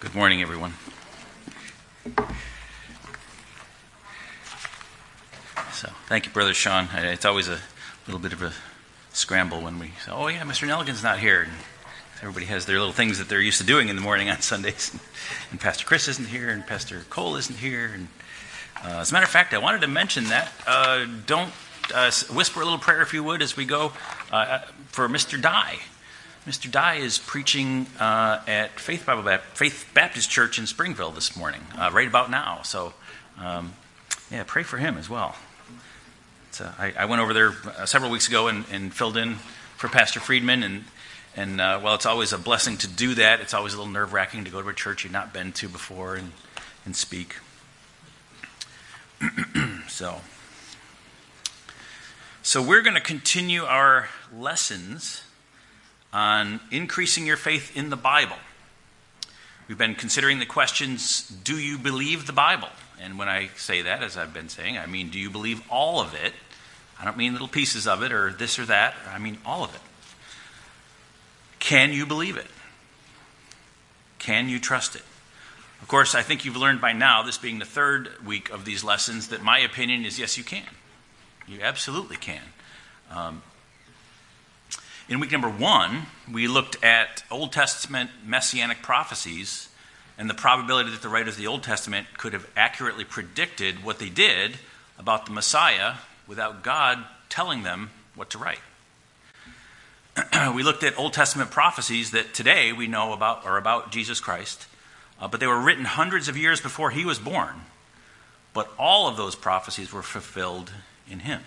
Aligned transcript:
Good 0.00 0.14
morning, 0.14 0.40
everyone. 0.40 0.72
So, 5.72 5.90
thank 6.06 6.24
you, 6.24 6.32
Brother 6.32 6.54
Sean. 6.54 6.88
It's 6.94 7.26
always 7.26 7.48
a 7.48 7.58
little 8.06 8.18
bit 8.18 8.32
of 8.32 8.40
a 8.40 8.54
scramble 9.12 9.60
when 9.60 9.78
we 9.78 9.88
say, 10.02 10.10
oh, 10.10 10.28
yeah, 10.28 10.40
Mr. 10.44 10.66
Nelligan's 10.66 11.02
not 11.02 11.18
here. 11.18 11.42
And 11.42 11.52
everybody 12.22 12.46
has 12.46 12.64
their 12.64 12.78
little 12.78 12.94
things 12.94 13.18
that 13.18 13.28
they're 13.28 13.42
used 13.42 13.58
to 13.58 13.66
doing 13.66 13.90
in 13.90 13.96
the 13.96 14.00
morning 14.00 14.30
on 14.30 14.40
Sundays. 14.40 14.98
And 15.50 15.60
Pastor 15.60 15.84
Chris 15.84 16.08
isn't 16.08 16.28
here, 16.28 16.48
and 16.48 16.66
Pastor 16.66 17.02
Cole 17.10 17.36
isn't 17.36 17.58
here. 17.58 17.90
And 17.92 18.08
uh, 18.82 19.00
as 19.00 19.10
a 19.10 19.12
matter 19.12 19.24
of 19.24 19.30
fact, 19.30 19.52
I 19.52 19.58
wanted 19.58 19.82
to 19.82 19.86
mention 19.86 20.24
that. 20.28 20.50
Uh, 20.66 21.04
don't 21.26 21.52
uh, 21.94 22.10
whisper 22.32 22.62
a 22.62 22.64
little 22.64 22.78
prayer, 22.78 23.02
if 23.02 23.12
you 23.12 23.22
would, 23.22 23.42
as 23.42 23.54
we 23.54 23.66
go 23.66 23.92
uh, 24.32 24.60
for 24.86 25.10
Mr. 25.10 25.38
Dye. 25.38 25.78
Mr. 26.46 26.70
Dye 26.70 26.94
is 26.94 27.18
preaching 27.18 27.86
uh, 27.98 28.40
at 28.46 28.80
Faith, 28.80 29.04
Baptist, 29.04 29.44
Faith 29.54 29.90
Baptist 29.92 30.30
Church 30.30 30.58
in 30.58 30.66
Springville 30.66 31.10
this 31.10 31.36
morning, 31.36 31.60
uh, 31.76 31.90
right 31.92 32.08
about 32.08 32.30
now. 32.30 32.62
So, 32.62 32.94
um, 33.38 33.74
yeah, 34.30 34.44
pray 34.46 34.62
for 34.62 34.78
him 34.78 34.96
as 34.96 35.10
well. 35.10 35.36
Uh, 36.58 36.72
I, 36.78 36.92
I, 36.98 37.04
went 37.04 37.20
over 37.20 37.34
there 37.34 37.52
uh, 37.78 37.84
several 37.84 38.10
weeks 38.10 38.26
ago 38.26 38.48
and, 38.48 38.64
and, 38.72 38.92
filled 38.92 39.16
in 39.16 39.36
for 39.76 39.88
Pastor 39.88 40.18
Friedman, 40.18 40.62
and 40.62 40.84
and 41.36 41.60
uh, 41.60 41.80
well, 41.82 41.94
it's 41.94 42.06
always 42.06 42.32
a 42.32 42.38
blessing 42.38 42.76
to 42.78 42.88
do 42.88 43.14
that. 43.14 43.40
It's 43.40 43.54
always 43.54 43.74
a 43.74 43.76
little 43.78 43.92
nerve 43.92 44.12
wracking 44.12 44.44
to 44.44 44.50
go 44.50 44.60
to 44.60 44.68
a 44.68 44.74
church 44.74 45.04
you've 45.04 45.12
not 45.12 45.32
been 45.32 45.52
to 45.52 45.68
before 45.68 46.16
and 46.16 46.32
and 46.84 46.96
speak. 46.96 47.36
so, 49.88 50.22
so 52.42 52.62
we're 52.62 52.82
going 52.82 52.94
to 52.94 53.00
continue 53.00 53.64
our 53.64 54.08
lessons 54.34 55.22
on 56.12 56.60
increasing 56.70 57.26
your 57.26 57.36
faith 57.36 57.76
in 57.76 57.90
the 57.90 57.96
Bible. 57.96 58.36
We've 59.68 59.78
been 59.78 59.94
considering 59.94 60.38
the 60.38 60.46
questions 60.46 61.28
Do 61.28 61.58
you 61.58 61.78
believe 61.78 62.26
the 62.26 62.32
Bible? 62.32 62.68
And 63.00 63.18
when 63.18 63.28
I 63.28 63.48
say 63.56 63.82
that, 63.82 64.02
as 64.02 64.16
I've 64.16 64.34
been 64.34 64.48
saying, 64.48 64.76
I 64.76 64.86
mean, 64.86 65.10
do 65.10 65.18
you 65.18 65.30
believe 65.30 65.62
all 65.70 66.00
of 66.00 66.14
it? 66.14 66.32
I 67.00 67.04
don't 67.04 67.16
mean 67.16 67.32
little 67.32 67.48
pieces 67.48 67.86
of 67.86 68.02
it 68.02 68.12
or 68.12 68.32
this 68.32 68.58
or 68.58 68.66
that. 68.66 68.94
I 69.08 69.18
mean 69.18 69.38
all 69.46 69.64
of 69.64 69.74
it. 69.74 69.80
Can 71.58 71.92
you 71.92 72.04
believe 72.04 72.36
it? 72.36 72.46
Can 74.18 74.48
you 74.48 74.58
trust 74.58 74.96
it? 74.96 75.02
Of 75.80 75.88
course, 75.88 76.14
I 76.14 76.22
think 76.22 76.44
you've 76.44 76.56
learned 76.56 76.80
by 76.80 76.92
now, 76.92 77.22
this 77.22 77.38
being 77.38 77.58
the 77.58 77.64
third 77.64 78.10
week 78.24 78.50
of 78.50 78.64
these 78.64 78.84
lessons, 78.84 79.28
that 79.28 79.42
my 79.42 79.58
opinion 79.60 80.04
is 80.04 80.18
yes, 80.18 80.36
you 80.36 80.44
can. 80.44 80.66
You 81.46 81.60
absolutely 81.62 82.16
can. 82.16 82.42
Um, 83.10 83.42
in 85.10 85.18
week 85.18 85.32
number 85.32 85.50
one, 85.50 86.06
we 86.32 86.46
looked 86.46 86.82
at 86.84 87.24
Old 87.32 87.50
Testament 87.50 88.10
messianic 88.24 88.80
prophecies 88.80 89.68
and 90.16 90.30
the 90.30 90.34
probability 90.34 90.90
that 90.90 91.02
the 91.02 91.08
writers 91.08 91.34
of 91.34 91.40
the 91.40 91.48
Old 91.48 91.64
Testament 91.64 92.06
could 92.16 92.32
have 92.32 92.48
accurately 92.56 93.04
predicted 93.04 93.82
what 93.82 93.98
they 93.98 94.08
did 94.08 94.58
about 95.00 95.26
the 95.26 95.32
Messiah 95.32 95.94
without 96.28 96.62
God 96.62 97.04
telling 97.28 97.64
them 97.64 97.90
what 98.14 98.30
to 98.30 98.38
write. 98.38 98.60
we 100.54 100.62
looked 100.62 100.84
at 100.84 100.96
Old 100.96 101.12
Testament 101.12 101.50
prophecies 101.50 102.12
that 102.12 102.32
today 102.32 102.72
we 102.72 102.86
know 102.86 103.12
about 103.12 103.44
are 103.44 103.58
about 103.58 103.90
Jesus 103.90 104.20
Christ, 104.20 104.68
uh, 105.20 105.26
but 105.26 105.40
they 105.40 105.46
were 105.48 105.60
written 105.60 105.86
hundreds 105.86 106.28
of 106.28 106.36
years 106.36 106.60
before 106.60 106.90
he 106.90 107.04
was 107.04 107.18
born. 107.18 107.62
But 108.54 108.70
all 108.78 109.08
of 109.08 109.16
those 109.16 109.34
prophecies 109.34 109.92
were 109.92 110.02
fulfilled 110.02 110.70
in 111.10 111.20
him. 111.20 111.42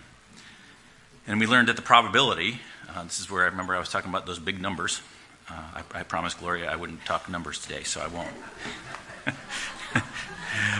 And 1.25 1.39
we 1.39 1.47
learned 1.47 1.69
that 1.69 1.77
the 1.77 1.81
probability 1.81 2.59
uh, 2.95 3.03
this 3.03 3.19
is 3.19 3.29
where 3.29 3.43
I 3.43 3.47
remember 3.47 3.75
I 3.75 3.79
was 3.79 3.89
talking 3.89 4.09
about 4.09 4.25
those 4.25 4.39
big 4.39 4.61
numbers. 4.61 5.01
Uh, 5.49 5.81
I, 5.93 5.99
I 5.99 6.03
promised 6.03 6.39
Gloria 6.39 6.71
I 6.71 6.75
wouldn't 6.75 7.05
talk 7.05 7.29
numbers 7.29 7.59
today, 7.59 7.83
so 7.83 8.01
I 8.01 8.07
won't. 8.07 8.33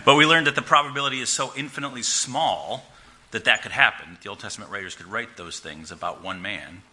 but 0.06 0.16
we 0.16 0.26
learned 0.26 0.48
that 0.48 0.56
the 0.56 0.62
probability 0.62 1.22
is 1.22 1.30
so 1.30 1.52
infinitely 1.56 2.04
small 2.04 2.86
that 3.32 3.46
that 3.46 3.64
could 3.64 3.72
happen. 3.72 4.18
The 4.22 4.30
Old 4.30 4.40
Testament 4.40 4.72
writers 4.72 4.96
could 4.96 5.08
write 5.08 5.38
those 5.38 5.60
things 5.60 5.92
about 5.92 6.24
one 6.24 6.42
man. 6.42 6.84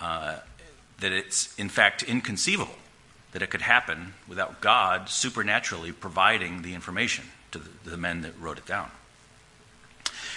Uh, 0.00 0.36
that 1.00 1.12
it's 1.12 1.54
in 1.58 1.68
fact 1.68 2.02
inconceivable 2.02 2.76
that 3.32 3.42
it 3.42 3.50
could 3.50 3.62
happen 3.62 4.14
without 4.28 4.60
God 4.60 5.08
supernaturally 5.08 5.92
providing 5.92 6.62
the 6.62 6.74
information 6.74 7.24
to 7.52 7.58
the, 7.58 7.90
the 7.90 7.96
men 7.96 8.22
that 8.22 8.38
wrote 8.40 8.58
it 8.58 8.66
down. 8.66 8.90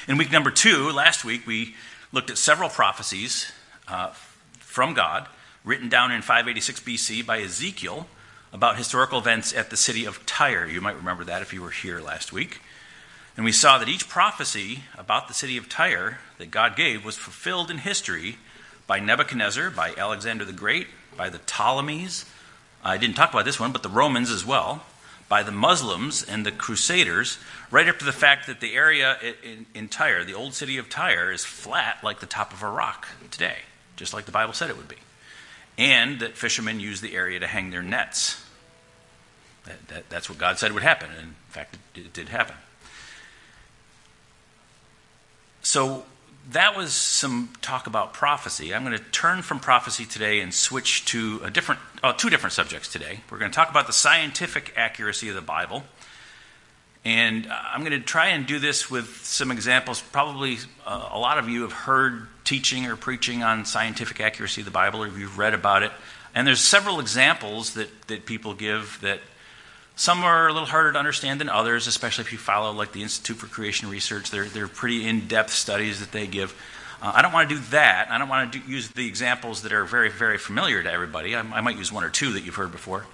In 0.07 0.17
week 0.17 0.31
number 0.31 0.51
two, 0.51 0.91
last 0.91 1.23
week, 1.23 1.45
we 1.45 1.75
looked 2.11 2.29
at 2.29 2.37
several 2.37 2.69
prophecies 2.69 3.51
uh, 3.89 4.11
from 4.59 4.93
God, 4.93 5.27
written 5.63 5.89
down 5.89 6.11
in 6.11 6.21
586 6.21 6.79
BC 6.81 7.25
by 7.25 7.39
Ezekiel 7.41 8.07
about 8.51 8.77
historical 8.77 9.19
events 9.19 9.53
at 9.53 9.69
the 9.69 9.77
city 9.77 10.05
of 10.05 10.25
Tyre. 10.25 10.67
You 10.67 10.81
might 10.81 10.95
remember 10.95 11.23
that 11.25 11.41
if 11.41 11.53
you 11.53 11.61
were 11.61 11.69
here 11.69 11.99
last 11.99 12.33
week. 12.33 12.61
And 13.35 13.45
we 13.45 13.51
saw 13.51 13.77
that 13.77 13.87
each 13.87 14.09
prophecy 14.09 14.83
about 14.97 15.27
the 15.27 15.33
city 15.33 15.57
of 15.57 15.69
Tyre 15.69 16.19
that 16.39 16.51
God 16.51 16.75
gave 16.75 17.05
was 17.05 17.15
fulfilled 17.15 17.71
in 17.71 17.79
history 17.79 18.37
by 18.87 18.99
Nebuchadnezzar, 18.99 19.69
by 19.69 19.93
Alexander 19.95 20.43
the 20.45 20.53
Great, 20.53 20.87
by 21.15 21.29
the 21.29 21.39
Ptolemies. 21.39 22.25
I 22.83 22.97
didn't 22.97 23.15
talk 23.15 23.31
about 23.31 23.45
this 23.45 23.59
one, 23.59 23.71
but 23.71 23.83
the 23.83 23.89
Romans 23.89 24.31
as 24.31 24.45
well, 24.45 24.83
by 25.27 25.43
the 25.43 25.51
Muslims 25.51 26.23
and 26.23 26.45
the 26.45 26.51
Crusaders, 26.51 27.37
right 27.69 27.87
up 27.87 27.99
to 27.99 28.05
the 28.05 28.11
fact 28.11 28.47
that 28.47 28.61
the 28.61 28.73
area 28.73 29.17
in, 29.43 29.67
in 29.75 29.87
Tyre, 29.87 30.23
the 30.23 30.33
old 30.33 30.53
city 30.53 30.77
of 30.77 30.89
Tyre, 30.89 31.31
is 31.31 31.45
flat 31.45 32.03
like 32.03 32.19
the 32.19 32.25
top 32.25 32.51
of 32.51 32.63
a 32.63 32.69
rock 32.69 33.07
today 33.29 33.57
just 33.99 34.13
like 34.13 34.25
the 34.25 34.31
Bible 34.31 34.53
said 34.53 34.69
it 34.69 34.77
would 34.77 34.87
be. 34.87 34.95
And 35.77 36.21
that 36.21 36.37
fishermen 36.37 36.79
use 36.79 37.01
the 37.01 37.15
area 37.15 37.39
to 37.39 37.47
hang 37.47 37.69
their 37.69 37.83
nets. 37.83 38.43
That, 39.65 39.87
that, 39.89 40.09
that's 40.09 40.29
what 40.29 40.39
God 40.39 40.57
said 40.57 40.71
would 40.71 40.83
happen. 40.83 41.09
And 41.11 41.27
in 41.27 41.35
fact, 41.49 41.77
it, 41.93 41.99
it 41.99 42.13
did 42.13 42.29
happen. 42.29 42.55
So 45.61 46.05
that 46.51 46.75
was 46.75 46.93
some 46.93 47.49
talk 47.61 47.85
about 47.85 48.13
prophecy. 48.13 48.73
I'm 48.73 48.83
going 48.83 48.97
to 48.97 49.03
turn 49.11 49.41
from 49.41 49.59
prophecy 49.59 50.05
today 50.05 50.39
and 50.39 50.53
switch 50.53 51.05
to 51.05 51.41
a 51.43 51.51
different, 51.51 51.81
oh, 52.03 52.13
two 52.13 52.29
different 52.29 52.53
subjects 52.53 52.91
today. 52.91 53.19
We're 53.29 53.37
going 53.37 53.51
to 53.51 53.55
talk 53.55 53.69
about 53.69 53.85
the 53.85 53.93
scientific 53.93 54.73
accuracy 54.75 55.29
of 55.29 55.35
the 55.35 55.41
Bible 55.41 55.83
and 57.09 57.51
I'm 57.51 57.79
going 57.79 57.99
to 57.99 57.99
try 57.99 58.27
and 58.27 58.45
do 58.45 58.59
this 58.59 58.91
with 58.91 59.25
some 59.25 59.49
examples. 59.49 59.99
Probably 59.99 60.59
uh, 60.85 61.09
a 61.11 61.17
lot 61.17 61.39
of 61.39 61.49
you 61.49 61.63
have 61.63 61.71
heard 61.71 62.27
teaching 62.43 62.85
or 62.85 62.95
preaching 62.95 63.41
on 63.41 63.65
scientific 63.65 64.21
accuracy 64.21 64.61
of 64.61 64.65
the 64.65 64.71
Bible, 64.71 65.01
or 65.01 65.07
you've 65.07 65.39
read 65.39 65.55
about 65.55 65.81
it. 65.81 65.91
And 66.35 66.45
there's 66.45 66.61
several 66.61 66.99
examples 66.99 67.73
that, 67.73 67.89
that 68.09 68.27
people 68.27 68.53
give 68.53 68.99
that 69.01 69.21
some 69.95 70.23
are 70.23 70.49
a 70.49 70.53
little 70.53 70.67
harder 70.67 70.93
to 70.93 70.99
understand 70.99 71.41
than 71.41 71.49
others, 71.49 71.87
especially 71.87 72.25
if 72.25 72.31
you 72.31 72.37
follow 72.37 72.71
like 72.73 72.91
the 72.91 73.01
Institute 73.01 73.37
for 73.37 73.47
Creation 73.47 73.89
Research. 73.89 74.29
They're, 74.29 74.45
they're 74.45 74.67
pretty 74.67 75.07
in-depth 75.07 75.49
studies 75.49 75.99
that 76.01 76.11
they 76.11 76.27
give. 76.27 76.53
Uh, 77.01 77.11
I 77.15 77.23
don't 77.23 77.33
want 77.33 77.49
to 77.49 77.55
do 77.55 77.61
that. 77.71 78.11
I 78.11 78.19
don't 78.19 78.29
want 78.29 78.53
to 78.53 78.59
do, 78.59 78.71
use 78.71 78.87
the 78.89 79.07
examples 79.07 79.63
that 79.63 79.73
are 79.73 79.83
very, 79.83 80.11
very 80.11 80.37
familiar 80.37 80.83
to 80.83 80.91
everybody. 80.91 81.35
I, 81.35 81.39
I 81.39 81.61
might 81.61 81.77
use 81.77 81.91
one 81.91 82.03
or 82.03 82.11
two 82.11 82.33
that 82.33 82.43
you've 82.45 82.53
heard 82.53 82.71
before. 82.71 83.07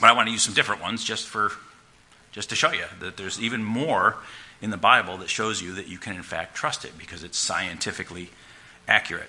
But 0.00 0.08
I 0.08 0.12
want 0.12 0.28
to 0.28 0.32
use 0.32 0.42
some 0.42 0.54
different 0.54 0.82
ones 0.82 1.02
just 1.02 1.26
for 1.26 1.50
just 2.32 2.48
to 2.48 2.56
show 2.56 2.72
you 2.72 2.84
that 3.00 3.16
there's 3.16 3.40
even 3.40 3.62
more 3.62 4.16
in 4.60 4.70
the 4.70 4.76
Bible 4.76 5.18
that 5.18 5.28
shows 5.28 5.62
you 5.62 5.74
that 5.74 5.86
you 5.86 5.98
can, 5.98 6.16
in 6.16 6.22
fact, 6.22 6.54
trust 6.54 6.84
it 6.84 6.96
because 6.98 7.22
it's 7.22 7.38
scientifically 7.38 8.30
accurate. 8.88 9.28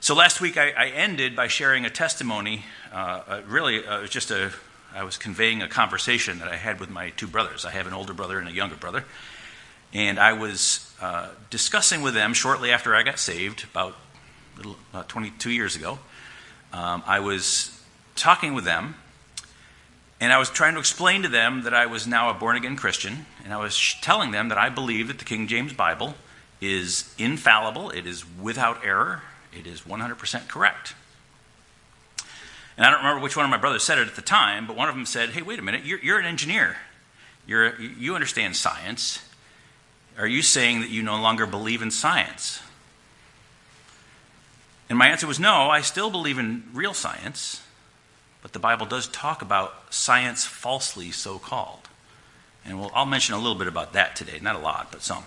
So 0.00 0.14
last 0.14 0.40
week 0.40 0.56
I, 0.58 0.70
I 0.70 0.88
ended 0.88 1.34
by 1.34 1.48
sharing 1.48 1.84
a 1.86 1.90
testimony. 1.90 2.64
Uh, 2.92 3.22
uh, 3.26 3.40
really, 3.46 3.86
uh, 3.86 3.98
it 3.98 4.02
was 4.02 4.10
just 4.10 4.30
a, 4.30 4.52
I 4.94 5.04
was 5.04 5.16
conveying 5.16 5.62
a 5.62 5.68
conversation 5.68 6.40
that 6.40 6.48
I 6.48 6.56
had 6.56 6.80
with 6.80 6.90
my 6.90 7.10
two 7.10 7.26
brothers. 7.26 7.64
I 7.64 7.70
have 7.70 7.86
an 7.86 7.94
older 7.94 8.12
brother 8.12 8.38
and 8.38 8.48
a 8.48 8.52
younger 8.52 8.76
brother. 8.76 9.04
And 9.92 10.18
I 10.18 10.32
was 10.32 10.92
uh, 11.00 11.28
discussing 11.50 12.02
with 12.02 12.14
them 12.14 12.34
shortly 12.34 12.72
after 12.72 12.96
I 12.96 13.02
got 13.02 13.18
saved, 13.18 13.64
about, 13.64 13.96
little, 14.56 14.76
about 14.92 15.08
22 15.08 15.50
years 15.50 15.76
ago. 15.76 16.00
Um, 16.72 17.02
I 17.06 17.20
was 17.20 17.80
talking 18.16 18.54
with 18.54 18.64
them 18.64 18.96
and 20.24 20.32
I 20.32 20.38
was 20.38 20.48
trying 20.48 20.72
to 20.72 20.80
explain 20.80 21.22
to 21.24 21.28
them 21.28 21.64
that 21.64 21.74
I 21.74 21.84
was 21.84 22.06
now 22.06 22.30
a 22.30 22.34
born 22.34 22.56
again 22.56 22.76
Christian, 22.76 23.26
and 23.44 23.52
I 23.52 23.58
was 23.58 23.94
telling 24.00 24.30
them 24.30 24.48
that 24.48 24.56
I 24.56 24.70
believe 24.70 25.08
that 25.08 25.18
the 25.18 25.24
King 25.26 25.46
James 25.46 25.74
Bible 25.74 26.14
is 26.62 27.14
infallible, 27.18 27.90
it 27.90 28.06
is 28.06 28.24
without 28.40 28.82
error, 28.82 29.20
it 29.52 29.66
is 29.66 29.82
100% 29.82 30.48
correct. 30.48 30.94
And 32.78 32.86
I 32.86 32.90
don't 32.90 33.00
remember 33.00 33.22
which 33.22 33.36
one 33.36 33.44
of 33.44 33.50
my 33.50 33.58
brothers 33.58 33.82
said 33.82 33.98
it 33.98 34.08
at 34.08 34.16
the 34.16 34.22
time, 34.22 34.66
but 34.66 34.76
one 34.76 34.88
of 34.88 34.94
them 34.94 35.04
said, 35.04 35.28
Hey, 35.28 35.42
wait 35.42 35.58
a 35.58 35.62
minute, 35.62 35.84
you're, 35.84 36.00
you're 36.00 36.18
an 36.18 36.24
engineer. 36.24 36.78
You're, 37.46 37.78
you 37.78 38.14
understand 38.14 38.56
science. 38.56 39.20
Are 40.16 40.26
you 40.26 40.40
saying 40.40 40.80
that 40.80 40.88
you 40.88 41.02
no 41.02 41.20
longer 41.20 41.44
believe 41.44 41.82
in 41.82 41.90
science? 41.90 42.62
And 44.88 44.98
my 44.98 45.08
answer 45.08 45.26
was 45.26 45.38
no, 45.38 45.68
I 45.68 45.82
still 45.82 46.08
believe 46.08 46.38
in 46.38 46.64
real 46.72 46.94
science. 46.94 47.60
But 48.44 48.52
the 48.52 48.58
Bible 48.58 48.84
does 48.84 49.06
talk 49.06 49.40
about 49.40 49.74
science 49.88 50.44
falsely 50.44 51.10
so 51.12 51.38
called. 51.38 51.88
And 52.66 52.78
we'll, 52.78 52.90
I'll 52.94 53.06
mention 53.06 53.34
a 53.34 53.38
little 53.38 53.54
bit 53.54 53.68
about 53.68 53.94
that 53.94 54.16
today. 54.16 54.38
Not 54.38 54.54
a 54.54 54.58
lot, 54.58 54.92
but 54.92 55.00
some. 55.00 55.24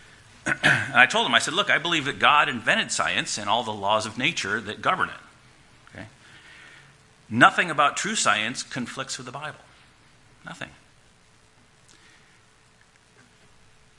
and 0.46 0.94
I 0.94 1.04
told 1.04 1.26
him, 1.26 1.34
I 1.34 1.40
said, 1.40 1.52
look, 1.52 1.68
I 1.68 1.76
believe 1.76 2.06
that 2.06 2.18
God 2.18 2.48
invented 2.48 2.90
science 2.90 3.36
and 3.36 3.50
all 3.50 3.64
the 3.64 3.70
laws 3.70 4.06
of 4.06 4.16
nature 4.16 4.62
that 4.62 4.80
govern 4.80 5.10
it. 5.10 5.94
Okay? 5.94 6.06
Nothing 7.28 7.70
about 7.70 7.98
true 7.98 8.14
science 8.14 8.62
conflicts 8.62 9.18
with 9.18 9.26
the 9.26 9.32
Bible. 9.32 9.60
Nothing. 10.46 10.70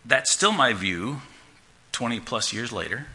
That's 0.04 0.32
still 0.32 0.52
my 0.52 0.74
view 0.74 1.22
20 1.92 2.20
plus 2.20 2.52
years 2.52 2.72
later, 2.72 3.06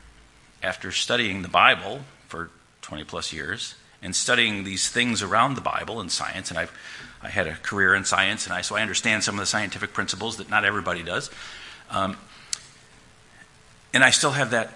after 0.63 0.93
studying 0.93 1.43
the 1.43 1.49
Bible 1.49 2.03
for 2.29 2.51
20 2.83 3.03
plus 3.03 3.33
years 3.33 3.75
and 4.03 4.15
studying 4.15 4.65
these 4.65 4.89
things 4.89 5.23
around 5.23 5.55
the 5.55 5.61
Bible 5.61 6.01
and 6.01 6.11
science, 6.11 6.51
and 6.51 6.59
I've 6.59 6.73
I 7.23 7.29
had 7.29 7.47
a 7.47 7.55
career 7.57 7.95
in 7.95 8.05
science, 8.05 8.47
and 8.47 8.55
I 8.55 8.63
so 8.63 8.77
I 8.77 8.83
understand 8.83 9.25
some 9.25 9.35
of 9.35 9.41
the 9.41 9.47
scientific 9.47 9.93
principles 9.93 10.39
that 10.39 10.49
not 10.49 10.65
everybody 10.65 11.03
does, 11.03 11.31
um, 11.91 12.17
and 13.93 14.03
I 14.03 14.11
still 14.11 14.33
have 14.33 14.51
that 14.53 14.73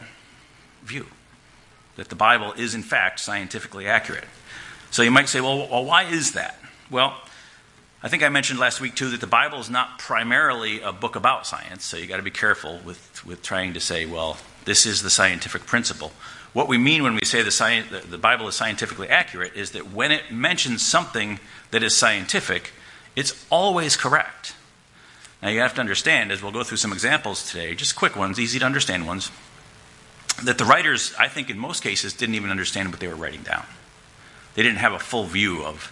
view 0.82 1.06
that 1.97 2.09
the 2.09 2.17
Bible 2.17 2.53
is 2.53 2.75
in 2.75 2.82
fact 2.82 3.21
scientifically 3.21 3.87
accurate. 3.87 4.25
So 4.91 5.03
you 5.03 5.11
might 5.11 5.29
say, 5.29 5.41
well, 5.41 5.69
well 5.69 5.85
why 5.85 6.05
is 6.05 6.32
that? 6.32 6.59
Well, 6.91 7.17
I 8.03 8.09
think 8.09 8.23
I 8.23 8.29
mentioned 8.29 8.59
last 8.59 8.81
week 8.81 8.94
too 8.94 9.09
that 9.11 9.21
the 9.21 9.26
Bible 9.26 9.59
is 9.59 9.71
not 9.71 9.99
primarily 9.99 10.82
a 10.82 10.93
book 10.93 11.17
about 11.17 11.47
science, 11.47 11.85
so 11.85 11.97
you 11.97 12.06
got 12.06 12.19
to 12.19 12.23
be 12.23 12.31
careful 12.31 12.79
with, 12.85 13.25
with 13.25 13.43
trying 13.43 13.73
to 13.73 13.81
say, 13.81 14.05
well, 14.05 14.37
this 14.67 14.85
is 14.85 15.03
the 15.03 15.11
scientific 15.11 15.65
principle. 15.65 16.12
What 16.55 16.69
we 16.69 16.79
mean 16.79 17.03
when 17.03 17.15
we 17.15 17.25
say 17.25 17.43
the, 17.43 17.85
the, 17.91 18.06
the 18.06 18.19
Bible 18.19 18.49
is 18.49 18.55
scientifically 18.55 19.09
accurate 19.09 19.55
is 19.55 19.73
that 19.73 19.93
when 19.93 20.12
it 20.12 20.31
mentions 20.31 20.87
something 20.87 21.41
that 21.73 21.83
is 21.83 21.97
scientific, 21.97 22.73
it's 23.17 23.45
always 23.51 23.97
correct. 23.97 24.55
Now 25.43 25.51
you 25.51 25.61
have 25.61 25.75
to 25.75 25.81
understand, 25.81 26.31
as 26.31 26.43
we'll 26.43 26.53
go 26.53 26.62
through 26.62 26.79
some 26.79 26.93
examples 26.93 27.51
today, 27.51 27.75
just 27.75 27.97
quick 27.97 28.17
ones, 28.17 28.39
easy 28.39 28.61
to 28.61 28.65
understand 28.65 29.06
ones, 29.06 29.33
that 30.45 30.56
the 30.56 30.65
writers, 30.65 31.12
I 31.19 31.27
think 31.27 31.51
in 31.51 31.59
most 31.59 31.83
cases, 31.83 32.15
didn't 32.15 32.37
even 32.37 32.51
understand 32.51 32.91
what 32.91 33.00
they 33.00 33.09
were 33.09 33.17
writing 33.17 33.43
down. 33.43 33.67
They 34.55 34.62
didn't 34.62 34.79
have 34.79 34.93
a 34.93 34.99
full 35.00 35.25
view 35.25 35.65
of 35.65 35.91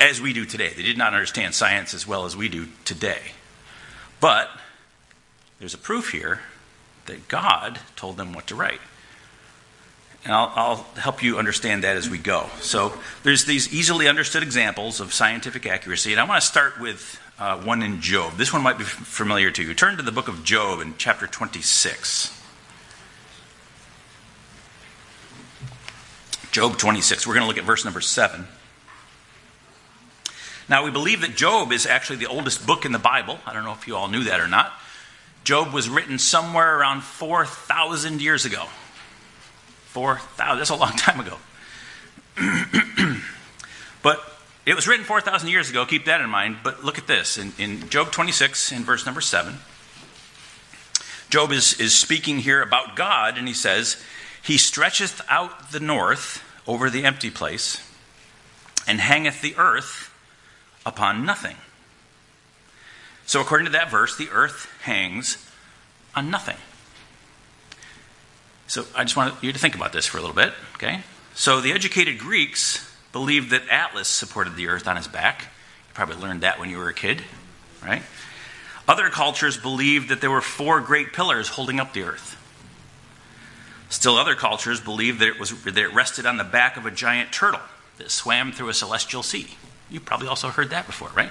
as 0.00 0.20
we 0.20 0.32
do 0.32 0.44
today. 0.44 0.72
They 0.74 0.82
did 0.82 0.98
not 0.98 1.14
understand 1.14 1.54
science 1.54 1.94
as 1.94 2.06
well 2.06 2.24
as 2.24 2.36
we 2.36 2.48
do 2.48 2.66
today. 2.84 3.32
But 4.20 4.50
there's 5.60 5.74
a 5.74 5.78
proof 5.78 6.10
here 6.10 6.40
that 7.06 7.28
God 7.28 7.78
told 7.94 8.16
them 8.16 8.32
what 8.32 8.48
to 8.48 8.56
write. 8.56 8.80
And 10.24 10.32
I'll, 10.32 10.52
I'll, 10.54 10.86
help 11.00 11.22
you 11.22 11.38
understand 11.38 11.82
that 11.82 11.96
as 11.96 12.08
we 12.08 12.16
go. 12.16 12.48
So 12.60 12.92
there's 13.24 13.44
these 13.44 13.72
easily 13.74 14.06
understood 14.06 14.44
examples 14.44 15.00
of 15.00 15.12
scientific 15.12 15.66
accuracy, 15.66 16.12
and 16.12 16.20
I 16.20 16.24
want 16.24 16.40
to 16.40 16.46
start 16.46 16.78
with 16.80 17.20
uh, 17.40 17.58
one 17.58 17.82
in 17.82 18.00
Job. 18.00 18.36
This 18.36 18.52
one 18.52 18.62
might 18.62 18.78
be 18.78 18.84
familiar 18.84 19.50
to 19.50 19.62
you. 19.64 19.74
Turn 19.74 19.96
to 19.96 20.02
the 20.02 20.12
book 20.12 20.28
of 20.28 20.44
Job 20.44 20.80
in 20.80 20.94
chapter 20.96 21.26
26. 21.26 22.38
Job 26.52 26.76
26. 26.76 27.26
We're 27.26 27.34
going 27.34 27.42
to 27.42 27.48
look 27.48 27.58
at 27.58 27.64
verse 27.64 27.84
number 27.84 28.00
7. 28.00 28.46
Now, 30.68 30.84
we 30.84 30.90
believe 30.90 31.22
that 31.22 31.34
Job 31.34 31.72
is 31.72 31.86
actually 31.86 32.16
the 32.16 32.26
oldest 32.26 32.66
book 32.66 32.84
in 32.84 32.92
the 32.92 32.98
Bible. 32.98 33.38
I 33.44 33.52
don't 33.52 33.64
know 33.64 33.72
if 33.72 33.88
you 33.88 33.96
all 33.96 34.08
knew 34.08 34.24
that 34.24 34.38
or 34.38 34.46
not. 34.46 34.72
Job 35.44 35.72
was 35.72 35.88
written 35.88 36.18
somewhere 36.18 36.78
around 36.78 37.02
4,000 37.02 38.22
years 38.22 38.44
ago. 38.44 38.66
4,000, 39.92 40.58
that's 40.58 40.70
a 40.70 40.74
long 40.74 40.96
time 40.96 41.20
ago. 41.20 41.36
but 44.02 44.20
it 44.64 44.74
was 44.74 44.88
written 44.88 45.04
4,000 45.04 45.50
years 45.50 45.68
ago, 45.68 45.84
keep 45.84 46.06
that 46.06 46.22
in 46.22 46.30
mind. 46.30 46.58
But 46.64 46.82
look 46.82 46.96
at 46.96 47.06
this 47.06 47.36
in, 47.36 47.52
in 47.58 47.90
Job 47.90 48.10
26, 48.10 48.72
in 48.72 48.84
verse 48.84 49.04
number 49.04 49.20
7. 49.20 49.54
Job 51.28 51.52
is, 51.52 51.78
is 51.78 51.94
speaking 51.94 52.38
here 52.38 52.62
about 52.62 52.96
God, 52.96 53.36
and 53.36 53.46
he 53.46 53.54
says, 53.54 54.02
He 54.42 54.56
stretcheth 54.56 55.20
out 55.28 55.72
the 55.72 55.80
north 55.80 56.42
over 56.66 56.88
the 56.88 57.04
empty 57.04 57.30
place, 57.30 57.86
and 58.86 58.98
hangeth 58.98 59.42
the 59.42 59.54
earth 59.56 60.10
upon 60.86 61.26
nothing. 61.26 61.56
So, 63.26 63.40
according 63.40 63.66
to 63.66 63.72
that 63.72 63.90
verse, 63.90 64.16
the 64.16 64.30
earth 64.30 64.70
hangs 64.82 65.48
on 66.14 66.30
nothing. 66.30 66.56
So, 68.72 68.86
I 68.96 69.04
just 69.04 69.18
want 69.18 69.34
you 69.42 69.52
to 69.52 69.58
think 69.58 69.74
about 69.74 69.92
this 69.92 70.06
for 70.06 70.16
a 70.16 70.22
little 70.22 70.34
bit, 70.34 70.50
okay? 70.76 71.02
So, 71.34 71.60
the 71.60 71.72
educated 71.72 72.18
Greeks 72.18 72.90
believed 73.12 73.50
that 73.50 73.68
Atlas 73.68 74.08
supported 74.08 74.56
the 74.56 74.68
earth 74.68 74.88
on 74.88 74.96
his 74.96 75.06
back. 75.06 75.42
You 75.42 75.92
probably 75.92 76.16
learned 76.16 76.40
that 76.40 76.58
when 76.58 76.70
you 76.70 76.78
were 76.78 76.88
a 76.88 76.94
kid, 76.94 77.20
right? 77.84 78.00
Other 78.88 79.10
cultures 79.10 79.58
believed 79.58 80.08
that 80.08 80.22
there 80.22 80.30
were 80.30 80.40
four 80.40 80.80
great 80.80 81.12
pillars 81.12 81.48
holding 81.48 81.80
up 81.80 81.92
the 81.92 82.04
earth. 82.04 82.38
Still, 83.90 84.16
other 84.16 84.34
cultures 84.34 84.80
believed 84.80 85.20
that 85.20 85.28
it, 85.28 85.38
was, 85.38 85.50
that 85.64 85.76
it 85.76 85.92
rested 85.92 86.24
on 86.24 86.38
the 86.38 86.44
back 86.44 86.78
of 86.78 86.86
a 86.86 86.90
giant 86.90 87.30
turtle 87.30 87.60
that 87.98 88.10
swam 88.10 88.52
through 88.52 88.70
a 88.70 88.74
celestial 88.74 89.22
sea. 89.22 89.48
You 89.90 90.00
probably 90.00 90.28
also 90.28 90.48
heard 90.48 90.70
that 90.70 90.86
before, 90.86 91.10
right? 91.14 91.30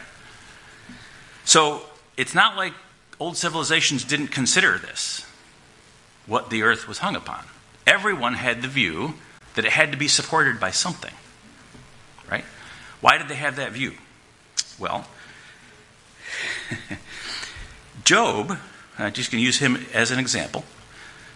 So 1.44 1.82
it's 2.18 2.36
not 2.36 2.56
like 2.56 2.74
old 3.20 3.36
civilizations 3.36 4.04
didn't 4.04 4.28
consider 4.28 4.78
this, 4.78 5.26
what 6.26 6.50
the 6.50 6.64
earth 6.64 6.88
was 6.88 7.00
hung 7.00 7.16
upon. 7.16 7.44
Everyone 7.86 8.36
had 8.36 8.62
the 8.62 8.68
view 8.68 9.16
that 9.56 9.66
it 9.66 9.72
had 9.72 9.92
to 9.92 9.98
be 9.98 10.08
supported 10.08 10.60
by 10.60 10.72
something, 10.72 11.14
right? 12.30 12.46
Why 13.02 13.18
did 13.18 13.28
they 13.28 13.36
have 13.36 13.56
that 13.58 13.72
view? 13.72 13.94
Well, 14.80 15.08
Job, 18.04 18.58
I'm 18.98 19.14
just 19.14 19.32
going 19.32 19.42
to 19.42 19.46
use 19.46 19.60
him 19.60 19.86
as 19.94 20.12
an 20.12 20.20
example. 20.20 20.64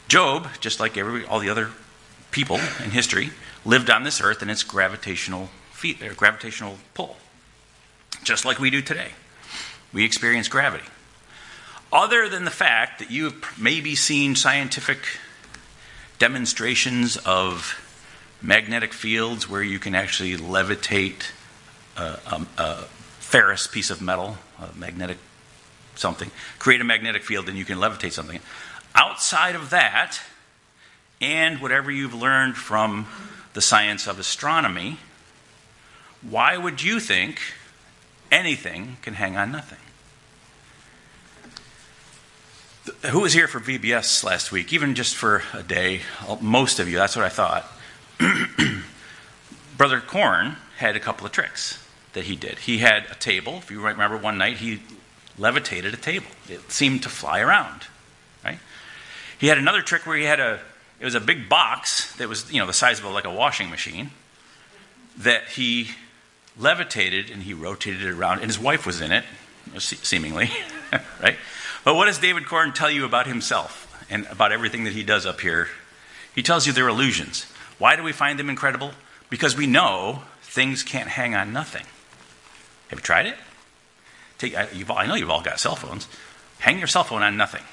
Job, 0.08 0.48
just 0.60 0.80
like 0.80 0.98
every, 0.98 1.26
all 1.26 1.40
the 1.40 1.50
other 1.50 1.72
people 2.32 2.58
in 2.84 2.92
history, 2.92 3.32
lived 3.64 3.90
on 3.90 4.04
this 4.04 4.22
earth 4.22 4.42
in 4.42 4.50
its 4.50 4.64
gravitational 4.64 5.50
feet, 5.72 6.00
gravitational 6.16 6.78
pull, 6.94 7.18
just 8.24 8.46
like 8.46 8.60
we 8.60 8.70
do 8.70 8.82
today. 8.82 9.10
We 9.94 10.04
experience 10.04 10.48
gravity. 10.48 10.86
Other 11.92 12.28
than 12.28 12.46
the 12.46 12.52
fact 12.52 13.00
that 13.00 13.12
you 13.12 13.26
have 13.26 13.60
maybe 13.60 13.96
seen 13.96 14.36
scientific 14.36 15.00
demonstrations 16.20 17.18
of 17.18 17.82
magnetic 18.42 18.94
fields 18.94 19.50
where 19.50 19.64
you 19.64 19.80
can 19.80 19.96
actually 19.96 20.36
levitate 20.36 21.32
a, 21.98 22.20
a, 22.32 22.46
a 22.58 22.76
ferrous 23.20 23.68
piece 23.68 23.90
of 23.90 24.02
metal, 24.02 24.38
a 24.60 24.78
magnetic 24.78 25.18
something, 25.96 26.32
create 26.60 26.82
a 26.82 26.84
magnetic 26.84 27.24
field, 27.24 27.48
and 27.48 27.58
you 27.58 27.66
can 27.66 27.78
levitate 27.78 28.12
something. 28.12 28.40
Outside 28.94 29.56
of 29.56 29.70
that, 29.70 30.20
and 31.22 31.62
whatever 31.62 31.92
you've 31.92 32.14
learned 32.14 32.58
from 32.58 33.08
the 33.54 33.62
science 33.62 34.08
of 34.08 34.20
astronomy, 34.20 34.98
why 36.22 36.58
would 36.58 36.84
you 36.84 37.00
think 37.00 37.40
anything 38.32 38.98
can 39.02 39.14
hang 39.14 39.38
on 39.38 39.52
nothing? 39.52 39.80
Who 43.10 43.22
was 43.22 43.34
here 43.34 43.48
for 43.48 43.60
VBS 43.60 44.24
last 44.24 44.52
week? 44.52 44.72
Even 44.72 44.94
just 44.94 45.16
for 45.16 45.42
a 45.54 45.64
day, 45.64 46.02
uh, 46.28 46.38
most 46.40 46.80
of 46.80 46.88
you, 46.88 46.98
that's 46.98 47.16
what 47.16 47.26
I 47.26 47.30
thought. 47.30 47.66
Brother 49.78 50.00
Korn 50.02 50.58
had 50.78 50.96
a 50.96 51.00
couple 51.00 51.26
of 51.26 51.32
tricks 51.32 51.84
that 52.14 52.26
he 52.26 52.36
did. 52.36 52.60
He 52.60 52.78
had 52.80 53.06
a 53.10 53.16
table. 53.16 53.58
If 53.58 53.72
you 53.72 53.82
remember 53.82 54.18
one 54.18 54.38
night, 54.38 54.58
he 54.58 54.82
levitated 55.38 55.96
a 55.96 55.98
table. 55.98 56.28
It 56.48 56.72
seemed 56.72 57.02
to 57.04 57.10
fly 57.10 57.40
around, 57.40 57.88
right? 58.44 58.60
He 59.40 59.48
had 59.48 59.58
another 59.58 59.82
trick 59.82 60.06
where 60.06 60.18
he 60.18 60.26
had 60.26 60.40
a 60.40 60.60
it 61.00 61.06
was 61.06 61.16
a 61.16 61.20
big 61.20 61.50
box 61.50 62.16
that 62.18 62.30
was 62.30 62.52
you 62.54 62.60
know 62.60 62.68
the 62.68 62.74
size 62.74 63.00
of 63.00 63.06
a, 63.06 63.10
like 63.10 63.26
a 63.26 63.34
washing 63.34 63.70
machine 63.70 64.12
that 65.18 65.48
he 65.50 65.90
levitated 66.58 67.32
and 67.32 67.44
he 67.44 67.54
rotated 67.54 68.04
it 68.04 68.12
around, 68.12 68.40
and 68.40 68.48
his 68.48 68.60
wife 68.60 68.86
was 68.86 69.02
in 69.02 69.12
it, 69.12 69.26
seemingly, 69.78 70.52
right? 71.22 71.36
But 71.86 71.96
what 71.96 72.08
does 72.08 72.18
David 72.18 72.48
Korn 72.48 72.74
tell 72.74 72.90
you 72.92 73.06
about 73.06 73.28
himself 73.28 74.06
and 74.10 74.26
about 74.26 74.52
everything 74.52 74.84
that 74.84 74.94
he 74.94 75.04
does 75.04 75.26
up 75.26 75.40
here? 75.40 75.70
He 76.34 76.44
tells 76.44 76.68
you 76.68 76.74
they're 76.74 76.90
illusions. 76.90 77.44
Why 77.78 77.96
do 77.96 78.04
we 78.04 78.12
find 78.12 78.38
them 78.38 78.50
incredible? 78.50 78.92
Because 79.30 79.56
we 79.56 79.68
know 79.68 80.24
things 80.42 80.82
can't 80.84 81.08
hang 81.08 81.36
on 81.36 81.54
nothing. 81.54 81.86
Have 82.90 83.00
you 83.00 83.04
tried 83.04 83.28
it? 83.28 83.36
Take, 84.40 84.56
I, 84.56 84.68
I 84.90 85.06
know 85.06 85.16
you've 85.16 85.30
all 85.30 85.44
got 85.44 85.60
cell 85.60 85.76
phones. 85.76 86.08
Hang 86.60 86.80
your 86.80 86.88
cell 86.88 87.04
phone 87.04 87.22
on 87.22 87.38
nothing. 87.38 87.64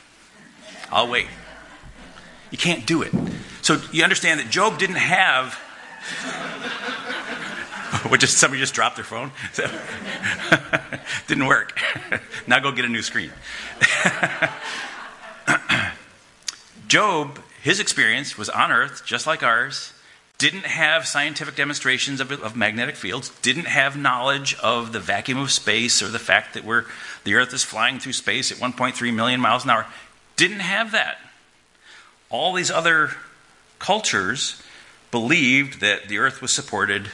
I'll 0.90 1.08
wait. 1.08 1.26
You 2.50 2.58
can't 2.58 2.86
do 2.86 3.00
it. 3.00 3.12
So 3.62 3.80
you 3.92 4.02
understand 4.04 4.40
that 4.40 4.50
Job 4.50 4.78
didn't 4.78 4.96
have 4.96 5.58
what 8.08 8.20
just 8.20 8.38
somebody 8.38 8.60
just 8.60 8.74
dropped 8.74 8.96
their 8.96 9.04
phone? 9.04 9.30
So, 9.52 9.70
didn't 11.26 11.46
work. 11.46 11.78
now 12.46 12.58
go 12.58 12.72
get 12.72 12.84
a 12.84 12.88
new 12.88 13.02
screen. 13.02 13.30
Job, 16.88 17.38
his 17.62 17.80
experience 17.80 18.36
was 18.36 18.48
on 18.50 18.72
Earth, 18.72 19.02
just 19.04 19.26
like 19.26 19.42
ours, 19.42 19.92
didn't 20.38 20.66
have 20.66 21.06
scientific 21.06 21.54
demonstrations 21.54 22.20
of, 22.20 22.32
of, 22.32 22.56
magnetic 22.56 22.96
fields, 22.96 23.30
didn't 23.42 23.66
have 23.66 23.96
knowledge 23.96 24.56
of 24.56 24.92
the 24.92 24.98
vacuum 24.98 25.38
of 25.38 25.52
space 25.52 26.02
or 26.02 26.08
the 26.08 26.18
fact 26.18 26.54
that 26.54 26.64
we're, 26.64 26.84
the 27.22 27.34
Earth 27.34 27.54
is 27.54 27.62
flying 27.62 28.00
through 28.00 28.12
space 28.12 28.50
at 28.50 28.58
1.3 28.58 29.14
million 29.14 29.40
miles 29.40 29.62
an 29.62 29.70
hour. 29.70 29.86
Didn't 30.34 30.60
have 30.60 30.90
that. 30.92 31.18
All 32.28 32.52
these 32.52 32.70
other 32.70 33.10
cultures 33.78 34.60
believed 35.12 35.80
that 35.80 36.08
the 36.08 36.18
Earth 36.18 36.42
was 36.42 36.50
supported 36.50 37.10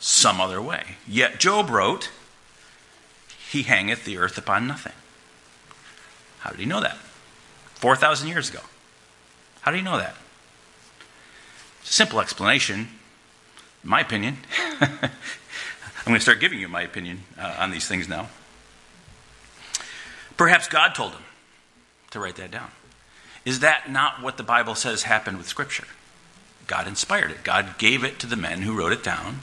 some 0.00 0.40
other 0.40 0.60
way. 0.60 0.96
Yet 1.06 1.38
Job 1.38 1.70
wrote, 1.70 2.10
He 3.50 3.62
hangeth 3.62 4.04
the 4.04 4.18
earth 4.18 4.36
upon 4.36 4.66
nothing. 4.66 4.94
How 6.40 6.50
did 6.50 6.58
he 6.58 6.66
know 6.66 6.80
that? 6.80 6.96
4,000 7.74 8.28
years 8.28 8.50
ago. 8.50 8.60
How 9.60 9.70
did 9.70 9.76
he 9.76 9.84
know 9.84 9.98
that? 9.98 10.16
Simple 11.84 12.20
explanation, 12.20 12.88
my 13.84 14.00
opinion. 14.00 14.38
I'm 14.80 16.06
going 16.06 16.16
to 16.16 16.20
start 16.20 16.40
giving 16.40 16.58
you 16.58 16.68
my 16.68 16.82
opinion 16.82 17.24
uh, 17.38 17.56
on 17.58 17.70
these 17.70 17.86
things 17.86 18.08
now. 18.08 18.28
Perhaps 20.36 20.68
God 20.68 20.94
told 20.94 21.12
him 21.12 21.22
to 22.10 22.20
write 22.20 22.36
that 22.36 22.50
down. 22.50 22.70
Is 23.44 23.60
that 23.60 23.90
not 23.90 24.22
what 24.22 24.38
the 24.38 24.42
Bible 24.42 24.74
says 24.74 25.02
happened 25.02 25.36
with 25.36 25.46
Scripture? 25.46 25.86
God 26.66 26.86
inspired 26.86 27.30
it. 27.30 27.44
God 27.44 27.76
gave 27.78 28.04
it 28.04 28.18
to 28.20 28.26
the 28.26 28.36
men 28.36 28.62
who 28.62 28.76
wrote 28.76 28.92
it 28.92 29.02
down. 29.02 29.40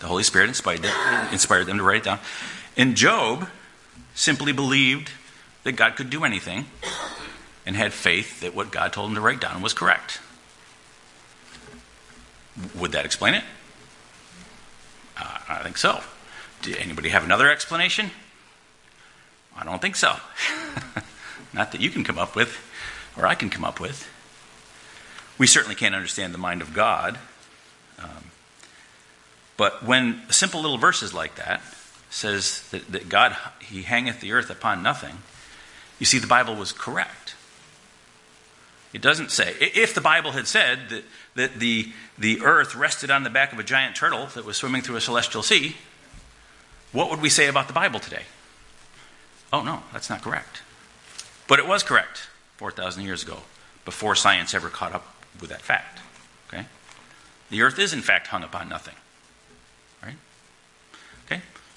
The 0.00 0.06
Holy 0.06 0.22
Spirit 0.22 0.48
inspired 0.48 0.82
them, 0.82 1.32
inspired 1.32 1.64
them 1.64 1.78
to 1.78 1.82
write 1.82 1.98
it 1.98 2.04
down. 2.04 2.20
And 2.76 2.96
Job 2.96 3.48
simply 4.14 4.52
believed 4.52 5.10
that 5.64 5.72
God 5.72 5.96
could 5.96 6.10
do 6.10 6.24
anything 6.24 6.66
and 7.66 7.76
had 7.76 7.92
faith 7.92 8.40
that 8.40 8.54
what 8.54 8.70
God 8.70 8.92
told 8.92 9.10
him 9.10 9.14
to 9.16 9.20
write 9.20 9.40
down 9.40 9.60
was 9.60 9.72
correct. 9.72 10.20
Would 12.74 12.92
that 12.92 13.04
explain 13.04 13.34
it? 13.34 13.44
Uh, 15.16 15.38
I 15.48 15.62
think 15.62 15.76
so. 15.76 16.00
Did 16.62 16.76
anybody 16.76 17.10
have 17.10 17.24
another 17.24 17.50
explanation? 17.50 18.10
I 19.56 19.64
don't 19.64 19.82
think 19.82 19.96
so. 19.96 20.16
Not 21.52 21.72
that 21.72 21.80
you 21.80 21.90
can 21.90 22.04
come 22.04 22.18
up 22.18 22.36
with, 22.36 22.56
or 23.16 23.26
I 23.26 23.34
can 23.34 23.50
come 23.50 23.64
up 23.64 23.80
with. 23.80 24.08
We 25.36 25.46
certainly 25.46 25.74
can't 25.74 25.94
understand 25.94 26.34
the 26.34 26.38
mind 26.38 26.62
of 26.62 26.74
God. 26.74 27.18
But 29.58 29.84
when 29.84 30.22
simple 30.30 30.62
little 30.62 30.78
verses 30.78 31.12
like 31.12 31.34
that 31.34 31.60
says 32.08 32.66
that, 32.70 32.90
that 32.90 33.10
God, 33.10 33.36
He 33.60 33.82
hangeth 33.82 34.22
the 34.22 34.32
earth 34.32 34.48
upon 34.48 34.82
nothing, 34.82 35.18
you 35.98 36.06
see, 36.06 36.18
the 36.18 36.26
Bible 36.26 36.54
was 36.54 36.72
correct. 36.72 37.34
It 38.94 39.02
doesn't 39.02 39.30
say, 39.30 39.54
if 39.60 39.94
the 39.94 40.00
Bible 40.00 40.32
had 40.32 40.46
said 40.46 40.88
that, 40.88 41.04
that 41.34 41.58
the, 41.58 41.92
the 42.16 42.40
earth 42.40 42.74
rested 42.74 43.10
on 43.10 43.24
the 43.24 43.30
back 43.30 43.52
of 43.52 43.58
a 43.58 43.64
giant 43.64 43.96
turtle 43.96 44.26
that 44.26 44.46
was 44.46 44.56
swimming 44.56 44.80
through 44.80 44.96
a 44.96 45.00
celestial 45.00 45.42
sea, 45.42 45.76
what 46.92 47.10
would 47.10 47.20
we 47.20 47.28
say 47.28 47.48
about 47.48 47.66
the 47.66 47.74
Bible 47.74 48.00
today? 48.00 48.22
Oh, 49.52 49.62
no, 49.62 49.82
that's 49.92 50.08
not 50.08 50.22
correct. 50.22 50.62
But 51.48 51.58
it 51.58 51.66
was 51.66 51.82
correct 51.82 52.28
4,000 52.56 53.02
years 53.02 53.22
ago, 53.22 53.38
before 53.84 54.14
science 54.14 54.54
ever 54.54 54.68
caught 54.68 54.94
up 54.94 55.16
with 55.40 55.50
that 55.50 55.62
fact. 55.62 55.98
Okay? 56.48 56.64
The 57.50 57.62
earth 57.62 57.78
is, 57.78 57.92
in 57.92 58.02
fact, 58.02 58.28
hung 58.28 58.42
upon 58.42 58.68
nothing. 58.68 58.94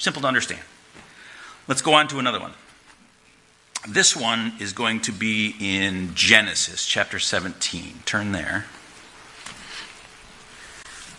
Simple 0.02 0.24
to 0.24 0.28
understand. 0.28 0.64
Let's 1.68 1.84
go 1.84 1.94
on 1.94 2.08
to 2.08 2.18
another 2.18 2.40
one. 2.40 2.54
This 3.88 4.16
one 4.16 4.54
is 4.60 4.74
going 4.74 5.02
to 5.02 5.12
be 5.12 5.54
in 5.60 6.16
Genesis 6.16 6.88
chapter 6.88 7.20
17. 7.20 8.00
Turn 8.04 8.32
there. 8.32 8.66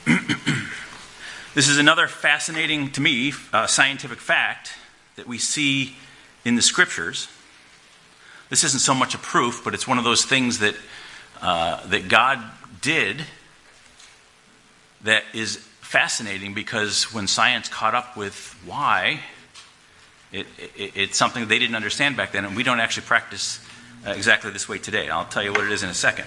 this 1.55 1.69
is 1.69 1.79
another 1.79 2.09
fascinating, 2.09 2.91
to 2.91 3.01
me, 3.01 3.33
uh, 3.53 3.69
scientific 3.69 4.19
fact 4.19 4.73
that 5.15 5.29
we 5.29 5.39
see 5.39 5.95
in 6.45 6.57
the 6.57 6.62
scriptures. 6.62 7.29
This 8.49 8.65
isn't 8.65 8.81
so 8.81 8.95
much 8.95 9.15
a 9.15 9.19
proof, 9.19 9.62
but 9.62 9.75
it's 9.75 9.87
one 9.87 9.99
of 9.99 10.03
those 10.03 10.25
things 10.25 10.59
that, 10.59 10.75
uh, 11.41 11.87
that 11.87 12.09
God 12.09 12.43
did 12.81 13.27
that 15.05 15.23
is 15.33 15.65
fascinating 15.92 16.54
because 16.54 17.12
when 17.12 17.26
science 17.26 17.68
caught 17.68 17.94
up 17.94 18.16
with 18.16 18.58
why, 18.64 19.20
it, 20.32 20.46
it, 20.75 20.92
it's 20.94 21.18
something 21.18 21.46
they 21.49 21.58
didn't 21.58 21.76
understand 21.76 22.16
back 22.16 22.32
then, 22.32 22.46
and 22.46 22.56
we 22.56 22.62
don't 22.62 22.80
actually 22.80 23.04
practice 23.04 23.61
uh, 24.06 24.11
exactly 24.12 24.50
this 24.50 24.66
way 24.66 24.78
today. 24.78 25.11
I'll 25.11 25.26
tell 25.26 25.42
you 25.42 25.52
what 25.52 25.64
it 25.64 25.70
is 25.70 25.82
in 25.82 25.90
a 25.90 25.94
second. 25.94 26.25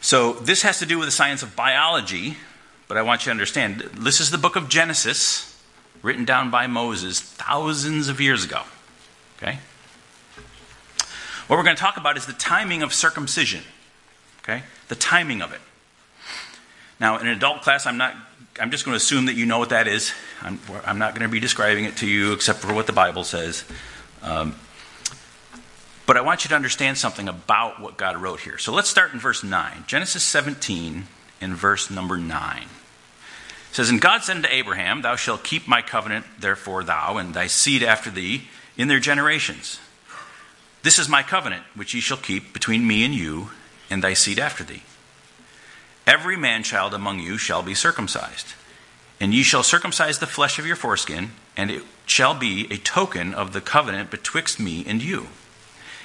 So, 0.00 0.34
this 0.34 0.62
has 0.62 0.78
to 0.78 0.86
do 0.86 0.96
with 0.96 1.08
the 1.08 1.12
science 1.12 1.42
of 1.42 1.56
biology, 1.56 2.36
but 2.86 2.96
I 2.96 3.02
want 3.02 3.22
you 3.22 3.24
to 3.24 3.30
understand 3.32 3.80
this 3.80 4.20
is 4.20 4.30
the 4.30 4.38
book 4.38 4.54
of 4.54 4.68
Genesis 4.68 5.60
written 6.02 6.24
down 6.24 6.52
by 6.52 6.68
Moses 6.68 7.18
thousands 7.18 8.08
of 8.08 8.20
years 8.20 8.44
ago. 8.44 8.62
Okay? 9.38 9.58
What 11.48 11.56
we're 11.56 11.64
going 11.64 11.74
to 11.74 11.82
talk 11.82 11.96
about 11.96 12.16
is 12.16 12.26
the 12.26 12.32
timing 12.32 12.84
of 12.84 12.94
circumcision. 12.94 13.64
Okay? 14.44 14.62
The 14.86 14.94
timing 14.94 15.42
of 15.42 15.52
it. 15.52 15.60
Now, 16.98 17.18
in 17.18 17.26
an 17.26 17.36
adult 17.36 17.62
class, 17.62 17.86
I'm 17.86 17.98
not. 17.98 18.14
I'm 18.58 18.70
just 18.70 18.86
going 18.86 18.94
to 18.94 18.96
assume 18.96 19.26
that 19.26 19.34
you 19.34 19.44
know 19.44 19.58
what 19.58 19.68
that 19.68 19.86
is. 19.86 20.14
I'm, 20.40 20.58
I'm 20.86 20.98
not 20.98 21.14
going 21.14 21.28
to 21.28 21.32
be 21.32 21.40
describing 21.40 21.84
it 21.84 21.98
to 21.98 22.06
you 22.06 22.32
except 22.32 22.60
for 22.60 22.72
what 22.72 22.86
the 22.86 22.92
Bible 22.94 23.22
says. 23.22 23.64
Um, 24.22 24.54
but 26.06 26.16
I 26.16 26.22
want 26.22 26.44
you 26.44 26.48
to 26.50 26.54
understand 26.54 26.96
something 26.96 27.28
about 27.28 27.80
what 27.80 27.96
God 27.96 28.16
wrote 28.16 28.40
here. 28.40 28.56
So 28.58 28.72
let's 28.72 28.88
start 28.88 29.12
in 29.12 29.18
verse 29.18 29.42
9. 29.42 29.84
Genesis 29.86 30.22
17 30.22 31.04
in 31.40 31.54
verse 31.54 31.90
number 31.90 32.16
9 32.16 32.62
It 32.62 32.66
says, 33.72 33.90
And 33.90 34.00
God 34.00 34.22
said 34.22 34.36
unto 34.36 34.48
Abraham, 34.48 35.02
Thou 35.02 35.16
shalt 35.16 35.42
keep 35.42 35.68
my 35.68 35.82
covenant, 35.82 36.24
therefore 36.38 36.84
thou 36.84 37.18
and 37.18 37.34
thy 37.34 37.48
seed 37.48 37.82
after 37.82 38.10
thee 38.10 38.44
in 38.78 38.88
their 38.88 39.00
generations. 39.00 39.80
This 40.82 40.98
is 40.98 41.08
my 41.08 41.22
covenant, 41.22 41.64
which 41.74 41.92
ye 41.92 42.00
shall 42.00 42.16
keep 42.16 42.52
between 42.52 42.86
me 42.86 43.04
and 43.04 43.12
you 43.12 43.50
and 43.90 44.02
thy 44.02 44.14
seed 44.14 44.38
after 44.38 44.62
thee. 44.62 44.82
Every 46.06 46.36
man 46.36 46.62
child 46.62 46.94
among 46.94 47.18
you 47.18 47.36
shall 47.36 47.62
be 47.62 47.74
circumcised, 47.74 48.54
and 49.20 49.34
ye 49.34 49.42
shall 49.42 49.64
circumcise 49.64 50.18
the 50.18 50.26
flesh 50.26 50.58
of 50.58 50.66
your 50.66 50.76
foreskin, 50.76 51.32
and 51.56 51.70
it 51.70 51.82
shall 52.06 52.34
be 52.34 52.68
a 52.70 52.76
token 52.76 53.34
of 53.34 53.52
the 53.52 53.60
covenant 53.60 54.10
betwixt 54.10 54.60
me 54.60 54.84
and 54.86 55.02
you. 55.02 55.26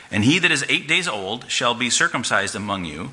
And 0.10 0.26
he 0.26 0.40
that 0.40 0.52
is 0.52 0.66
eight 0.68 0.88
days 0.88 1.08
old 1.08 1.50
shall 1.52 1.76
be 1.76 1.92
circumcised 1.92 2.56
among 2.56 2.86
you, 2.86 3.12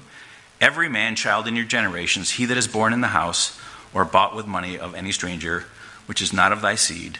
every 0.62 0.88
man 0.88 1.14
child 1.14 1.47
in 1.47 1.57
your 1.57 1.66
generations, 1.66 2.33
he 2.33 2.47
that 2.47 2.57
is 2.57 2.66
born 2.66 2.95
in 2.95 3.02
the 3.02 3.09
house 3.09 3.61
or 3.92 4.04
bought 4.07 4.35
with 4.35 4.47
money 4.47 4.78
of 4.78 4.95
any 4.95 5.12
stranger, 5.12 5.66
which 6.07 6.23
is 6.23 6.33
not 6.33 6.52
of 6.52 6.62
thy 6.62 6.75
seed. 6.75 7.18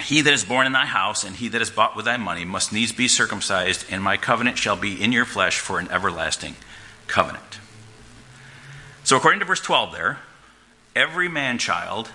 He 0.00 0.20
that 0.20 0.32
is 0.32 0.44
born 0.44 0.66
in 0.66 0.72
thy 0.72 0.86
house, 0.86 1.22
and 1.22 1.36
he 1.36 1.46
that 1.48 1.62
is 1.62 1.70
bought 1.70 1.94
with 1.94 2.06
thy 2.06 2.16
money, 2.16 2.44
must 2.44 2.72
needs 2.72 2.90
be 2.90 3.06
circumcised, 3.06 3.86
and 3.88 4.02
my 4.02 4.16
covenant 4.16 4.58
shall 4.58 4.76
be 4.76 5.00
in 5.00 5.12
your 5.12 5.24
flesh 5.24 5.60
for 5.60 5.78
an 5.78 5.88
everlasting 5.92 6.56
covenant. 7.06 7.60
So, 9.04 9.16
according 9.16 9.40
to 9.40 9.46
verse 9.46 9.60
12, 9.60 9.92
there, 9.92 10.18
every 10.96 11.28
man 11.28 11.58
child, 11.58 12.10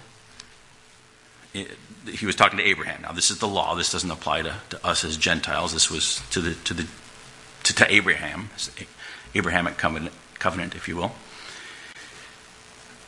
eh, 1.55 1.65
he 2.11 2.25
was 2.25 2.35
talking 2.35 2.57
to 2.57 2.65
Abraham. 2.65 3.03
Now, 3.03 3.11
this 3.11 3.31
is 3.31 3.39
the 3.39 3.47
law. 3.47 3.75
This 3.75 3.91
doesn't 3.91 4.09
apply 4.09 4.41
to, 4.41 4.55
to 4.71 4.85
us 4.85 5.03
as 5.03 5.15
Gentiles. 5.15 5.71
This 5.71 5.89
was 5.89 6.21
to, 6.31 6.41
the, 6.41 6.55
to, 6.55 6.73
the, 6.73 6.87
to, 7.63 7.75
to 7.75 7.93
Abraham, 7.93 8.49
Abrahamic 9.35 9.77
covenant, 9.77 10.13
covenant, 10.39 10.75
if 10.75 10.87
you 10.87 10.97
will 10.97 11.13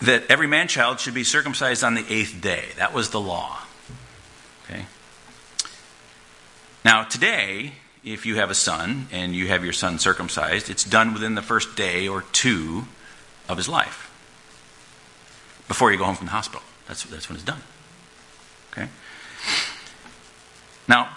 that 0.01 0.23
every 0.29 0.47
man 0.47 0.67
child 0.67 0.99
should 0.99 1.13
be 1.13 1.23
circumcised 1.23 1.83
on 1.83 1.93
the 1.93 2.05
eighth 2.11 2.41
day. 2.41 2.65
That 2.77 2.93
was 2.93 3.11
the 3.11 3.19
law. 3.19 3.59
Okay? 4.65 4.85
Now, 6.83 7.03
today, 7.03 7.73
if 8.03 8.25
you 8.25 8.35
have 8.37 8.49
a 8.49 8.55
son 8.55 9.07
and 9.11 9.35
you 9.35 9.47
have 9.47 9.63
your 9.63 9.73
son 9.73 9.99
circumcised, 9.99 10.69
it's 10.69 10.83
done 10.83 11.13
within 11.13 11.35
the 11.35 11.41
first 11.43 11.75
day 11.75 12.07
or 12.07 12.23
two 12.23 12.85
of 13.51 13.57
his 13.57 13.69
life 13.69 14.09
before 15.67 15.91
you 15.91 15.97
go 15.97 16.05
home 16.05 16.15
from 16.15 16.27
the 16.27 16.31
hospital. 16.31 16.63
That's, 16.87 17.03
that's 17.03 17.29
when 17.29 17.35
it's 17.35 17.45
done. 17.45 17.61
Okay? 18.71 18.87
Now, 20.87 21.09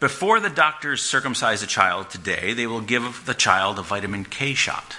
before 0.00 0.40
the 0.40 0.50
doctors 0.50 1.02
circumcise 1.02 1.62
a 1.62 1.66
child 1.66 2.10
today, 2.10 2.52
they 2.52 2.66
will 2.66 2.80
give 2.80 3.24
the 3.26 3.34
child 3.34 3.78
a 3.78 3.82
vitamin 3.82 4.24
K 4.24 4.54
shot. 4.54 4.96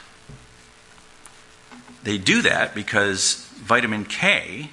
They 2.03 2.17
do 2.17 2.41
that 2.41 2.73
because 2.73 3.47
vitamin 3.55 4.05
K 4.05 4.69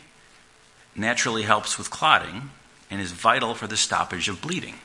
naturally 0.97 1.43
helps 1.43 1.79
with 1.79 1.91
clotting 1.91 2.51
and 2.91 3.01
is 3.01 3.13
vital 3.13 3.55
for 3.55 3.67
the 3.67 3.77
stoppage 3.77 4.29
of 4.29 4.41
bleeding. 4.41 4.77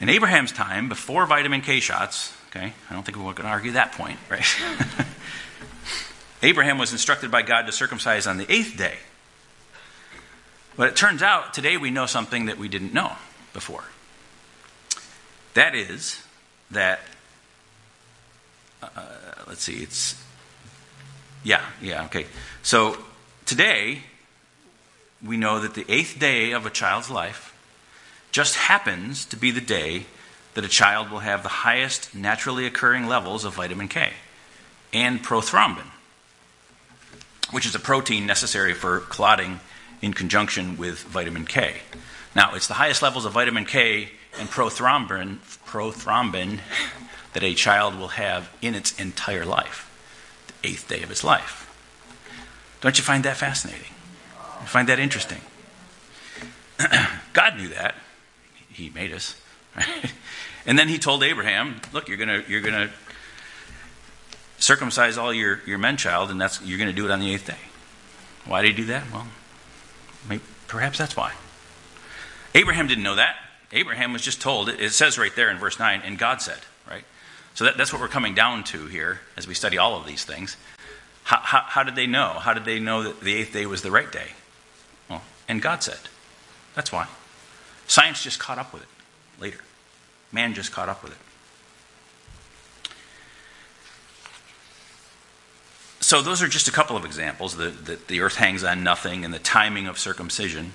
In 0.00 0.08
Abraham's 0.08 0.52
time, 0.52 0.88
before 0.88 1.26
vitamin 1.26 1.60
K 1.60 1.80
shots, 1.80 2.34
okay, 2.48 2.72
I 2.90 2.92
don't 2.92 3.04
think 3.04 3.16
we're 3.16 3.24
going 3.24 3.44
to 3.44 3.48
argue 3.48 3.72
that 3.72 3.92
point, 3.92 4.18
right? 4.28 4.44
Abraham 6.42 6.78
was 6.78 6.92
instructed 6.92 7.30
by 7.30 7.42
God 7.42 7.66
to 7.66 7.72
circumcise 7.72 8.26
on 8.26 8.38
the 8.38 8.50
eighth 8.50 8.76
day. 8.76 8.96
But 10.76 10.88
it 10.88 10.96
turns 10.96 11.22
out 11.22 11.54
today 11.54 11.76
we 11.76 11.90
know 11.90 12.06
something 12.06 12.46
that 12.46 12.58
we 12.58 12.68
didn't 12.68 12.92
know 12.92 13.12
before. 13.52 13.84
That 15.54 15.74
is, 15.74 16.22
that, 16.70 17.00
uh, 18.82 18.88
let's 19.48 19.62
see, 19.62 19.82
it's 19.82 20.14
yeah, 21.44 21.64
yeah, 21.80 22.04
okay. 22.04 22.26
So 22.62 22.96
today, 23.46 24.02
we 25.24 25.36
know 25.36 25.60
that 25.60 25.74
the 25.74 25.84
eighth 25.88 26.18
day 26.18 26.52
of 26.52 26.66
a 26.66 26.70
child's 26.70 27.10
life 27.10 27.54
just 28.30 28.56
happens 28.56 29.24
to 29.26 29.36
be 29.36 29.50
the 29.50 29.60
day 29.60 30.06
that 30.54 30.64
a 30.64 30.68
child 30.68 31.10
will 31.10 31.20
have 31.20 31.42
the 31.42 31.48
highest 31.48 32.14
naturally 32.14 32.66
occurring 32.66 33.06
levels 33.06 33.44
of 33.44 33.54
vitamin 33.54 33.88
K 33.88 34.12
and 34.92 35.22
prothrombin. 35.22 35.86
which 37.50 37.64
is 37.64 37.74
a 37.74 37.78
protein 37.78 38.26
necessary 38.26 38.74
for 38.74 39.00
clotting 39.00 39.60
in 40.02 40.12
conjunction 40.12 40.76
with 40.76 40.98
vitamin 41.04 41.44
K. 41.46 41.76
Now, 42.34 42.54
it's 42.54 42.66
the 42.66 42.74
highest 42.74 43.00
levels 43.02 43.24
of 43.24 43.32
vitamin 43.32 43.64
K 43.64 44.10
and 44.38 44.48
prothrombin, 44.48 45.38
prothrombin 45.66 46.60
that 47.32 47.42
a 47.42 47.54
child 47.54 47.98
will 47.98 48.08
have 48.08 48.50
in 48.60 48.74
its 48.74 48.98
entire 48.98 49.44
life, 49.44 49.90
the 50.48 50.68
eighth 50.68 50.88
day 50.88 51.02
of 51.02 51.10
its 51.10 51.24
life. 51.24 51.64
Don't 52.80 52.98
you 52.98 53.04
find 53.04 53.24
that 53.24 53.36
fascinating? 53.36 53.92
You 54.60 54.66
find 54.66 54.88
that 54.88 54.98
interesting? 54.98 55.40
God 57.32 57.56
knew 57.56 57.68
that. 57.68 57.94
He 58.68 58.90
made 58.90 59.12
us. 59.12 59.40
And 60.68 60.78
then 60.78 60.88
he 60.88 60.98
told 60.98 61.22
Abraham, 61.22 61.80
look, 61.94 62.08
you're 62.08 62.18
gonna 62.18 62.44
you're 62.46 62.60
gonna 62.60 62.90
circumcise 64.58 65.16
all 65.16 65.32
your, 65.32 65.60
your 65.66 65.78
men 65.78 65.96
child, 65.96 66.30
and 66.30 66.38
that's 66.38 66.60
you're 66.60 66.78
gonna 66.78 66.92
do 66.92 67.06
it 67.06 67.10
on 67.10 67.20
the 67.20 67.32
eighth 67.32 67.46
day. 67.46 67.56
Why 68.44 68.60
did 68.60 68.72
he 68.72 68.82
do 68.82 68.84
that? 68.88 69.10
Well, 69.10 69.26
maybe, 70.28 70.42
perhaps 70.66 70.98
that's 70.98 71.16
why. 71.16 71.32
Abraham 72.54 72.86
didn't 72.86 73.02
know 73.02 73.14
that. 73.14 73.36
Abraham 73.72 74.12
was 74.12 74.20
just 74.20 74.42
told, 74.42 74.68
it 74.68 74.92
says 74.92 75.18
right 75.18 75.34
there 75.34 75.50
in 75.50 75.58
verse 75.58 75.78
9, 75.78 76.02
and 76.04 76.18
God 76.18 76.40
said, 76.40 76.58
right? 76.90 77.04
So 77.54 77.64
that, 77.64 77.76
that's 77.76 77.92
what 77.92 78.00
we're 78.00 78.08
coming 78.08 78.34
down 78.34 78.64
to 78.64 78.86
here 78.86 79.20
as 79.36 79.46
we 79.46 79.52
study 79.52 79.76
all 79.76 79.98
of 79.98 80.06
these 80.06 80.24
things. 80.24 80.56
How, 81.24 81.38
how, 81.38 81.60
how, 81.66 81.82
did 81.82 81.94
they 81.94 82.06
know? 82.06 82.28
How 82.40 82.54
did 82.54 82.64
they 82.64 82.78
know 82.78 83.02
that 83.02 83.20
the 83.20 83.34
eighth 83.34 83.52
day 83.52 83.66
was 83.66 83.82
the 83.82 83.90
right 83.90 84.10
day? 84.10 84.28
Well, 85.10 85.22
and 85.48 85.60
God 85.60 85.82
said. 85.82 85.98
That's 86.74 86.90
why. 86.90 87.08
Science 87.86 88.22
just 88.22 88.38
caught 88.38 88.56
up 88.56 88.72
with 88.72 88.82
it 88.82 88.88
later. 89.38 89.58
Man 90.32 90.54
just 90.54 90.72
caught 90.72 90.88
up 90.88 91.02
with 91.02 91.12
it. 91.12 91.18
So, 96.00 96.22
those 96.22 96.40
are 96.40 96.48
just 96.48 96.68
a 96.68 96.72
couple 96.72 96.96
of 96.96 97.04
examples 97.04 97.56
that 97.56 97.84
the, 97.84 97.98
the 98.06 98.20
earth 98.20 98.36
hangs 98.36 98.64
on 98.64 98.82
nothing 98.82 99.24
and 99.24 99.34
the 99.34 99.38
timing 99.38 99.86
of 99.86 99.98
circumcision. 99.98 100.72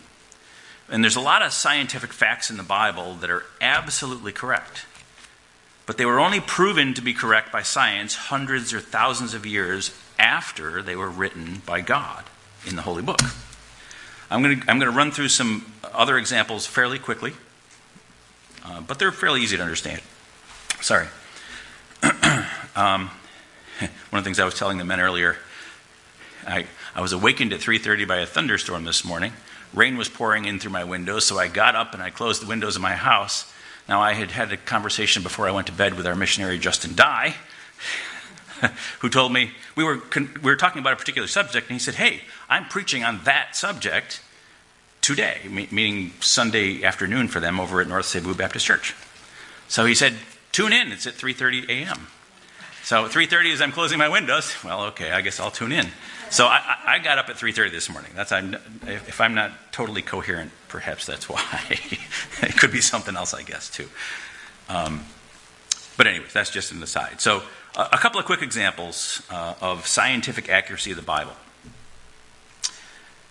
And 0.89 1.03
there's 1.03 1.15
a 1.15 1.22
lot 1.22 1.41
of 1.41 1.53
scientific 1.53 2.13
facts 2.13 2.51
in 2.51 2.57
the 2.57 2.63
Bible 2.63 3.15
that 3.15 3.31
are 3.31 3.43
absolutely 3.62 4.31
correct. 4.31 4.86
But 5.86 5.98
they 5.98 6.05
were 6.05 6.19
only 6.19 6.39
proven 6.39 6.93
to 6.93 7.01
be 7.01 7.13
correct 7.13 7.51
by 7.51 7.62
science 7.62 8.15
hundreds 8.15 8.74
or 8.74 8.79
thousands 8.79 9.33
of 9.33 9.45
years 9.45 9.91
after 10.19 10.81
they 10.81 10.95
were 10.95 11.10
written 11.10 11.62
by 11.65 11.81
God 11.81 12.25
in 12.65 12.75
the 12.75 12.83
Holy 12.83 13.01
Book. 13.01 13.19
I'm 14.29 14.41
going 14.41 14.62
to, 14.62 14.69
I'm 14.69 14.79
going 14.79 14.91
to 14.91 14.98
run 14.98 15.12
through 15.12 15.29
some 15.29 15.72
other 15.83 16.17
examples 16.17 16.65
fairly 16.65 17.00
quickly, 17.00 17.33
uh, 18.63 18.82
but 18.82 19.00
they're 19.00 19.12
fairly 19.12 19.41
easy 19.41 19.58
to 19.58 19.63
understand. 19.63 20.01
Sorry. 20.82 21.08
um, 22.75 23.10
one 23.79 23.89
of 24.12 24.12
the 24.12 24.22
things 24.24 24.39
I 24.39 24.46
was 24.46 24.55
telling 24.55 24.77
the 24.77 24.86
men 24.86 25.00
earlier, 25.00 25.38
I, 26.46 26.65
I 26.96 27.01
was 27.01 27.13
awakened 27.13 27.53
at 27.53 27.60
3.30 27.60 28.08
by 28.08 28.17
a 28.17 28.25
thunderstorm 28.25 28.84
this 28.84 29.03
morning. 29.05 29.34
Rain 29.74 29.98
was 29.98 30.08
pouring 30.10 30.46
in 30.46 30.60
through 30.60 30.72
my 30.72 30.84
windows, 30.84 31.25
so 31.25 31.39
I 31.39 31.48
got 31.48 31.75
up 31.75 31.93
and 31.93 32.03
I 32.03 32.10
closed 32.10 32.41
the 32.41 32.48
windows 32.48 32.75
of 32.75 32.82
my 32.82 32.93
house. 32.93 33.51
Now, 33.89 34.01
I 34.01 34.13
had 34.13 34.32
had 34.32 34.51
a 34.51 34.58
conversation 34.58 35.24
before 35.24 35.48
I 35.48 35.51
went 35.51 35.67
to 35.67 35.74
bed 35.74 35.96
with 35.96 36.08
our 36.08 36.15
missionary, 36.15 36.60
Justin 36.60 36.96
Dye, 36.96 37.36
who 39.00 39.10
told 39.10 39.34
me 39.34 39.51
we 39.75 39.84
were, 39.84 40.01
we 40.15 40.51
were 40.51 40.55
talking 40.55 40.79
about 40.79 40.93
a 40.93 40.96
particular 40.96 41.27
subject, 41.27 41.67
and 41.67 41.75
he 41.75 41.79
said, 41.79 41.96
Hey, 41.96 42.22
I'm 42.50 42.65
preaching 42.65 43.03
on 43.03 43.22
that 43.24 43.55
subject 43.55 44.22
today, 45.03 45.41
meaning 45.50 46.13
Sunday 46.19 46.83
afternoon 46.83 47.27
for 47.27 47.39
them 47.39 47.60
over 47.60 47.79
at 47.81 47.88
North 47.88 48.05
Cebu 48.07 48.33
Baptist 48.33 48.65
Church. 48.65 48.95
So 49.67 49.86
he 49.86 49.93
said, 49.93 50.15
Tune 50.51 50.74
in, 50.74 50.91
it's 50.91 51.05
at 51.05 51.13
3.30 51.13 51.69
a.m. 51.69 52.07
So 52.83 53.05
3:30 53.05 53.53
as 53.53 53.62
I'm 53.62 53.72
closing 53.72 53.98
my 53.98 54.10
windows. 54.10 54.53
Well, 54.62 54.83
okay, 54.88 55.12
I 55.12 55.22
guess 55.22 55.39
I'll 55.39 55.51
tune 55.51 55.72
in. 55.72 55.88
So 56.29 56.48
I, 56.48 56.77
I 56.86 57.00
got 57.00 57.17
up 57.17 57.29
at 57.29 57.38
3:30 57.38 57.72
this 57.72 57.89
morning. 57.89 58.12
That's 58.13 58.33
I'm, 58.33 58.55
if 58.86 59.22
I'm 59.22 59.33
not 59.33 59.72
totally 59.72 60.01
coherent, 60.01 60.51
perhaps 60.67 61.05
that's 61.05 61.29
why. 61.29 61.39
it 62.41 62.57
could 62.57 62.74
be 62.74 62.81
something 62.81 63.15
else, 63.15 63.33
I 63.33 63.43
guess, 63.43 63.69
too. 63.69 63.88
Um, 64.67 65.06
but 65.95 66.08
anyways, 66.08 66.34
that's 66.34 66.49
just 66.49 66.73
an 66.73 66.84
aside. 66.84 67.21
So 67.21 67.43
uh, 67.78 67.88
a 67.93 67.97
couple 67.97 68.19
of 68.19 68.25
quick 68.25 68.41
examples 68.41 69.23
uh, 69.32 69.54
of 69.62 69.88
scientific 69.88 70.49
accuracy 70.49 70.91
of 70.91 70.97
the 70.97 71.04
Bible. 71.04 71.34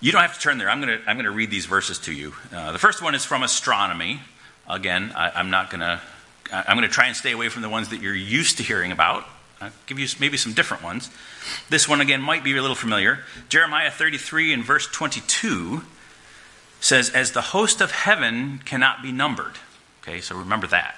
You 0.03 0.11
don't 0.11 0.21
have 0.21 0.35
to 0.35 0.41
turn 0.41 0.59
there. 0.59 0.69
I'm 0.69 0.81
going 0.81 0.99
to 0.99 1.09
I'm 1.09 1.17
going 1.17 1.27
to 1.27 1.31
read 1.31 1.51
these 1.51 1.67
verses 1.67 1.99
to 2.01 2.12
you. 2.12 2.35
Uh, 2.53 2.73
the 2.73 2.79
first 2.79 3.01
one 3.01 3.15
is 3.15 3.25
from 3.25 3.45
astronomy. 3.45 4.21
Again, 4.69 5.12
I, 5.15 5.31
I'm 5.31 5.49
not 5.49 5.71
going 5.71 5.81
to. 5.81 6.01
I'm 6.53 6.77
going 6.77 6.88
to 6.88 6.93
try 6.93 7.07
and 7.07 7.17
stay 7.17 7.31
away 7.31 7.49
from 7.49 7.62
the 7.62 7.69
ones 7.69 7.88
that 7.91 8.03
you're 8.03 8.15
used 8.15 8.59
to 8.59 8.65
hearing 8.65 8.93
about. 8.93 9.25
I'll 9.61 9.71
give 9.87 9.99
you 9.99 10.09
maybe 10.19 10.37
some 10.37 10.53
different 10.53 10.83
ones. 10.83 11.09
This 11.71 11.88
one, 11.88 12.01
again, 12.01 12.21
might 12.21 12.43
be 12.43 12.55
a 12.57 12.61
little 12.61 12.77
familiar. 12.77 13.21
Jeremiah 13.49 13.91
33 13.91 14.53
and 14.53 14.65
verse 14.65 14.87
22 14.88 15.83
says, 16.81 17.09
As 17.11 17.31
the 17.31 17.41
host 17.41 17.81
of 17.81 17.93
heaven 17.93 18.61
cannot 18.65 19.03
be 19.03 19.12
numbered. 19.12 19.55
Okay, 20.03 20.21
so 20.21 20.37
remember 20.37 20.67
that. 20.67 20.97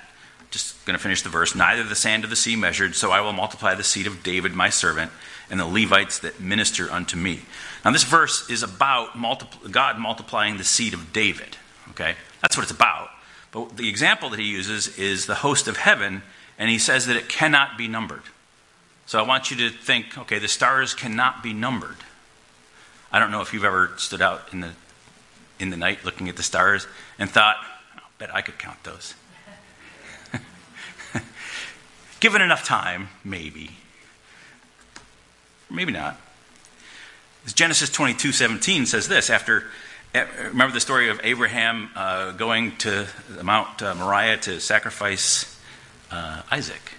Just 0.50 0.84
going 0.86 0.96
to 0.96 1.02
finish 1.02 1.22
the 1.22 1.28
verse. 1.28 1.54
Neither 1.54 1.84
the 1.84 1.94
sand 1.94 2.24
of 2.24 2.30
the 2.30 2.36
sea 2.36 2.56
measured, 2.56 2.94
so 2.96 3.10
I 3.10 3.20
will 3.20 3.32
multiply 3.32 3.74
the 3.74 3.84
seed 3.84 4.06
of 4.06 4.22
David 4.22 4.54
my 4.54 4.70
servant 4.70 5.12
and 5.50 5.60
the 5.60 5.66
Levites 5.66 6.18
that 6.20 6.40
minister 6.40 6.90
unto 6.90 7.16
me. 7.16 7.42
Now, 7.84 7.92
this 7.92 8.04
verse 8.04 8.48
is 8.48 8.62
about 8.62 9.12
multipl- 9.12 9.70
God 9.70 9.98
multiplying 9.98 10.56
the 10.56 10.64
seed 10.64 10.94
of 10.94 11.12
David. 11.12 11.58
Okay, 11.90 12.14
that's 12.40 12.56
what 12.56 12.62
it's 12.62 12.72
about. 12.72 13.10
But 13.52 13.76
the 13.76 13.88
example 13.88 14.30
that 14.30 14.38
he 14.38 14.46
uses 14.46 14.98
is 14.98 15.26
the 15.26 15.34
host 15.36 15.68
of 15.68 15.76
heaven, 15.76 16.22
and 16.58 16.70
he 16.70 16.78
says 16.78 17.06
that 17.06 17.16
it 17.16 17.28
cannot 17.28 17.76
be 17.76 17.86
numbered. 17.86 18.22
So 19.06 19.18
I 19.18 19.22
want 19.22 19.50
you 19.50 19.56
to 19.58 19.70
think 19.70 20.16
okay, 20.16 20.38
the 20.38 20.48
stars 20.48 20.94
cannot 20.94 21.42
be 21.42 21.52
numbered. 21.52 21.98
I 23.12 23.18
don't 23.18 23.30
know 23.30 23.42
if 23.42 23.52
you've 23.52 23.64
ever 23.64 23.92
stood 23.96 24.22
out 24.22 24.48
in 24.52 24.60
the, 24.60 24.70
in 25.60 25.70
the 25.70 25.76
night 25.76 26.04
looking 26.04 26.28
at 26.28 26.36
the 26.36 26.42
stars 26.42 26.86
and 27.18 27.30
thought, 27.30 27.56
I 27.94 28.00
bet 28.18 28.34
I 28.34 28.40
could 28.40 28.58
count 28.58 28.82
those. 28.82 29.14
Given 32.20 32.42
enough 32.42 32.64
time, 32.64 33.10
maybe. 33.22 33.76
Maybe 35.70 35.92
not. 35.92 36.18
Genesis 37.52 37.90
22 37.90 38.32
17 38.32 38.86
says 38.86 39.08
this 39.08 39.28
after 39.28 39.64
eh, 40.14 40.24
remember 40.48 40.72
the 40.72 40.80
story 40.80 41.10
of 41.10 41.20
Abraham 41.22 41.90
uh, 41.94 42.32
going 42.32 42.76
to 42.78 43.06
Mount 43.42 43.82
uh, 43.82 43.94
Moriah 43.94 44.38
to 44.38 44.60
sacrifice 44.60 45.60
uh, 46.10 46.42
Isaac 46.50 46.92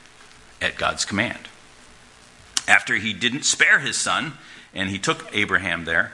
at 0.62 0.78
God's 0.78 1.06
command 1.06 1.48
after 2.68 2.96
he 2.96 3.14
didn't 3.14 3.44
spare 3.44 3.80
his 3.80 3.98
son 3.98 4.34
and 4.74 4.90
he 4.90 5.00
took 5.00 5.28
Abraham 5.34 5.86
there, 5.86 6.12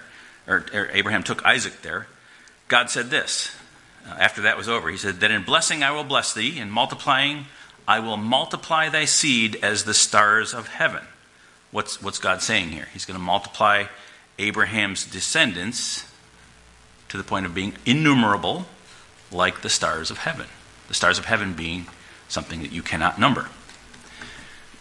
or, 0.47 0.65
or 0.73 0.89
Abraham 0.93 1.23
took 1.23 1.43
Isaac 1.45 1.81
there, 1.81 2.07
God 2.67 2.89
said 2.89 3.09
this. 3.09 3.55
Uh, 4.07 4.15
after 4.19 4.41
that 4.41 4.57
was 4.57 4.69
over, 4.69 4.89
he 4.89 4.97
said, 4.97 5.19
That 5.19 5.31
in 5.31 5.43
blessing 5.43 5.83
I 5.83 5.91
will 5.91 6.03
bless 6.03 6.33
thee, 6.33 6.59
in 6.59 6.69
multiplying 6.69 7.45
I 7.87 7.99
will 7.99 8.17
multiply 8.17 8.89
thy 8.89 9.05
seed 9.05 9.57
as 9.63 9.83
the 9.83 9.93
stars 9.93 10.53
of 10.53 10.67
heaven. 10.67 11.03
What's, 11.71 12.01
what's 12.01 12.19
God 12.19 12.41
saying 12.41 12.69
here? 12.69 12.87
He's 12.93 13.05
going 13.05 13.19
to 13.19 13.23
multiply 13.23 13.85
Abraham's 14.39 15.05
descendants 15.05 16.11
to 17.09 17.17
the 17.17 17.23
point 17.23 17.45
of 17.45 17.53
being 17.53 17.73
innumerable 17.85 18.65
like 19.31 19.61
the 19.61 19.69
stars 19.69 20.11
of 20.11 20.19
heaven. 20.19 20.47
The 20.87 20.93
stars 20.93 21.19
of 21.19 21.25
heaven 21.25 21.53
being 21.53 21.87
something 22.27 22.61
that 22.61 22.71
you 22.71 22.81
cannot 22.81 23.19
number. 23.19 23.49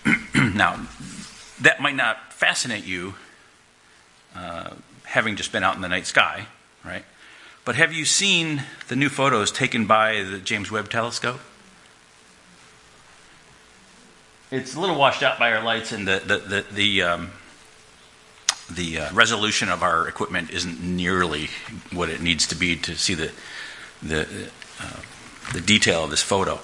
now, 0.35 0.87
that 1.61 1.81
might 1.81 1.97
not 1.97 2.33
fascinate 2.33 2.85
you, 2.85 3.15
uh, 4.35 4.71
having 5.05 5.37
just 5.37 5.53
been 5.53 5.63
out 5.63 5.77
in 5.77 5.83
the 5.83 5.89
night 5.89 6.07
sky, 6.07 6.47
right? 6.85 7.05
But 7.65 7.77
have 7.77 7.93
you 7.93 8.05
seen 8.05 8.65
the 8.89 8.97
new 8.97 9.09
photos 9.09 9.53
taken 9.53 9.87
by 9.87 10.23
the 10.23 10.39
James 10.39 10.71
Webb 10.71 10.89
Telescope? 10.89 11.41
It's 14.51 14.75
a 14.75 14.81
little 14.81 14.97
washed 14.97 15.23
out 15.23 15.39
by 15.39 15.53
our 15.53 15.63
lights, 15.63 15.93
and 15.93 16.09
the 16.09 16.21
the 16.25 16.39
the, 16.39 16.65
the, 16.73 17.03
um, 17.03 17.31
the 18.75 18.99
uh, 18.99 19.13
resolution 19.13 19.69
of 19.69 19.83
our 19.83 20.09
equipment 20.09 20.51
isn't 20.51 20.83
nearly 20.83 21.49
what 21.93 22.09
it 22.09 22.21
needs 22.21 22.47
to 22.49 22.55
be 22.55 22.77
to 22.77 22.97
see 22.97 23.15
the 23.15 23.33
the 24.03 24.51
uh, 24.81 25.01
the 25.53 25.61
detail 25.61 26.05
of 26.05 26.11
this 26.11 26.23
photo. 26.23 26.59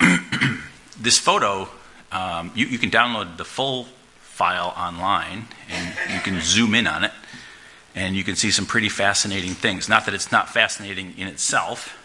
this 1.00 1.18
photo, 1.18 1.68
um, 2.12 2.52
you, 2.54 2.66
you 2.66 2.78
can 2.78 2.90
download 2.90 3.36
the 3.36 3.44
full 3.44 3.88
file 4.20 4.72
online 4.76 5.46
and 5.68 5.94
you 6.12 6.20
can 6.20 6.40
zoom 6.40 6.74
in 6.74 6.86
on 6.86 7.04
it 7.04 7.12
and 7.94 8.14
you 8.14 8.22
can 8.22 8.36
see 8.36 8.50
some 8.50 8.66
pretty 8.66 8.88
fascinating 8.88 9.52
things. 9.52 9.88
Not 9.88 10.04
that 10.04 10.14
it's 10.14 10.30
not 10.30 10.50
fascinating 10.50 11.14
in 11.16 11.26
itself, 11.26 11.96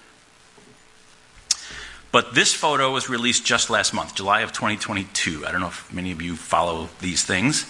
but 2.12 2.34
this 2.34 2.54
photo 2.54 2.92
was 2.92 3.10
released 3.10 3.46
just 3.46 3.70
last 3.70 3.94
month, 3.94 4.16
July 4.16 4.42
of 4.42 4.52
2022. 4.52 5.46
I 5.46 5.52
don't 5.52 5.62
know 5.62 5.68
if 5.68 5.94
many 5.94 6.12
of 6.12 6.22
you 6.22 6.36
follow 6.36 6.90
these 7.00 7.24
things. 7.24 7.66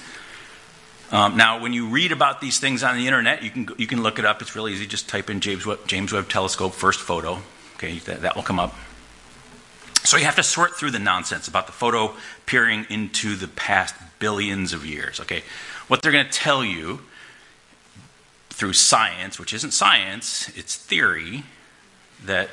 Um, 1.11 1.35
now, 1.35 1.61
when 1.61 1.73
you 1.73 1.87
read 1.87 2.13
about 2.13 2.39
these 2.39 2.59
things 2.59 2.83
on 2.83 2.95
the 2.95 3.05
internet, 3.05 3.43
you 3.43 3.49
can 3.49 3.67
you 3.77 3.85
can 3.85 4.01
look 4.01 4.17
it 4.17 4.25
up. 4.25 4.41
It's 4.41 4.55
really 4.55 4.71
easy. 4.71 4.87
Just 4.87 5.09
type 5.09 5.29
in 5.29 5.41
James 5.41 5.65
Webb, 5.65 5.85
James 5.85 6.13
Webb 6.13 6.29
Telescope 6.29 6.73
first 6.73 7.01
photo. 7.01 7.41
Okay, 7.75 7.99
that, 7.99 8.21
that 8.21 8.35
will 8.35 8.43
come 8.43 8.59
up. 8.59 8.73
So 10.03 10.17
you 10.17 10.25
have 10.25 10.37
to 10.37 10.43
sort 10.43 10.75
through 10.75 10.91
the 10.91 10.99
nonsense 10.99 11.47
about 11.47 11.67
the 11.67 11.73
photo 11.73 12.15
peering 12.45 12.85
into 12.89 13.35
the 13.35 13.47
past 13.47 13.93
billions 14.19 14.73
of 14.73 14.85
years. 14.85 15.19
Okay, 15.19 15.43
what 15.87 16.01
they're 16.01 16.13
going 16.13 16.25
to 16.25 16.31
tell 16.31 16.63
you 16.63 17.01
through 18.49 18.73
science, 18.73 19.37
which 19.37 19.53
isn't 19.53 19.71
science, 19.71 20.49
it's 20.55 20.75
theory, 20.75 21.43
that 22.25 22.49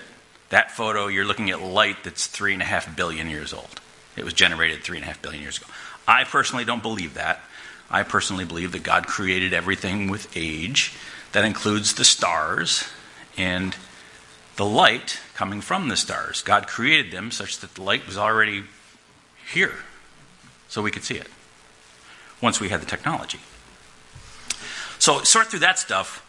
that 0.49 0.73
photo, 0.73 1.07
you're 1.07 1.25
looking 1.25 1.51
at 1.51 1.63
light 1.63 2.03
that's 2.03 2.27
three 2.27 2.55
and 2.55 2.63
a 2.63 2.65
half 2.65 2.97
billion 2.97 3.29
years 3.29 3.53
old. 3.53 3.81
It 4.17 4.25
was 4.25 4.35
generated 4.35 4.83
three 4.83 4.97
and 4.97 5.05
a 5.05 5.07
half 5.07 5.23
billion 5.23 5.43
years 5.43 5.59
ago. 5.59 5.67
I 6.09 6.25
personally 6.25 6.65
don't 6.65 6.83
believe 6.83 7.15
that. 7.15 7.41
I 7.91 8.03
personally 8.03 8.45
believe 8.45 8.73
that 8.73 8.83
God 8.83 9.07
created 9.07 9.53
everything 9.53 10.11
with 10.11 10.37
age. 10.37 10.95
That 11.33 11.45
includes 11.45 11.95
the 11.95 12.05
stars 12.05 12.85
and 13.37 13.77
the 14.57 14.65
light 14.65 15.21
coming 15.35 15.61
from 15.61 15.89
the 15.89 15.97
stars. 15.97 16.43
God 16.43 16.67
created 16.67 17.13
them 17.13 17.31
such 17.31 17.59
that 17.59 17.75
the 17.75 17.83
light 17.83 18.07
was 18.07 18.19
already 18.19 18.65
here, 19.53 19.75
so 20.69 20.83
we 20.83 20.91
could 20.91 21.05
see 21.05 21.17
it 21.17 21.29
once 22.41 22.61
we 22.61 22.69
had 22.69 22.81
the 22.81 22.87
technology. 22.87 23.41
So 24.99 25.23
sort 25.23 25.47
through 25.47 25.61
that 25.61 25.79
stuff. 25.79 26.25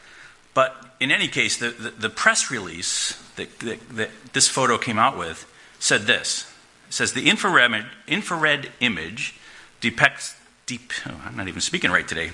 But 0.53 0.75
in 0.99 1.11
any 1.11 1.27
case, 1.27 1.57
the, 1.57 1.69
the, 1.69 1.89
the 1.91 2.09
press 2.09 2.51
release 2.51 3.21
that, 3.35 3.59
that, 3.59 3.89
that, 3.89 4.09
this 4.33 4.47
photo 4.47 4.77
came 4.77 4.99
out 4.99 5.17
with 5.17 5.51
said 5.79 6.01
this. 6.01 6.51
It 6.87 6.93
says 6.93 7.13
the 7.13 7.29
infrared, 7.29 7.85
infrared 8.07 8.71
image 8.79 9.35
depicts, 9.79 10.35
deep, 10.69 10.93
oh, 11.07 11.19
I'm 11.25 11.35
not 11.35 11.47
even 11.47 11.61
speaking 11.61 11.89
right 11.89 12.07
today. 12.07 12.29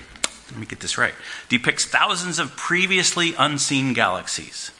Let 0.50 0.60
me 0.60 0.66
get 0.66 0.80
this 0.80 0.98
right. 0.98 1.14
Depicts 1.48 1.86
thousands 1.86 2.38
of 2.38 2.54
previously 2.54 3.34
unseen 3.38 3.94
galaxies. 3.94 4.72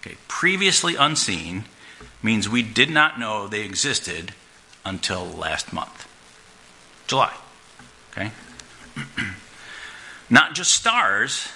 Okay, 0.00 0.16
previously 0.26 0.96
unseen 0.96 1.64
means 2.22 2.48
we 2.48 2.62
did 2.62 2.88
not 2.88 3.20
know 3.20 3.46
they 3.46 3.60
existed 3.60 4.32
until 4.86 5.26
last 5.26 5.74
month, 5.74 6.08
July. 7.06 7.34
Okay? 8.12 8.30
Not 10.30 10.54
just 10.54 10.72
stars, 10.72 11.48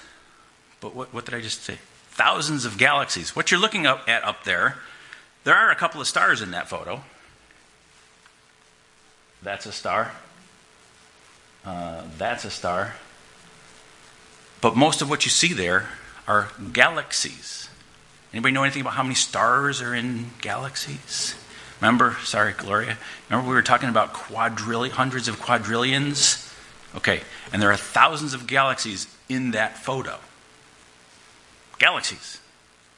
but 0.83 0.95
what, 0.95 1.15
what 1.15 1.25
did 1.25 1.33
I 1.33 1.41
just 1.41 1.63
say? 1.63 1.79
Thousands 2.11 2.67
of 2.67 2.77
galaxies. 2.77 3.35
What 3.35 3.51
you're 3.51 3.61
looking 3.61 3.87
up 3.87 4.07
at 4.07 4.23
up 4.23 4.45
there, 4.45 4.77
there 5.45 5.55
are 5.55 5.71
a 5.71 5.77
couple 5.77 6.03
of 6.03 6.07
stars 6.07 6.43
in 6.43 6.51
that 6.51 6.69
photo. 6.69 7.03
That's 9.43 9.65
a 9.65 9.73
star. 9.73 10.13
Uh, 11.65 12.03
that's 12.19 12.45
a 12.45 12.51
star. 12.51 12.95
But 14.61 14.77
most 14.77 15.03
of 15.03 15.11
what 15.11 15.25
you 15.25 15.31
see 15.31 15.53
there 15.53 15.89
are 16.27 16.49
galaxies. 16.73 17.69
Anybody 18.33 18.53
know 18.53 18.63
anything 18.63 18.83
about 18.83 18.95
how 18.95 19.03
many 19.03 19.15
stars 19.15 19.81
are 19.81 19.95
in 19.95 20.31
galaxies? 20.41 21.35
Remember, 21.81 22.17
sorry, 22.25 22.53
Gloria. 22.53 22.99
Remember 23.29 23.49
we 23.49 23.55
were 23.55 23.63
talking 23.63 23.89
about 23.89 24.13
quadrillion, 24.13 24.95
hundreds 24.95 25.29
of 25.29 25.41
quadrillions? 25.41 26.53
Okay, 26.97 27.21
and 27.53 27.61
there 27.61 27.71
are 27.71 27.77
thousands 27.77 28.35
of 28.35 28.47
galaxies 28.47 29.07
in 29.29 29.51
that 29.53 29.79
photo. 29.79 30.19
Galaxies. 31.79 32.41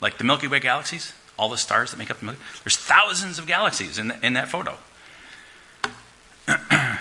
Like 0.00 0.18
the 0.18 0.24
Milky 0.24 0.46
Way 0.46 0.60
galaxies, 0.60 1.12
all 1.38 1.48
the 1.48 1.56
stars 1.56 1.90
that 1.90 1.96
make 1.96 2.10
up 2.10 2.18
the 2.20 2.26
Milky 2.26 2.38
Way. 2.38 2.46
There's 2.64 2.76
thousands 2.76 3.38
of 3.38 3.46
galaxies 3.46 3.98
in, 3.98 4.08
the, 4.08 4.26
in 4.26 4.34
that 4.34 4.48
photo. 4.48 4.76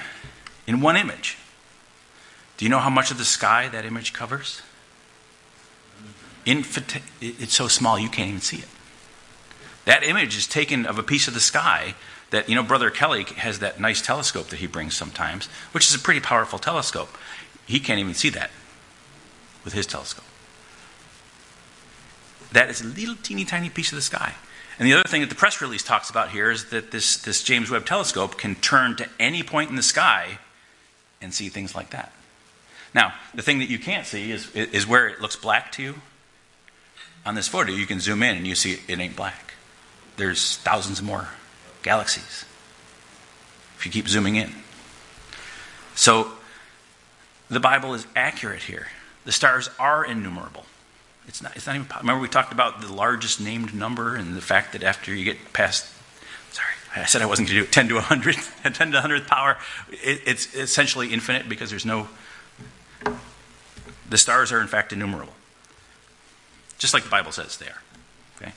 in 0.67 0.81
one 0.81 0.97
image. 0.97 1.37
Do 2.57 2.65
you 2.65 2.69
know 2.69 2.79
how 2.79 2.89
much 2.89 3.11
of 3.11 3.17
the 3.17 3.25
sky 3.25 3.67
that 3.69 3.85
image 3.85 4.13
covers? 4.13 4.61
It's 6.45 7.53
so 7.53 7.67
small 7.67 7.99
you 7.99 8.09
can't 8.09 8.29
even 8.29 8.41
see 8.41 8.57
it. 8.57 8.67
That 9.85 10.03
image 10.03 10.37
is 10.37 10.47
taken 10.47 10.85
of 10.85 10.97
a 10.97 11.03
piece 11.03 11.27
of 11.27 11.33
the 11.33 11.39
sky 11.39 11.95
that, 12.31 12.49
you 12.49 12.55
know, 12.55 12.63
Brother 12.63 12.89
Kelly 12.89 13.23
has 13.37 13.59
that 13.59 13.79
nice 13.79 14.01
telescope 14.01 14.47
that 14.47 14.59
he 14.59 14.67
brings 14.67 14.95
sometimes, 14.95 15.45
which 15.71 15.87
is 15.87 15.95
a 15.95 15.99
pretty 15.99 16.19
powerful 16.19 16.59
telescope. 16.59 17.09
He 17.65 17.79
can't 17.79 17.99
even 17.99 18.13
see 18.13 18.29
that 18.29 18.51
with 19.63 19.73
his 19.73 19.85
telescope. 19.85 20.25
That 22.51 22.69
is 22.69 22.81
a 22.81 22.85
little 22.85 23.15
teeny 23.15 23.45
tiny 23.45 23.69
piece 23.69 23.91
of 23.91 23.95
the 23.95 24.01
sky. 24.01 24.33
And 24.77 24.87
the 24.87 24.93
other 24.93 25.07
thing 25.07 25.21
that 25.21 25.29
the 25.29 25.35
press 25.35 25.61
release 25.61 25.83
talks 25.83 26.09
about 26.09 26.29
here 26.29 26.51
is 26.51 26.65
that 26.69 26.91
this, 26.91 27.17
this 27.17 27.43
James 27.43 27.69
Webb 27.69 27.85
telescope 27.85 28.37
can 28.37 28.55
turn 28.55 28.95
to 28.97 29.07
any 29.19 29.43
point 29.43 29.69
in 29.69 29.75
the 29.75 29.83
sky 29.83 30.39
and 31.21 31.33
see 31.33 31.49
things 31.49 31.75
like 31.75 31.91
that. 31.91 32.11
Now, 32.95 33.13
the 33.33 33.41
thing 33.41 33.59
that 33.59 33.69
you 33.69 33.77
can't 33.77 34.07
see 34.07 34.31
is, 34.31 34.49
is 34.55 34.87
where 34.87 35.07
it 35.07 35.19
looks 35.19 35.35
black 35.35 35.73
to 35.73 35.83
you. 35.83 35.95
On 37.25 37.35
this 37.35 37.47
photo, 37.47 37.73
you 37.73 37.85
can 37.85 37.99
zoom 37.99 38.23
in 38.23 38.37
and 38.37 38.47
you 38.47 38.55
see 38.55 38.79
it 38.87 38.99
ain't 38.99 39.17
black. 39.17 39.55
There's 40.15 40.57
thousands 40.57 41.01
more 41.01 41.27
galaxies 41.83 42.45
if 43.77 43.85
you 43.85 43.91
keep 43.91 44.07
zooming 44.07 44.37
in. 44.37 44.49
So 45.93 46.31
the 47.49 47.59
Bible 47.59 47.93
is 47.93 48.07
accurate 48.15 48.63
here. 48.63 48.87
The 49.25 49.33
stars 49.33 49.69
are 49.77 50.05
innumerable. 50.05 50.65
It's 51.27 51.41
not, 51.41 51.55
it's 51.57 51.67
not 51.67 51.75
even, 51.75 51.87
remember 51.97 52.21
we 52.21 52.29
talked 52.29 52.53
about 52.53 52.79
the 52.79 52.93
largest 52.93 53.41
named 53.41 53.73
number 53.73 54.15
and 54.15 54.37
the 54.37 54.41
fact 54.41 54.71
that 54.71 54.83
after 54.83 55.13
you 55.13 55.25
get 55.25 55.51
past, 55.51 55.85
sorry, 56.51 56.69
I 56.95 57.05
said 57.05 57.21
I 57.21 57.25
wasn't 57.25 57.49
going 57.49 57.59
to 57.59 57.63
do 57.63 57.67
it, 57.67 57.73
10 57.73 57.89
to 57.89 57.95
100, 57.95 58.35
10 58.63 58.73
to 58.73 59.01
the 59.01 59.07
100th 59.07 59.27
power, 59.27 59.57
it, 59.89 60.21
it's 60.25 60.55
essentially 60.55 61.11
infinite 61.11 61.49
because 61.49 61.69
there's 61.69 61.85
no, 61.85 62.07
the 64.09 64.17
stars 64.17 64.51
are 64.51 64.61
in 64.61 64.67
fact 64.67 64.93
innumerable. 64.93 65.33
Just 66.77 66.93
like 66.93 67.03
the 67.03 67.09
Bible 67.09 67.31
says 67.31 67.57
they 67.57 67.67
are. 67.67 67.81
Okay? 68.37 68.53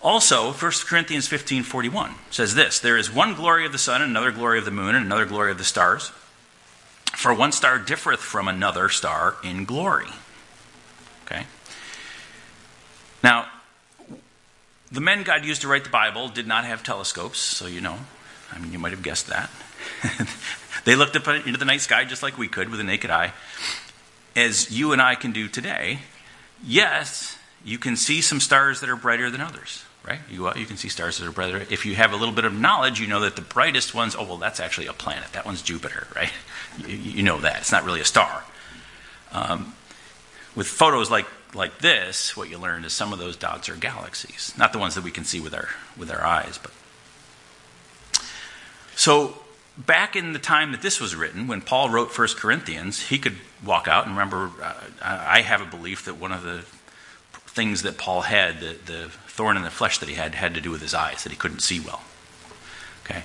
Also, 0.00 0.52
1 0.52 0.72
Corinthians 0.86 1.28
15:41 1.28 2.14
says 2.30 2.54
this, 2.54 2.80
there 2.80 2.96
is 2.96 3.12
one 3.12 3.34
glory 3.34 3.64
of 3.66 3.72
the 3.72 3.78
sun 3.78 4.02
and 4.02 4.10
another 4.10 4.32
glory 4.32 4.58
of 4.58 4.64
the 4.64 4.70
moon 4.70 4.94
and 4.94 5.04
another 5.04 5.26
glory 5.26 5.50
of 5.50 5.58
the 5.58 5.64
stars. 5.64 6.10
For 7.14 7.32
one 7.32 7.52
star 7.52 7.78
differeth 7.78 8.20
from 8.20 8.48
another 8.48 8.88
star 8.88 9.36
in 9.44 9.64
glory. 9.64 10.08
Okay? 11.26 11.46
Now, 13.22 13.48
the 14.90 15.00
men 15.00 15.22
God 15.22 15.44
used 15.44 15.60
to 15.62 15.68
write 15.68 15.84
the 15.84 15.90
Bible 15.90 16.28
did 16.28 16.46
not 16.46 16.64
have 16.64 16.82
telescopes, 16.82 17.38
so 17.38 17.66
you 17.66 17.80
know. 17.80 17.98
I 18.52 18.58
mean, 18.58 18.72
you 18.72 18.78
might 18.78 18.92
have 18.92 19.02
guessed 19.02 19.28
that. 19.28 19.50
they 20.84 20.94
looked 20.94 21.16
up 21.16 21.28
into 21.28 21.58
the 21.58 21.64
night 21.64 21.80
sky 21.80 22.04
just 22.04 22.22
like 22.22 22.38
we 22.38 22.48
could 22.48 22.68
with 22.68 22.80
a 22.80 22.84
naked 22.84 23.10
eye, 23.10 23.32
as 24.36 24.70
you 24.70 24.92
and 24.92 25.02
I 25.02 25.14
can 25.14 25.32
do 25.32 25.48
today. 25.48 26.00
Yes, 26.64 27.36
you 27.64 27.78
can 27.78 27.96
see 27.96 28.20
some 28.20 28.40
stars 28.40 28.80
that 28.80 28.88
are 28.88 28.96
brighter 28.96 29.30
than 29.30 29.40
others 29.40 29.84
right? 30.04 30.20
You 30.30 30.52
you 30.54 30.66
can 30.66 30.76
see 30.76 30.88
stars 30.88 31.18
that 31.18 31.26
are 31.26 31.32
brighter. 31.32 31.64
If 31.70 31.86
you 31.86 31.94
have 31.94 32.12
a 32.12 32.16
little 32.16 32.34
bit 32.34 32.44
of 32.44 32.58
knowledge, 32.58 33.00
you 33.00 33.06
know 33.06 33.20
that 33.20 33.36
the 33.36 33.42
brightest 33.42 33.94
ones, 33.94 34.16
oh, 34.16 34.24
well, 34.24 34.36
that's 34.36 34.60
actually 34.60 34.86
a 34.86 34.92
planet. 34.92 35.32
That 35.32 35.46
one's 35.46 35.62
Jupiter, 35.62 36.06
right? 36.14 36.32
You, 36.86 36.96
you 36.96 37.22
know 37.22 37.38
that. 37.40 37.58
It's 37.58 37.70
not 37.70 37.84
really 37.84 38.00
a 38.00 38.04
star. 38.04 38.44
Um, 39.30 39.74
with 40.56 40.66
photos 40.66 41.10
like, 41.10 41.26
like 41.52 41.80
this, 41.80 42.34
what 42.34 42.48
you 42.48 42.56
learn 42.56 42.86
is 42.86 42.94
some 42.94 43.12
of 43.12 43.18
those 43.18 43.36
dots 43.36 43.68
are 43.68 43.76
galaxies, 43.76 44.54
not 44.56 44.72
the 44.72 44.78
ones 44.78 44.94
that 44.94 45.04
we 45.04 45.10
can 45.10 45.24
see 45.24 45.38
with 45.38 45.52
our, 45.52 45.68
with 45.98 46.10
our 46.10 46.24
eyes. 46.24 46.58
But 46.62 46.72
So, 48.96 49.41
back 49.76 50.16
in 50.16 50.32
the 50.32 50.38
time 50.38 50.72
that 50.72 50.82
this 50.82 51.00
was 51.00 51.14
written, 51.14 51.46
when 51.46 51.60
Paul 51.60 51.90
wrote 51.90 52.16
1 52.16 52.28
Corinthians, 52.36 53.08
he 53.08 53.18
could 53.18 53.36
walk 53.64 53.88
out 53.88 54.06
and 54.06 54.14
remember, 54.14 54.50
uh, 54.62 54.74
I 55.02 55.42
have 55.42 55.60
a 55.60 55.66
belief 55.66 56.04
that 56.04 56.18
one 56.18 56.32
of 56.32 56.42
the 56.42 56.64
things 57.32 57.82
that 57.82 57.98
Paul 57.98 58.22
had, 58.22 58.60
the, 58.60 58.76
the 58.84 59.08
thorn 59.26 59.56
in 59.56 59.62
the 59.62 59.70
flesh 59.70 59.98
that 59.98 60.08
he 60.08 60.14
had, 60.14 60.34
had 60.34 60.54
to 60.54 60.60
do 60.60 60.70
with 60.70 60.80
his 60.80 60.94
eyes, 60.94 61.22
that 61.22 61.30
he 61.30 61.36
couldn't 61.36 61.60
see 61.60 61.80
well. 61.80 62.02
Okay? 63.04 63.24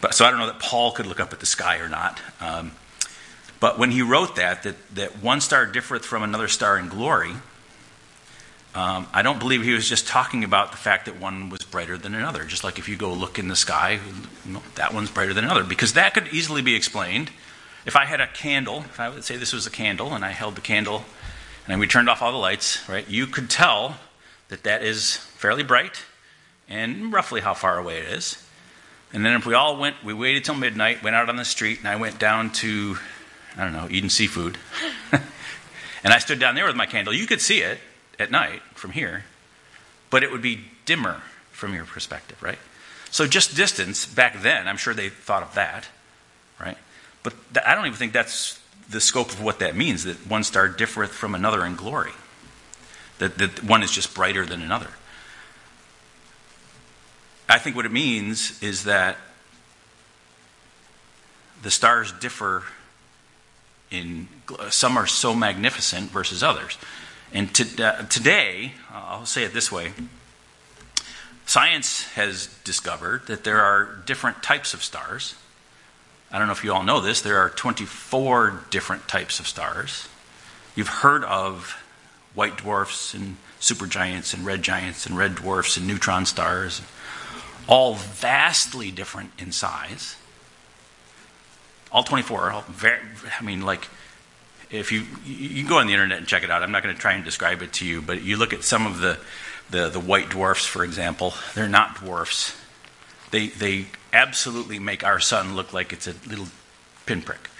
But, 0.00 0.14
so 0.14 0.24
I 0.24 0.30
don't 0.30 0.40
know 0.40 0.46
that 0.46 0.60
Paul 0.60 0.92
could 0.92 1.06
look 1.06 1.20
up 1.20 1.32
at 1.32 1.40
the 1.40 1.46
sky 1.46 1.78
or 1.78 1.88
not. 1.88 2.20
Um, 2.40 2.72
but 3.60 3.78
when 3.78 3.90
he 3.90 4.02
wrote 4.02 4.36
that, 4.36 4.62
that, 4.64 4.94
that 4.94 5.22
one 5.22 5.40
star 5.40 5.66
differeth 5.66 6.04
from 6.04 6.22
another 6.22 6.48
star 6.48 6.78
in 6.78 6.88
glory, 6.88 7.32
um, 8.76 9.06
I 9.10 9.22
don't 9.22 9.38
believe 9.38 9.62
he 9.62 9.72
was 9.72 9.88
just 9.88 10.06
talking 10.06 10.44
about 10.44 10.70
the 10.70 10.76
fact 10.76 11.06
that 11.06 11.18
one 11.18 11.48
was 11.48 11.62
brighter 11.62 11.96
than 11.96 12.14
another. 12.14 12.44
Just 12.44 12.62
like 12.62 12.78
if 12.78 12.90
you 12.90 12.96
go 12.96 13.10
look 13.10 13.38
in 13.38 13.48
the 13.48 13.56
sky, 13.56 14.00
that 14.74 14.92
one's 14.92 15.10
brighter 15.10 15.32
than 15.32 15.44
another. 15.44 15.64
Because 15.64 15.94
that 15.94 16.12
could 16.12 16.28
easily 16.28 16.60
be 16.60 16.74
explained. 16.74 17.30
If 17.86 17.96
I 17.96 18.04
had 18.04 18.20
a 18.20 18.26
candle, 18.26 18.80
if 18.80 19.00
I 19.00 19.08
would 19.08 19.24
say 19.24 19.36
this 19.38 19.54
was 19.54 19.66
a 19.66 19.70
candle, 19.70 20.12
and 20.12 20.22
I 20.22 20.28
held 20.28 20.56
the 20.56 20.60
candle 20.60 21.04
and 21.66 21.80
we 21.80 21.86
turned 21.86 22.10
off 22.10 22.20
all 22.20 22.32
the 22.32 22.38
lights, 22.38 22.86
right, 22.86 23.08
you 23.08 23.26
could 23.26 23.48
tell 23.48 23.96
that 24.48 24.64
that 24.64 24.84
is 24.84 25.16
fairly 25.16 25.62
bright 25.62 26.04
and 26.68 27.10
roughly 27.10 27.40
how 27.40 27.54
far 27.54 27.78
away 27.78 27.96
it 28.00 28.12
is. 28.12 28.46
And 29.10 29.24
then 29.24 29.36
if 29.36 29.46
we 29.46 29.54
all 29.54 29.78
went, 29.78 30.04
we 30.04 30.12
waited 30.12 30.44
till 30.44 30.54
midnight, 30.54 31.02
went 31.02 31.16
out 31.16 31.30
on 31.30 31.36
the 31.36 31.46
street, 31.46 31.78
and 31.78 31.88
I 31.88 31.96
went 31.96 32.18
down 32.18 32.50
to, 32.54 32.98
I 33.56 33.64
don't 33.64 33.72
know, 33.72 33.88
Eden 33.90 34.10
Seafood. 34.10 34.58
and 35.12 36.12
I 36.12 36.18
stood 36.18 36.38
down 36.38 36.56
there 36.56 36.66
with 36.66 36.76
my 36.76 36.84
candle. 36.84 37.14
You 37.14 37.26
could 37.26 37.40
see 37.40 37.62
it 37.62 37.78
at 38.18 38.30
night 38.30 38.62
from 38.74 38.92
here, 38.92 39.24
but 40.10 40.22
it 40.22 40.30
would 40.30 40.42
be 40.42 40.60
dimmer 40.84 41.22
from 41.52 41.74
your 41.74 41.84
perspective, 41.84 42.42
right? 42.42 42.58
So 43.10 43.26
just 43.26 43.56
distance 43.56 44.06
back 44.06 44.42
then, 44.42 44.68
I'm 44.68 44.76
sure 44.76 44.94
they 44.94 45.08
thought 45.08 45.42
of 45.42 45.54
that, 45.54 45.88
right? 46.60 46.76
But 47.22 47.34
th- 47.54 47.64
I 47.66 47.74
don't 47.74 47.86
even 47.86 47.96
think 47.96 48.12
that's 48.12 48.60
the 48.88 49.00
scope 49.00 49.30
of 49.30 49.42
what 49.42 49.58
that 49.58 49.76
means 49.76 50.04
that 50.04 50.16
one 50.26 50.44
star 50.44 50.68
differeth 50.68 51.12
from 51.12 51.34
another 51.34 51.64
in 51.64 51.76
glory, 51.76 52.12
that, 53.18 53.38
that 53.38 53.64
one 53.64 53.82
is 53.82 53.90
just 53.90 54.14
brighter 54.14 54.44
than 54.46 54.62
another. 54.62 54.90
I 57.48 57.58
think 57.58 57.76
what 57.76 57.86
it 57.86 57.92
means 57.92 58.62
is 58.62 58.84
that 58.84 59.16
the 61.62 61.70
stars 61.70 62.12
differ 62.12 62.64
in 63.90 64.28
some 64.70 64.96
are 64.96 65.06
so 65.06 65.34
magnificent 65.34 66.10
versus 66.10 66.42
others. 66.42 66.76
And 67.36 67.54
to, 67.56 67.84
uh, 67.84 68.02
today, 68.04 68.72
uh, 68.90 69.02
I'll 69.08 69.26
say 69.26 69.44
it 69.44 69.52
this 69.52 69.70
way 69.70 69.92
science 71.44 72.04
has 72.14 72.46
discovered 72.64 73.26
that 73.26 73.44
there 73.44 73.60
are 73.60 74.00
different 74.06 74.42
types 74.42 74.72
of 74.72 74.82
stars. 74.82 75.34
I 76.32 76.38
don't 76.38 76.46
know 76.46 76.54
if 76.54 76.64
you 76.64 76.72
all 76.72 76.82
know 76.82 77.00
this, 77.00 77.20
there 77.20 77.36
are 77.36 77.50
24 77.50 78.64
different 78.70 79.06
types 79.06 79.38
of 79.38 79.46
stars. 79.46 80.08
You've 80.74 80.88
heard 80.88 81.24
of 81.24 81.76
white 82.34 82.56
dwarfs 82.56 83.12
and 83.12 83.36
supergiants 83.60 84.32
and 84.32 84.46
red 84.46 84.62
giants 84.62 85.04
and 85.04 85.14
red 85.14 85.34
dwarfs 85.34 85.76
and 85.76 85.86
neutron 85.86 86.24
stars, 86.24 86.80
all 87.68 87.96
vastly 87.96 88.90
different 88.90 89.30
in 89.38 89.52
size. 89.52 90.16
All 91.92 92.02
24 92.02 92.50
all 92.50 92.62
very, 92.62 93.00
I 93.38 93.44
mean, 93.44 93.60
like, 93.60 93.88
if 94.70 94.92
you 94.92 95.04
you 95.24 95.62
can 95.62 95.68
go 95.68 95.78
on 95.78 95.86
the 95.86 95.92
internet 95.92 96.18
and 96.18 96.26
check 96.26 96.42
it 96.42 96.50
out. 96.50 96.62
I'm 96.62 96.72
not 96.72 96.82
going 96.82 96.94
to 96.94 97.00
try 97.00 97.12
and 97.12 97.24
describe 97.24 97.62
it 97.62 97.72
to 97.74 97.86
you, 97.86 98.02
but 98.02 98.22
you 98.22 98.36
look 98.36 98.52
at 98.52 98.64
some 98.64 98.86
of 98.86 98.98
the 98.98 99.18
the, 99.70 99.88
the 99.88 100.00
white 100.00 100.30
dwarfs, 100.30 100.64
for 100.64 100.84
example. 100.84 101.34
They're 101.54 101.68
not 101.68 101.96
dwarfs. 101.96 102.56
They 103.30 103.48
they 103.48 103.86
absolutely 104.12 104.78
make 104.78 105.04
our 105.04 105.20
sun 105.20 105.56
look 105.56 105.72
like 105.72 105.92
it's 105.92 106.06
a 106.06 106.14
little 106.28 106.48
pinprick. 107.04 107.50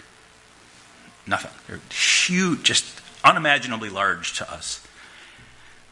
Nothing. 1.27 1.51
They're 1.67 1.81
huge, 1.91 2.63
just 2.63 3.01
unimaginably 3.25 3.89
large 3.89 4.37
to 4.39 4.51
us. 4.51 4.87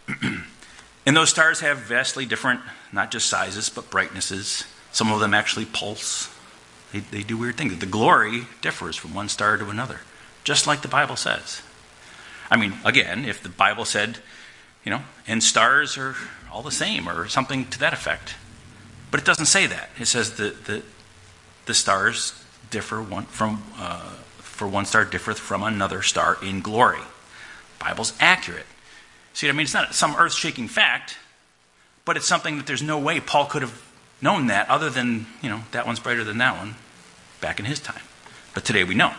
and 1.06 1.16
those 1.16 1.30
stars 1.30 1.60
have 1.60 1.78
vastly 1.78 2.24
different, 2.24 2.60
not 2.92 3.10
just 3.10 3.26
sizes, 3.28 3.68
but 3.68 3.90
brightnesses. 3.90 4.64
Some 4.92 5.10
of 5.12 5.18
them 5.18 5.34
actually 5.34 5.64
pulse. 5.64 6.32
They, 6.92 7.00
they 7.00 7.22
do 7.24 7.36
weird 7.36 7.56
things. 7.56 7.76
The 7.78 7.86
glory 7.86 8.46
differs 8.60 8.94
from 8.94 9.12
one 9.12 9.28
star 9.28 9.56
to 9.56 9.68
another 9.70 10.00
just 10.44 10.66
like 10.66 10.82
the 10.82 10.88
Bible 10.88 11.16
says. 11.16 11.62
I 12.50 12.56
mean, 12.56 12.74
again, 12.84 13.24
if 13.24 13.42
the 13.42 13.48
Bible 13.48 13.84
said, 13.84 14.18
you 14.84 14.90
know, 14.90 15.02
and 15.26 15.42
stars 15.42 15.96
are 15.98 16.14
all 16.52 16.62
the 16.62 16.70
same 16.70 17.08
or 17.08 17.26
something 17.26 17.66
to 17.66 17.78
that 17.80 17.92
effect. 17.92 18.36
But 19.10 19.20
it 19.20 19.26
doesn't 19.26 19.46
say 19.46 19.66
that. 19.66 19.90
It 19.98 20.06
says 20.06 20.34
that 20.34 20.66
the, 20.66 20.82
the 21.66 21.74
stars 21.74 22.40
differ 22.70 23.02
one 23.02 23.24
from, 23.24 23.62
uh, 23.78 24.10
for 24.38 24.68
one 24.68 24.84
star 24.84 25.04
differeth 25.04 25.38
from 25.38 25.62
another 25.62 26.02
star 26.02 26.36
in 26.42 26.60
glory. 26.60 26.98
The 26.98 27.84
Bible's 27.84 28.12
accurate. 28.20 28.66
See 29.32 29.48
I 29.48 29.52
mean? 29.52 29.62
It's 29.62 29.74
not 29.74 29.94
some 29.94 30.14
earth 30.16 30.34
shaking 30.34 30.68
fact, 30.68 31.16
but 32.04 32.16
it's 32.16 32.26
something 32.26 32.56
that 32.58 32.66
there's 32.66 32.82
no 32.82 32.98
way 32.98 33.18
Paul 33.18 33.46
could 33.46 33.62
have 33.62 33.82
known 34.20 34.46
that 34.46 34.68
other 34.68 34.90
than, 34.90 35.26
you 35.42 35.48
know, 35.48 35.62
that 35.72 35.86
one's 35.86 36.00
brighter 36.00 36.24
than 36.24 36.38
that 36.38 36.56
one 36.56 36.76
back 37.40 37.58
in 37.58 37.64
his 37.64 37.80
time. 37.80 38.02
But 38.54 38.64
today 38.64 38.84
we 38.84 38.94
know. 38.94 39.12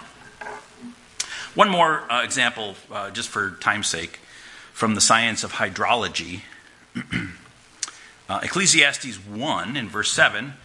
One 1.56 1.70
more 1.70 2.12
uh, 2.12 2.22
example, 2.22 2.76
uh, 2.91 3.12
just 3.12 3.30
for 3.30 3.52
time's 3.62 3.88
sake, 3.88 4.20
from 4.74 4.94
the 4.94 5.02
science 5.02 5.41
of 5.46 5.54
hydrology. 5.54 6.41
uh, 8.30 8.41
Ecclesiastes 8.44 9.15
1 9.15 9.78
in 9.78 9.88
verse 9.88 10.12
7 10.12 10.56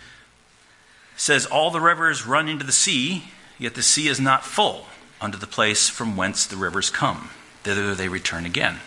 says, 1.16 1.46
All 1.46 1.70
the 1.70 1.80
rivers 1.80 2.26
run 2.26 2.48
into 2.48 2.66
the 2.66 2.72
sea, 2.72 3.24
yet 3.56 3.76
the 3.76 3.82
sea 3.82 4.08
is 4.08 4.18
not 4.18 4.44
full 4.44 4.86
unto 5.20 5.38
the 5.38 5.46
place 5.46 5.88
from 5.88 6.16
whence 6.16 6.44
the 6.44 6.56
rivers 6.56 6.90
come. 6.90 7.30
Thither 7.62 7.94
they 7.94 8.08
return 8.08 8.44
again. 8.44 8.80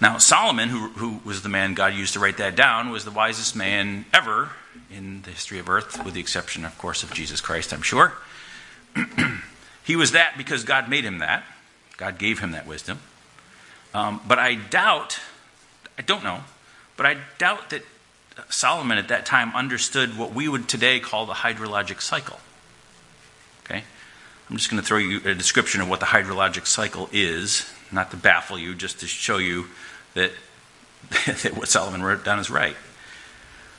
Now, 0.00 0.16
Solomon, 0.16 0.70
who, 0.70 0.88
who 0.90 1.20
was 1.26 1.42
the 1.42 1.50
man 1.50 1.74
God 1.74 1.92
used 1.92 2.14
to 2.14 2.20
write 2.20 2.38
that 2.38 2.56
down, 2.56 2.88
was 2.88 3.04
the 3.04 3.10
wisest 3.10 3.54
man 3.54 4.06
ever 4.14 4.52
in 4.90 5.20
the 5.22 5.30
history 5.30 5.58
of 5.58 5.68
earth, 5.68 6.02
with 6.06 6.14
the 6.14 6.20
exception, 6.20 6.64
of 6.64 6.78
course, 6.78 7.02
of 7.02 7.12
Jesus 7.12 7.42
Christ, 7.42 7.74
I'm 7.74 7.82
sure. 7.82 8.14
He 9.88 9.96
was 9.96 10.12
that 10.12 10.36
because 10.36 10.64
God 10.64 10.90
made 10.90 11.02
him 11.02 11.20
that. 11.20 11.44
God 11.96 12.18
gave 12.18 12.40
him 12.40 12.50
that 12.50 12.66
wisdom. 12.66 12.98
Um, 13.94 14.20
but 14.28 14.38
I 14.38 14.54
doubt, 14.54 15.18
I 15.98 16.02
don't 16.02 16.22
know, 16.22 16.40
but 16.98 17.06
I 17.06 17.16
doubt 17.38 17.70
that 17.70 17.84
Solomon 18.50 18.98
at 18.98 19.08
that 19.08 19.24
time 19.24 19.56
understood 19.56 20.18
what 20.18 20.34
we 20.34 20.46
would 20.46 20.68
today 20.68 21.00
call 21.00 21.24
the 21.24 21.32
hydrologic 21.32 22.02
cycle. 22.02 22.38
Okay? 23.64 23.82
I'm 24.50 24.58
just 24.58 24.70
going 24.70 24.78
to 24.78 24.86
throw 24.86 24.98
you 24.98 25.22
a 25.24 25.34
description 25.34 25.80
of 25.80 25.88
what 25.88 26.00
the 26.00 26.06
hydrologic 26.06 26.66
cycle 26.66 27.08
is, 27.10 27.72
not 27.90 28.10
to 28.10 28.18
baffle 28.18 28.58
you, 28.58 28.74
just 28.74 29.00
to 29.00 29.06
show 29.06 29.38
you 29.38 29.68
that, 30.12 30.32
that 31.26 31.56
what 31.56 31.66
Solomon 31.68 32.02
wrote 32.02 32.26
down 32.26 32.38
is 32.38 32.50
right. 32.50 32.76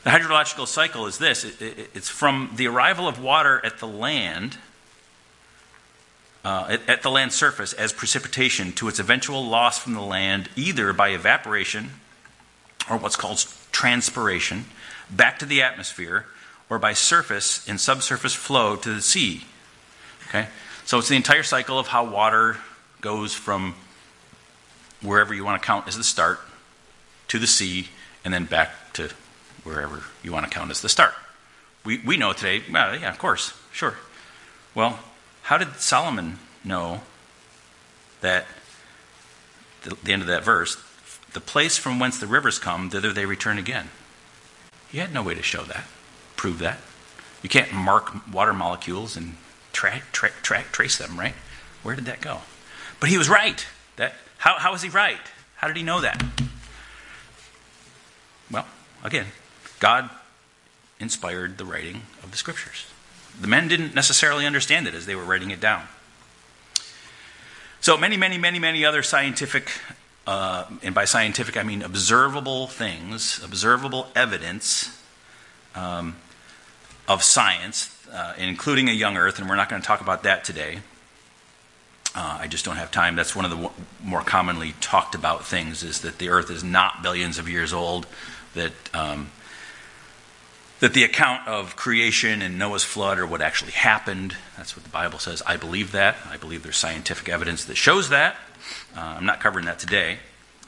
The 0.02 0.10
hydrological 0.10 0.66
cycle 0.66 1.06
is 1.06 1.18
this 1.18 1.44
it, 1.44 1.62
it, 1.62 1.90
it's 1.94 2.08
from 2.08 2.50
the 2.56 2.66
arrival 2.66 3.06
of 3.06 3.22
water 3.22 3.64
at 3.64 3.78
the 3.78 3.86
land 3.86 4.58
uh, 6.44 6.66
at, 6.70 6.88
at 6.88 7.02
the 7.02 7.10
land 7.10 7.32
surface 7.32 7.72
as 7.72 7.92
precipitation 7.92 8.72
to 8.72 8.88
its 8.88 8.98
eventual 8.98 9.44
loss 9.44 9.78
from 9.78 9.94
the 9.94 10.00
land 10.00 10.48
either 10.56 10.92
by 10.92 11.10
evaporation 11.10 11.90
or 12.88 12.96
what's 12.96 13.16
called 13.16 13.44
transpiration 13.72 14.64
back 15.10 15.38
to 15.38 15.46
the 15.46 15.62
atmosphere 15.62 16.26
or 16.68 16.78
by 16.78 16.92
surface 16.92 17.68
and 17.68 17.80
subsurface 17.80 18.34
flow 18.34 18.76
to 18.76 18.94
the 18.94 19.02
sea. 19.02 19.44
Okay? 20.28 20.46
So 20.84 20.98
it's 20.98 21.08
the 21.08 21.16
entire 21.16 21.42
cycle 21.42 21.78
of 21.78 21.88
how 21.88 22.04
water 22.04 22.56
goes 23.00 23.34
from 23.34 23.74
wherever 25.02 25.34
you 25.34 25.44
want 25.44 25.60
to 25.60 25.66
count 25.66 25.88
as 25.88 25.96
the 25.96 26.04
start 26.04 26.40
to 27.28 27.38
the 27.38 27.46
sea 27.46 27.88
and 28.24 28.32
then 28.32 28.44
back 28.44 28.92
to 28.94 29.10
wherever 29.64 30.02
you 30.22 30.32
want 30.32 30.44
to 30.44 30.50
count 30.50 30.70
as 30.70 30.80
the 30.80 30.88
start. 30.88 31.14
We, 31.84 31.98
we 31.98 32.16
know 32.16 32.32
today, 32.32 32.62
well, 32.70 32.96
yeah, 32.96 33.10
of 33.10 33.18
course, 33.18 33.54
sure. 33.72 33.94
Well, 34.74 34.98
how 35.50 35.58
did 35.58 35.74
Solomon 35.80 36.38
know 36.62 37.00
that, 38.20 38.46
the, 39.82 39.96
the 40.00 40.12
end 40.12 40.22
of 40.22 40.28
that 40.28 40.44
verse, 40.44 40.76
the 41.32 41.40
place 41.40 41.76
from 41.76 41.98
whence 41.98 42.18
the 42.18 42.28
rivers 42.28 42.60
come, 42.60 42.88
thither 42.88 43.12
they 43.12 43.26
return 43.26 43.58
again? 43.58 43.88
He 44.92 44.98
had 44.98 45.12
no 45.12 45.24
way 45.24 45.34
to 45.34 45.42
show 45.42 45.64
that, 45.64 45.88
prove 46.36 46.60
that. 46.60 46.78
You 47.42 47.48
can't 47.48 47.72
mark 47.72 48.32
water 48.32 48.52
molecules 48.52 49.16
and 49.16 49.34
track, 49.72 50.12
track, 50.12 50.34
track, 50.42 50.70
trace 50.70 50.98
them, 50.98 51.18
right? 51.18 51.34
Where 51.82 51.96
did 51.96 52.04
that 52.04 52.20
go? 52.20 52.42
But 53.00 53.08
he 53.08 53.18
was 53.18 53.28
right. 53.28 53.66
That, 53.96 54.14
how, 54.38 54.56
how 54.56 54.70
was 54.70 54.82
he 54.82 54.88
right? 54.88 55.18
How 55.56 55.66
did 55.66 55.76
he 55.76 55.82
know 55.82 56.00
that? 56.00 56.22
Well, 58.52 58.68
again, 59.02 59.26
God 59.80 60.10
inspired 61.00 61.58
the 61.58 61.64
writing 61.64 62.02
of 62.22 62.30
the 62.30 62.36
scriptures. 62.36 62.86
The 63.40 63.46
men 63.46 63.68
didn't 63.68 63.94
necessarily 63.94 64.46
understand 64.46 64.86
it 64.86 64.94
as 64.94 65.06
they 65.06 65.14
were 65.14 65.24
writing 65.24 65.50
it 65.50 65.60
down. 65.60 65.86
So, 67.82 67.96
many, 67.96 68.16
many, 68.16 68.36
many, 68.36 68.58
many 68.58 68.84
other 68.84 69.02
scientific, 69.02 69.70
uh, 70.26 70.66
and 70.82 70.94
by 70.94 71.06
scientific 71.06 71.56
I 71.56 71.62
mean 71.62 71.82
observable 71.82 72.66
things, 72.66 73.42
observable 73.42 74.08
evidence 74.14 74.90
um, 75.74 76.16
of 77.08 77.22
science, 77.22 77.96
uh, 78.12 78.34
including 78.36 78.88
a 78.88 78.92
young 78.92 79.16
Earth, 79.16 79.38
and 79.38 79.48
we're 79.48 79.56
not 79.56 79.70
going 79.70 79.80
to 79.80 79.86
talk 79.86 80.02
about 80.02 80.24
that 80.24 80.44
today. 80.44 80.80
Uh, 82.14 82.38
I 82.40 82.48
just 82.48 82.64
don't 82.64 82.76
have 82.76 82.90
time. 82.90 83.16
That's 83.16 83.34
one 83.34 83.44
of 83.44 83.50
the 83.50 83.56
w- 83.56 83.74
more 84.02 84.22
commonly 84.22 84.74
talked 84.80 85.14
about 85.14 85.46
things: 85.46 85.82
is 85.82 86.00
that 86.00 86.18
the 86.18 86.28
Earth 86.28 86.50
is 86.50 86.62
not 86.62 87.02
billions 87.02 87.38
of 87.38 87.48
years 87.48 87.72
old. 87.72 88.06
That 88.54 88.72
um, 88.92 89.30
that 90.80 90.94
the 90.94 91.04
account 91.04 91.46
of 91.46 91.76
creation 91.76 92.42
and 92.42 92.58
Noah's 92.58 92.84
flood 92.84 93.18
are 93.18 93.26
what 93.26 93.42
actually 93.42 93.72
happened. 93.72 94.34
That's 94.56 94.74
what 94.74 94.82
the 94.82 94.90
Bible 94.90 95.18
says. 95.18 95.42
I 95.46 95.56
believe 95.56 95.92
that. 95.92 96.16
I 96.28 96.38
believe 96.38 96.62
there's 96.62 96.78
scientific 96.78 97.28
evidence 97.28 97.66
that 97.66 97.76
shows 97.76 98.08
that. 98.08 98.36
Uh, 98.96 99.00
I'm 99.18 99.26
not 99.26 99.40
covering 99.40 99.66
that 99.66 99.78
today. 99.78 100.18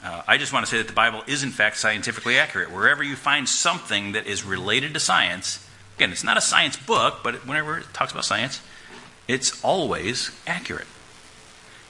Uh, 0.03 0.21
I 0.27 0.37
just 0.37 0.53
want 0.53 0.65
to 0.65 0.69
say 0.69 0.77
that 0.77 0.87
the 0.87 0.93
Bible 0.93 1.23
is, 1.27 1.43
in 1.43 1.49
fact, 1.49 1.77
scientifically 1.77 2.37
accurate. 2.37 2.71
Wherever 2.71 3.03
you 3.03 3.15
find 3.15 3.49
something 3.49 4.11
that 4.11 4.27
is 4.27 4.43
related 4.43 4.93
to 4.93 4.99
science, 4.99 5.65
again, 5.95 6.11
it's 6.11 6.23
not 6.23 6.37
a 6.37 6.41
science 6.41 6.77
book, 6.77 7.19
but 7.23 7.47
whenever 7.47 7.79
it 7.79 7.85
talks 7.93 8.11
about 8.11 8.25
science, 8.25 8.61
it's 9.27 9.63
always 9.63 10.31
accurate. 10.45 10.87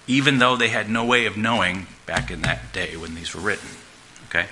Even 0.07 0.38
though 0.38 0.55
they 0.55 0.69
had 0.69 0.89
no 0.89 1.03
way 1.03 1.25
of 1.25 1.36
knowing 1.36 1.88
back 2.05 2.29
in 2.29 2.41
that 2.41 2.71
day 2.71 2.95
when 2.95 3.15
these 3.15 3.33
were 3.33 3.41
written. 3.41 3.69
Okay? 4.29 4.45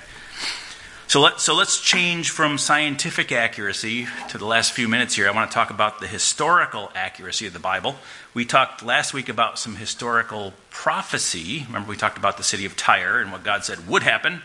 So, 1.12 1.20
let, 1.20 1.42
so 1.42 1.54
let's 1.54 1.82
change 1.82 2.30
from 2.30 2.58
scientific 2.58 3.34
accuracy 3.34 4.08
to 4.30 4.38
the 4.38 4.46
last 4.46 4.72
few 4.72 4.88
minutes 4.88 5.14
here. 5.14 5.28
I 5.28 5.32
want 5.32 5.52
to 5.52 5.54
talk 5.54 5.70
about 5.70 6.00
the 6.00 6.08
historical 6.08 6.90
accuracy 6.96 7.46
of 7.46 7.52
the 7.52 7.60
Bible. 7.60 7.98
We 8.34 8.46
talked 8.46 8.82
last 8.82 9.14
week 9.14 9.28
about 9.28 9.60
some 9.60 9.76
historical 9.76 10.54
prophecy. 10.70 11.66
Remember, 11.68 11.90
we 11.90 11.98
talked 11.98 12.18
about 12.18 12.38
the 12.38 12.46
city 12.46 12.66
of 12.66 12.78
Tyre 12.78 13.20
and 13.20 13.30
what 13.30 13.44
God 13.44 13.66
said 13.66 13.90
would 13.90 14.04
happen, 14.04 14.42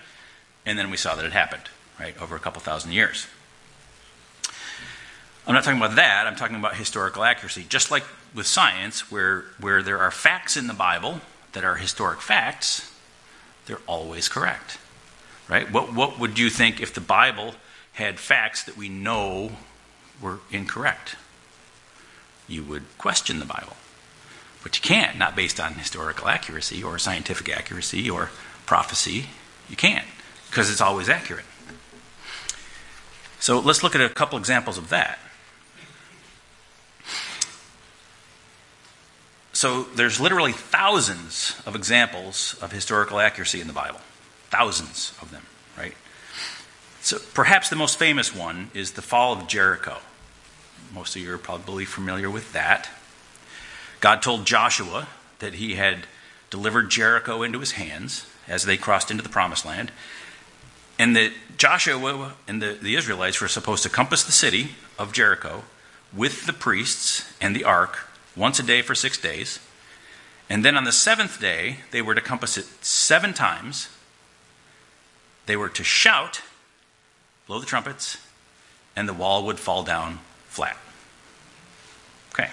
and 0.67 0.77
then 0.77 0.91
we 0.91 0.97
saw 0.97 1.15
that 1.15 1.25
it 1.25 1.31
happened, 1.31 1.63
right, 2.01 2.21
over 2.21 2.35
a 2.35 2.41
couple 2.41 2.61
thousand 2.61 2.91
years. 2.91 3.29
I'm 5.47 5.55
not 5.55 5.63
talking 5.63 5.79
about 5.79 5.95
that, 5.95 6.27
I'm 6.27 6.35
talking 6.35 6.57
about 6.57 6.75
historical 6.75 7.23
accuracy. 7.23 7.65
Just 7.69 7.93
like 7.93 8.03
with 8.35 8.49
science, 8.49 9.09
where, 9.09 9.45
where 9.61 9.85
there 9.85 10.01
are 10.01 10.11
facts 10.11 10.57
in 10.57 10.67
the 10.67 10.75
Bible 10.75 11.21
that 11.53 11.63
are 11.63 11.77
historic 11.77 12.21
facts, 12.21 12.93
they're 13.67 13.79
always 13.87 14.29
correct. 14.29 14.79
Right? 15.49 15.71
What, 15.71 15.95
what 15.95 16.19
would 16.19 16.39
you 16.39 16.51
think 16.51 16.81
if 16.81 16.93
the 16.93 17.01
Bible 17.01 17.55
had 17.93 18.19
facts 18.19 18.65
that 18.65 18.77
we 18.77 18.89
know 18.89 19.53
were 20.21 20.41
incorrect? 20.51 21.17
You 22.49 22.65
would 22.65 22.85
question 22.99 23.39
the 23.39 23.45
Bible. 23.45 23.77
But 24.63 24.77
you 24.77 24.83
can't, 24.83 25.17
not 25.17 25.37
based 25.37 25.61
on 25.61 25.75
historical 25.75 26.29
accuracy 26.29 26.83
or 26.83 26.99
scientific 26.99 27.49
accuracy 27.49 28.11
or 28.11 28.31
prophecy. 28.67 29.27
You 29.69 29.77
can't, 29.77 30.07
because 30.51 30.71
it's 30.71 30.81
always 30.81 31.09
accurate. 31.09 31.45
So 33.39 33.61
let's 33.61 33.83
look 33.85 33.95
at 33.95 34.01
a 34.01 34.09
couple 34.09 34.39
examples 34.39 34.79
of 34.79 34.89
that. 34.89 35.19
So 39.53 39.85
there's 39.95 40.21
literally 40.21 40.53
thousands 40.53 41.59
of 41.65 41.77
examples 41.77 42.57
of 42.61 42.73
historical 42.73 43.21
accuracy 43.21 43.61
in 43.61 43.69
the 43.69 43.73
Bible. 43.73 44.01
Thousands 44.51 45.13
of 45.21 45.31
them, 45.31 45.43
right? 45.77 45.95
So 47.01 47.19
perhaps 47.35 47.69
the 47.69 47.77
most 47.77 47.99
famous 47.99 48.35
one 48.35 48.71
is 48.75 48.93
the 48.93 49.03
fall 49.03 49.33
of 49.33 49.47
Jericho. 49.47 49.99
Most 50.93 51.17
of 51.17 51.23
you 51.23 51.33
are 51.33 51.39
probably 51.39 51.85
familiar 51.85 52.31
with 52.31 52.53
that. 52.53 52.89
God 54.01 54.23
told 54.23 54.47
Joshua 54.47 55.09
that 55.39 55.55
he 55.55 55.75
had 55.75 56.07
delivered 56.51 56.91
Jericho 56.91 57.43
into 57.43 57.61
his 57.61 57.73
hands 57.73 58.27
as 58.49 58.65
they 58.65 58.77
crossed 58.77 59.11
into 59.11 59.23
the 59.23 59.29
promised 59.29 59.65
land, 59.65 59.91
and 60.99 61.15
that 61.17 61.33
Joshua 61.59 62.35
and 62.47 62.63
the, 62.63 62.79
the 62.81 62.95
Israelites 62.95 63.41
were 63.41 63.49
supposed 63.49 63.83
to 63.83 63.89
compass 63.89 64.23
the 64.23 64.33
city 64.33 64.71
of 64.99 65.13
Jericho 65.13 65.65
with 66.13 66.47
the 66.47 66.53
priests 66.53 67.33
and 67.41 67.55
the 67.55 67.65
ark 67.65 68.09
once 68.37 68.59
a 68.59 68.63
day 68.63 68.83
for 68.83 68.95
six 68.95 69.19
days. 69.19 69.59
And 70.49 70.65
then 70.65 70.77
on 70.77 70.85
the 70.85 70.93
seventh 70.93 71.41
day, 71.41 71.79
they 71.91 72.03
were 72.03 72.15
to 72.15 72.21
compass 72.21 72.57
it 72.57 72.67
seven 72.81 73.35
times. 73.35 73.89
They 75.47 75.57
were 75.57 75.69
to 75.71 75.85
shout, 75.85 76.43
blow 77.47 77.59
the 77.59 77.67
trumpets, 77.67 78.19
and 78.95 79.09
the 79.09 79.15
wall 79.15 79.47
would 79.47 79.59
fall 79.59 79.83
down 79.83 80.19
flat. 80.49 80.77
Okay. 82.33 82.51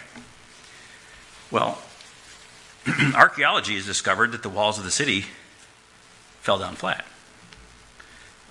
Well, 1.51 1.82
archaeology 3.15 3.75
has 3.75 3.86
discovered 3.86 4.32
that 4.32 4.43
the 4.43 4.49
walls 4.49 4.77
of 4.77 4.84
the 4.84 4.91
city 4.91 5.25
fell 6.41 6.60
down 6.60 6.75
flat. 6.75 7.06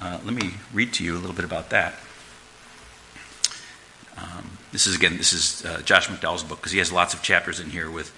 Uh, 0.01 0.19
let 0.25 0.35
me 0.35 0.55
read 0.73 0.93
to 0.95 1.05
you 1.05 1.17
a 1.17 1.21
little 1.21 1.37
bit 1.37 1.45
about 1.45 1.71
that. 1.71 1.95
Um, 4.17 4.59
this 4.73 4.87
is 4.87 4.97
again, 4.97 5.17
this 5.17 5.33
is 5.33 5.65
uh, 5.65 5.81
Josh 5.83 6.09
McDowell's 6.09 6.43
book 6.43 6.59
because 6.59 6.73
he 6.73 6.79
has 6.79 6.93
lots 6.93 7.15
of 7.15 7.23
chapters 7.23 7.61
in 7.61 7.71
here 7.71 7.91
with 7.91 8.13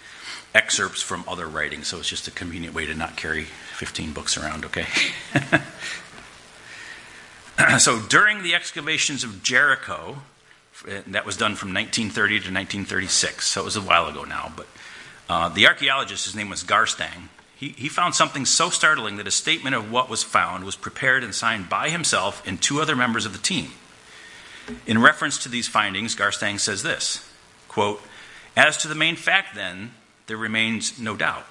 excerpts 0.54 1.02
from 1.02 1.24
other 1.28 1.46
writings, 1.46 1.88
so 1.88 1.98
it's 1.98 2.08
just 2.08 2.28
a 2.28 2.30
convenient 2.30 2.74
way 2.74 2.86
to 2.86 2.94
not 2.94 3.16
carry 3.16 3.44
15 3.76 4.12
books 4.12 4.38
around, 4.38 4.64
okay? 4.64 4.86
so 7.78 8.00
during 8.00 8.42
the 8.42 8.54
excavations 8.54 9.24
of 9.24 9.42
Jericho, 9.42 10.18
that 11.06 11.24
was 11.24 11.36
done 11.36 11.54
from 11.54 11.72
1930 11.72 12.34
to 12.34 12.52
1936, 12.52 13.46
so 13.46 13.60
it 13.60 13.64
was 13.64 13.76
a 13.76 13.80
while 13.80 14.06
ago 14.06 14.24
now, 14.24 14.52
but 14.56 14.66
uh, 15.28 15.48
the 15.48 15.66
archaeologist, 15.66 16.26
his 16.26 16.34
name 16.34 16.48
was 16.48 16.64
Garstang, 16.64 17.28
he, 17.56 17.68
he 17.70 17.88
found 17.88 18.14
something 18.14 18.44
so 18.44 18.68
startling 18.68 19.16
that 19.16 19.26
a 19.26 19.30
statement 19.30 19.74
of 19.74 19.90
what 19.90 20.10
was 20.10 20.22
found 20.22 20.64
was 20.64 20.76
prepared 20.76 21.22
and 21.22 21.34
signed 21.34 21.68
by 21.68 21.88
himself 21.88 22.46
and 22.46 22.60
two 22.60 22.80
other 22.80 22.96
members 22.96 23.24
of 23.24 23.32
the 23.32 23.38
team. 23.38 23.70
In 24.86 25.00
reference 25.00 25.38
to 25.38 25.48
these 25.48 25.68
findings, 25.68 26.16
Garstang 26.16 26.58
says 26.58 26.82
this 26.82 27.26
quote, 27.68 28.02
As 28.56 28.76
to 28.78 28.88
the 28.88 28.94
main 28.94 29.16
fact, 29.16 29.54
then, 29.54 29.92
there 30.26 30.36
remains 30.36 30.98
no 30.98 31.16
doubt. 31.16 31.46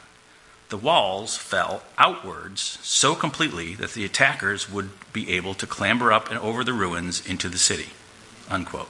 The 0.73 0.79
walls 0.79 1.38
fell 1.38 1.83
outwards 1.99 2.79
so 2.81 3.13
completely 3.13 3.75
that 3.75 3.91
the 3.91 4.05
attackers 4.05 4.67
would 4.71 4.89
be 5.13 5.29
able 5.29 5.53
to 5.53 5.67
clamber 5.67 6.12
up 6.12 6.31
and 6.31 6.39
over 6.39 6.63
the 6.63 6.73
ruins 6.73 7.23
into 7.27 7.47
the 7.47 7.59
city. 7.59 7.89
Unquote. 8.49 8.89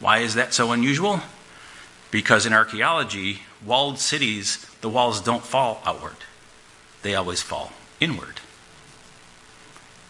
Why 0.00 0.18
is 0.18 0.34
that 0.34 0.52
so 0.52 0.70
unusual? 0.72 1.22
Because 2.10 2.44
in 2.44 2.52
archaeology, 2.52 3.40
walled 3.64 3.98
cities, 4.00 4.66
the 4.82 4.90
walls 4.90 5.22
don't 5.22 5.42
fall 5.42 5.80
outward, 5.86 6.16
they 7.00 7.14
always 7.14 7.40
fall 7.40 7.72
inward. 7.98 8.40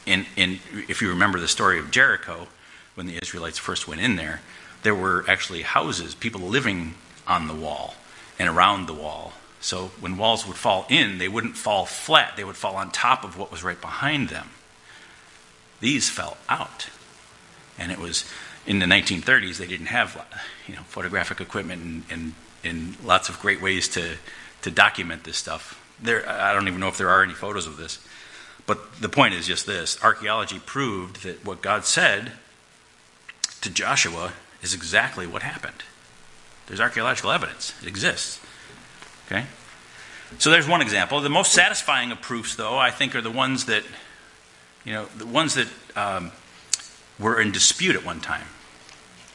If 0.05 1.01
you 1.01 1.11
remember 1.11 1.39
the 1.39 1.47
story 1.47 1.79
of 1.79 1.93
Jericho, 1.93 2.49
when 2.97 3.07
the 3.07 3.21
Israelites 3.23 3.59
first 3.59 3.87
went 3.87 4.01
in 4.01 4.17
there, 4.17 4.41
there 4.83 4.97
were 4.97 5.25
actually 5.29 5.63
houses, 5.63 6.17
people 6.17 6.41
living 6.41 6.95
on 7.25 7.47
the 7.47 7.55
wall 7.55 7.95
and 8.37 8.49
around 8.49 8.87
the 8.87 8.95
wall. 8.95 9.35
So 9.61 9.91
when 10.01 10.17
walls 10.17 10.47
would 10.47 10.57
fall 10.57 10.87
in, 10.89 11.19
they 11.19 11.29
wouldn't 11.29 11.57
fall 11.57 11.85
flat, 11.85 12.37
they 12.37 12.45
would 12.45 12.57
fall 12.57 12.77
on 12.77 12.91
top 12.91 13.25
of 13.25 13.37
what 13.37 13.53
was 13.53 13.63
right 13.63 13.81
behind 13.81 14.31
them. 14.31 14.51
These 15.81 16.09
fell 16.09 16.37
out. 16.49 16.89
And 17.79 17.93
it 17.93 17.99
was 17.99 18.25
in 18.67 18.79
the 18.79 18.87
1930s, 18.87 19.59
they 19.59 19.67
didn't 19.67 19.87
have 19.87 20.25
you 20.67 20.75
know, 20.75 20.83
photographic 20.83 21.41
equipment 21.41 21.83
and, 21.83 22.05
and, 22.11 22.35
and 22.65 23.05
lots 23.05 23.29
of 23.29 23.41
great 23.41 23.61
ways 23.61 23.89
to, 23.89 24.17
to 24.63 24.71
document 24.71 25.25
this 25.25 25.37
stuff. 25.37 25.83
There, 26.03 26.27
I 26.29 26.53
don't 26.53 26.69
even 26.69 26.81
know 26.81 26.89
if 26.89 26.99
there 26.99 27.11
are 27.11 27.23
any 27.23 27.35
photos 27.35 27.67
of 27.67 27.77
this. 27.77 27.99
But 28.67 29.01
the 29.01 29.09
point 29.09 29.35
is 29.35 29.47
just 29.47 29.67
this 29.67 30.03
archaeology 30.03 30.59
proved 30.59 31.23
that 31.25 31.45
what 31.45 31.63
God 31.63 31.85
said 31.85 32.33
to 33.63 33.71
Joshua 33.71 34.33
is 34.63 34.75
exactly 34.75 35.27
what 35.27 35.43
happened. 35.43 35.83
There's 36.67 36.81
archaeological 36.81 37.33
evidence, 37.33 37.75
it 37.83 37.89
exists. 37.89 38.41
Okay? 39.31 39.47
So 40.39 40.51
there's 40.51 40.69
one 40.69 40.81
example. 40.81 41.21
The 41.21 41.29
most 41.29 41.53
satisfying 41.53 42.13
of 42.13 42.21
proofs, 42.21 42.55
though, 42.55 42.79
I 42.79 42.91
think, 42.91 43.15
are 43.15 43.21
the 43.21 43.31
ones 43.31 43.67
that, 43.67 43.83
you 44.85 44.93
know, 44.93 45.07
the 45.17 45.27
ones 45.27 45.55
that 45.55 45.69
um, 45.97 46.33
were 47.19 47.41
in 47.41 47.53
dispute 47.53 47.97
at 47.97 48.05
one 48.05 48.21
time. 48.21 48.47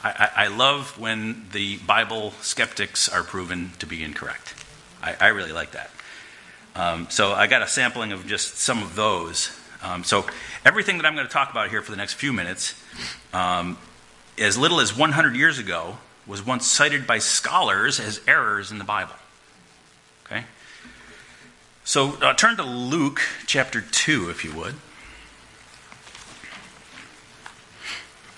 I, 0.04 0.10
I, 0.10 0.44
I, 0.46 0.48
love 0.48 1.00
when 1.00 1.48
the 1.52 1.78
Bible 1.78 2.32
skeptics 2.42 3.10
are 3.10 3.24
proven 3.24 3.72
to 3.80 3.86
be 3.86 4.04
incorrect. 4.04 4.54
I, 5.02 5.16
I 5.20 5.28
really 5.30 5.52
like 5.52 5.72
that. 5.72 5.92
Um, 6.76 7.08
so 7.10 7.32
I 7.32 7.48
got 7.48 7.62
a 7.62 7.68
sampling 7.68 8.12
of 8.12 8.26
just 8.28 8.58
some 8.58 8.82
of 8.82 8.96
those. 8.96 9.58
Um, 9.82 10.04
so 10.04 10.26
everything 10.64 10.98
that 10.98 11.06
I'm 11.06 11.16
going 11.16 11.28
to 11.28 11.34
talk 11.34 11.52
about 11.52 11.70
here 11.70 11.82
for 11.82 11.92
the 11.92 11.98
next 11.98 12.14
few 12.14 12.34
minutes 12.34 12.82
um, 13.34 13.78
as 14.38 14.58
little 14.58 14.80
as 14.80 14.96
100 14.96 15.36
years 15.36 15.60
ago, 15.60 15.98
was 16.28 16.46
once 16.46 16.66
cited 16.66 17.06
by 17.06 17.20
scholars 17.20 18.00
as 18.00 18.20
errors 18.28 18.72
in 18.72 18.78
the 18.78 18.84
Bible. 18.84 19.14
So 21.88 22.18
uh, 22.20 22.34
turn 22.34 22.58
to 22.58 22.64
Luke 22.64 23.22
chapter 23.46 23.80
2, 23.80 24.32
if 24.32 24.44
you 24.44 24.52
would. 24.54 24.74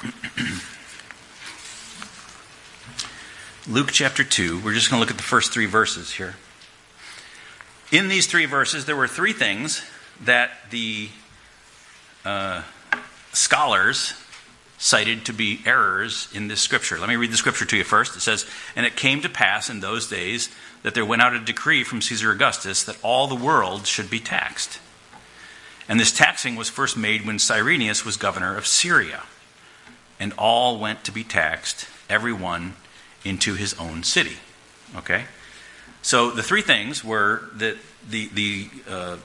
Luke 3.70 3.92
chapter 3.94 4.26
2, 4.26 4.60
we're 4.60 4.74
just 4.74 4.90
going 4.90 4.98
to 4.98 5.00
look 5.00 5.12
at 5.12 5.16
the 5.16 5.24
first 5.24 5.54
three 5.54 5.66
verses 5.66 6.12
here. 6.12 6.36
In 7.90 8.10
these 8.10 8.28
three 8.28 8.46
verses, 8.46 8.84
there 8.84 8.98
were 8.98 9.08
three 9.08 9.32
things 9.32 9.82
that 10.26 10.52
the 10.70 11.08
uh, 12.26 12.64
scholars 13.32 14.14
cited 14.78 15.26
to 15.26 15.34
be 15.34 15.62
errors 15.66 16.30
in 16.34 16.48
this 16.48 16.62
scripture. 16.62 17.00
Let 17.00 17.10
me 17.10 17.16
read 17.16 17.32
the 17.32 17.38
scripture 17.38 17.66
to 17.66 17.78
you 17.78 17.84
first. 17.84 18.16
It 18.16 18.22
says, 18.22 18.46
And 18.76 18.86
it 18.86 18.96
came 18.96 19.22
to 19.22 19.30
pass 19.30 19.70
in 19.70 19.80
those 19.80 20.08
days 20.08 20.50
that 20.84 20.94
there 20.94 21.06
went 21.06 21.22
out 21.22 21.34
a 21.34 21.40
decree 21.40 21.84
from 21.84 22.02
Caesar 22.02 22.32
Augustus 22.32 22.84
that 22.84 22.98
all 23.04 23.28
the 23.28 23.36
world 23.36 23.88
should 23.88 24.10
be 24.10 24.20
taxed. 24.20 24.80
And 25.90 26.00
this 26.00 26.12
taxing 26.12 26.56
was 26.56 26.70
first 26.70 26.96
made 26.96 27.26
when 27.26 27.40
Cyrenius 27.40 28.06
was 28.06 28.18
governor 28.18 28.56
of 28.56 28.68
Syria. 28.68 29.24
And 30.20 30.34
all 30.38 30.80
went 30.80 31.04
to 31.06 31.12
be 31.12 31.24
taxed, 31.24 31.88
every 32.10 32.34
one 32.34 32.74
into 33.24 33.56
his 33.56 33.74
own 33.76 34.04
city. 34.04 34.38
Okay? 34.96 35.26
So 36.02 36.32
the 36.32 36.44
three 36.44 36.62
things 36.62 37.04
were 37.04 37.50
that 37.56 37.78
the, 38.08 38.28
the, 38.28 38.70
uh, 38.88 39.18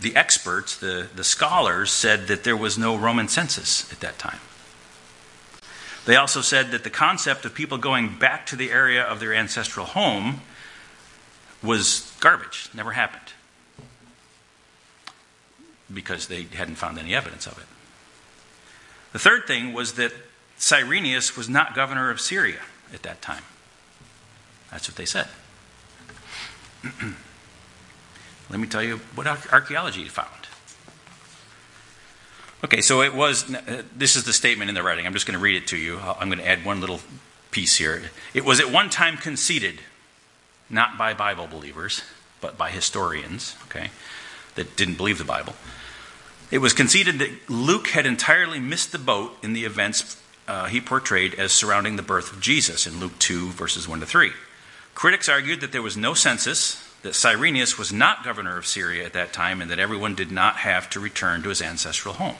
the 0.00 0.16
experts, 0.16 0.76
the, 0.76 1.08
the 1.14 1.24
scholars, 1.24 1.90
said 1.90 2.28
that 2.28 2.44
there 2.44 2.56
was 2.56 2.78
no 2.78 2.96
Roman 2.96 3.28
census 3.28 3.90
at 3.92 4.00
that 4.00 4.18
time. 4.18 4.40
They 6.08 6.16
also 6.16 6.40
said 6.40 6.70
that 6.70 6.84
the 6.84 6.90
concept 6.90 7.44
of 7.44 7.52
people 7.52 7.76
going 7.76 8.16
back 8.16 8.46
to 8.46 8.56
the 8.56 8.70
area 8.70 9.02
of 9.02 9.20
their 9.20 9.34
ancestral 9.34 9.84
home 9.84 10.40
was 11.62 12.16
garbage, 12.20 12.70
never 12.72 12.92
happened, 12.92 13.34
because 15.92 16.28
they 16.28 16.44
hadn't 16.44 16.76
found 16.76 16.98
any 16.98 17.14
evidence 17.14 17.46
of 17.46 17.58
it. 17.58 17.66
The 19.12 19.18
third 19.18 19.46
thing 19.46 19.74
was 19.74 19.92
that 19.96 20.14
Cyrenius 20.56 21.36
was 21.36 21.46
not 21.46 21.74
governor 21.74 22.08
of 22.08 22.22
Syria 22.22 22.60
at 22.90 23.02
that 23.02 23.20
time. 23.20 23.44
That's 24.70 24.88
what 24.88 24.96
they 24.96 25.04
said. 25.04 25.28
Let 28.48 28.58
me 28.58 28.66
tell 28.66 28.82
you 28.82 29.02
what 29.14 29.26
archaeology 29.52 30.06
found. 30.06 30.37
Okay, 32.64 32.80
so 32.80 33.02
it 33.02 33.14
was, 33.14 33.54
uh, 33.54 33.82
this 33.96 34.16
is 34.16 34.24
the 34.24 34.32
statement 34.32 34.68
in 34.68 34.74
the 34.74 34.82
writing. 34.82 35.06
I'm 35.06 35.12
just 35.12 35.26
going 35.26 35.38
to 35.38 35.42
read 35.42 35.56
it 35.56 35.68
to 35.68 35.76
you. 35.76 35.98
I'm 35.98 36.28
going 36.28 36.40
to 36.40 36.48
add 36.48 36.64
one 36.64 36.80
little 36.80 37.00
piece 37.52 37.76
here. 37.76 38.10
It 38.34 38.44
was 38.44 38.58
at 38.58 38.72
one 38.72 38.90
time 38.90 39.16
conceded, 39.16 39.80
not 40.68 40.98
by 40.98 41.14
Bible 41.14 41.46
believers, 41.46 42.02
but 42.40 42.58
by 42.58 42.70
historians, 42.70 43.54
okay, 43.66 43.90
that 44.56 44.76
didn't 44.76 44.96
believe 44.96 45.18
the 45.18 45.24
Bible. 45.24 45.54
It 46.50 46.58
was 46.58 46.72
conceded 46.72 47.20
that 47.20 47.30
Luke 47.48 47.88
had 47.88 48.06
entirely 48.06 48.58
missed 48.58 48.90
the 48.90 48.98
boat 48.98 49.36
in 49.42 49.52
the 49.52 49.64
events 49.64 50.20
uh, 50.48 50.64
he 50.64 50.80
portrayed 50.80 51.34
as 51.34 51.52
surrounding 51.52 51.96
the 51.96 52.02
birth 52.02 52.32
of 52.32 52.40
Jesus 52.40 52.86
in 52.86 52.98
Luke 52.98 53.18
2, 53.18 53.50
verses 53.50 53.86
1 53.86 54.00
to 54.00 54.06
3. 54.06 54.32
Critics 54.94 55.28
argued 55.28 55.60
that 55.60 55.72
there 55.72 55.82
was 55.82 55.96
no 55.96 56.14
census, 56.14 56.82
that 57.02 57.14
Cyrenius 57.14 57.78
was 57.78 57.92
not 57.92 58.24
governor 58.24 58.56
of 58.56 58.66
Syria 58.66 59.04
at 59.04 59.12
that 59.12 59.32
time, 59.32 59.60
and 59.60 59.70
that 59.70 59.78
everyone 59.78 60.14
did 60.14 60.32
not 60.32 60.56
have 60.56 60.88
to 60.90 61.00
return 61.00 61.42
to 61.42 61.50
his 61.50 61.62
ancestral 61.62 62.14
home. 62.14 62.36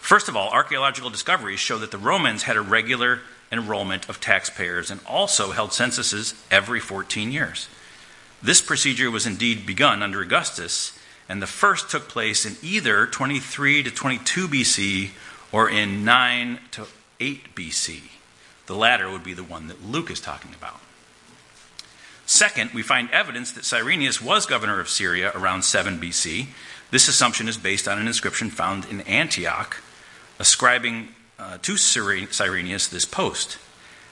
First 0.00 0.28
of 0.28 0.36
all, 0.36 0.50
archaeological 0.50 1.10
discoveries 1.10 1.60
show 1.60 1.78
that 1.78 1.92
the 1.92 1.98
Romans 1.98 2.42
had 2.42 2.56
a 2.56 2.62
regular 2.62 3.20
enrollment 3.52 4.08
of 4.08 4.20
taxpayers 4.20 4.90
and 4.90 5.00
also 5.06 5.52
held 5.52 5.72
censuses 5.72 6.34
every 6.50 6.80
14 6.80 7.30
years. 7.30 7.68
This 8.42 8.60
procedure 8.60 9.10
was 9.10 9.26
indeed 9.26 9.66
begun 9.66 10.02
under 10.02 10.20
Augustus, 10.20 10.98
and 11.28 11.40
the 11.40 11.46
first 11.46 11.90
took 11.90 12.08
place 12.08 12.44
in 12.44 12.56
either 12.62 13.06
23 13.06 13.82
to 13.84 13.90
22 13.90 14.48
BC 14.48 15.10
or 15.52 15.68
in 15.68 16.04
9 16.04 16.58
to 16.72 16.86
8 17.20 17.54
BC. 17.54 18.00
The 18.66 18.74
latter 18.74 19.10
would 19.10 19.22
be 19.22 19.34
the 19.34 19.44
one 19.44 19.68
that 19.68 19.84
Luke 19.84 20.10
is 20.10 20.20
talking 20.20 20.54
about. 20.54 20.80
Second, 22.24 22.70
we 22.72 22.82
find 22.82 23.10
evidence 23.10 23.52
that 23.52 23.64
Cyrenius 23.64 24.22
was 24.22 24.46
governor 24.46 24.80
of 24.80 24.88
Syria 24.88 25.32
around 25.34 25.62
7 25.62 25.98
BC. 25.98 26.46
This 26.90 27.08
assumption 27.08 27.48
is 27.48 27.58
based 27.58 27.86
on 27.86 27.98
an 27.98 28.06
inscription 28.06 28.50
found 28.50 28.86
in 28.86 29.02
Antioch 29.02 29.82
ascribing 30.40 31.08
uh, 31.38 31.58
to 31.58 31.76
Cyrenius 31.76 32.88
this 32.88 33.04
post. 33.04 33.58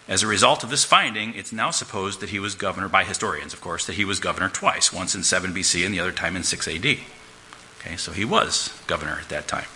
As 0.07 0.23
a 0.23 0.27
result 0.27 0.63
of 0.63 0.71
this 0.71 0.85
finding, 0.85 1.35
it's 1.35 1.53
now 1.53 1.71
supposed 1.71 2.21
that 2.21 2.29
he 2.29 2.39
was 2.39 2.55
governor, 2.55 2.89
by 2.89 3.05
historians, 3.05 3.53
of 3.53 3.61
course, 3.61 3.87
that 3.87 3.97
he 3.97 4.05
was 4.05 4.21
governor 4.21 4.49
twice, 4.49 4.93
once 4.93 5.15
in 5.15 5.23
7 5.23 5.53
BC 5.53 5.85
and 5.85 5.93
the 5.93 6.01
other 6.01 6.13
time 6.13 6.37
in 6.37 6.43
6 6.45 6.69
AD. 6.69 6.85
Okay, 6.85 7.97
so 7.97 8.13
he 8.13 8.25
was 8.25 8.79
governor 8.87 9.19
at 9.21 9.29
that 9.31 9.49
time. 9.49 9.67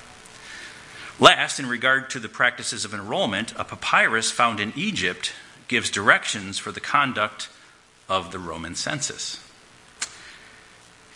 Last, 1.18 1.58
in 1.58 1.66
regard 1.66 2.10
to 2.10 2.18
the 2.18 2.28
practices 2.28 2.84
of 2.84 2.94
enrollment, 2.94 3.52
a 3.56 3.64
papyrus 3.64 4.30
found 4.30 4.60
in 4.60 4.72
Egypt 4.76 5.32
gives 5.68 5.90
directions 5.90 6.58
for 6.58 6.72
the 6.72 6.80
conduct 6.80 7.48
of 8.08 8.30
the 8.30 8.38
Roman 8.38 8.74
census. 8.74 9.42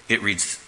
It 0.08 0.22
reads 0.22 0.62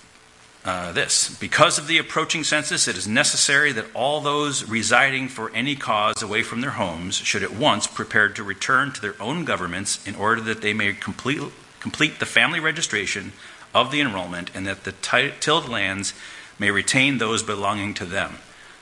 uh, 0.68 0.92
this 0.92 1.34
Because 1.38 1.78
of 1.78 1.86
the 1.86 1.96
approaching 1.96 2.44
census, 2.44 2.88
it 2.88 2.96
is 2.98 3.08
necessary 3.08 3.72
that 3.72 3.86
all 3.94 4.20
those 4.20 4.68
residing 4.68 5.28
for 5.28 5.50
any 5.54 5.74
cause 5.74 6.22
away 6.22 6.42
from 6.42 6.60
their 6.60 6.72
homes 6.72 7.16
should 7.16 7.42
at 7.42 7.54
once 7.54 7.86
prepare 7.86 8.28
to 8.28 8.42
return 8.42 8.92
to 8.92 9.00
their 9.00 9.14
own 9.18 9.46
governments 9.46 10.06
in 10.06 10.14
order 10.14 10.42
that 10.42 10.60
they 10.60 10.74
may 10.74 10.92
complete, 10.92 11.40
complete 11.80 12.18
the 12.18 12.26
family 12.26 12.60
registration 12.60 13.32
of 13.74 13.90
the 13.90 14.02
enrollment 14.02 14.50
and 14.54 14.66
that 14.66 14.84
the 14.84 14.92
t- 14.92 15.32
tilled 15.40 15.70
lands 15.70 16.12
may 16.58 16.70
retain 16.70 17.16
those 17.16 17.42
belonging 17.42 17.94
to 17.94 18.04
them. 18.04 18.34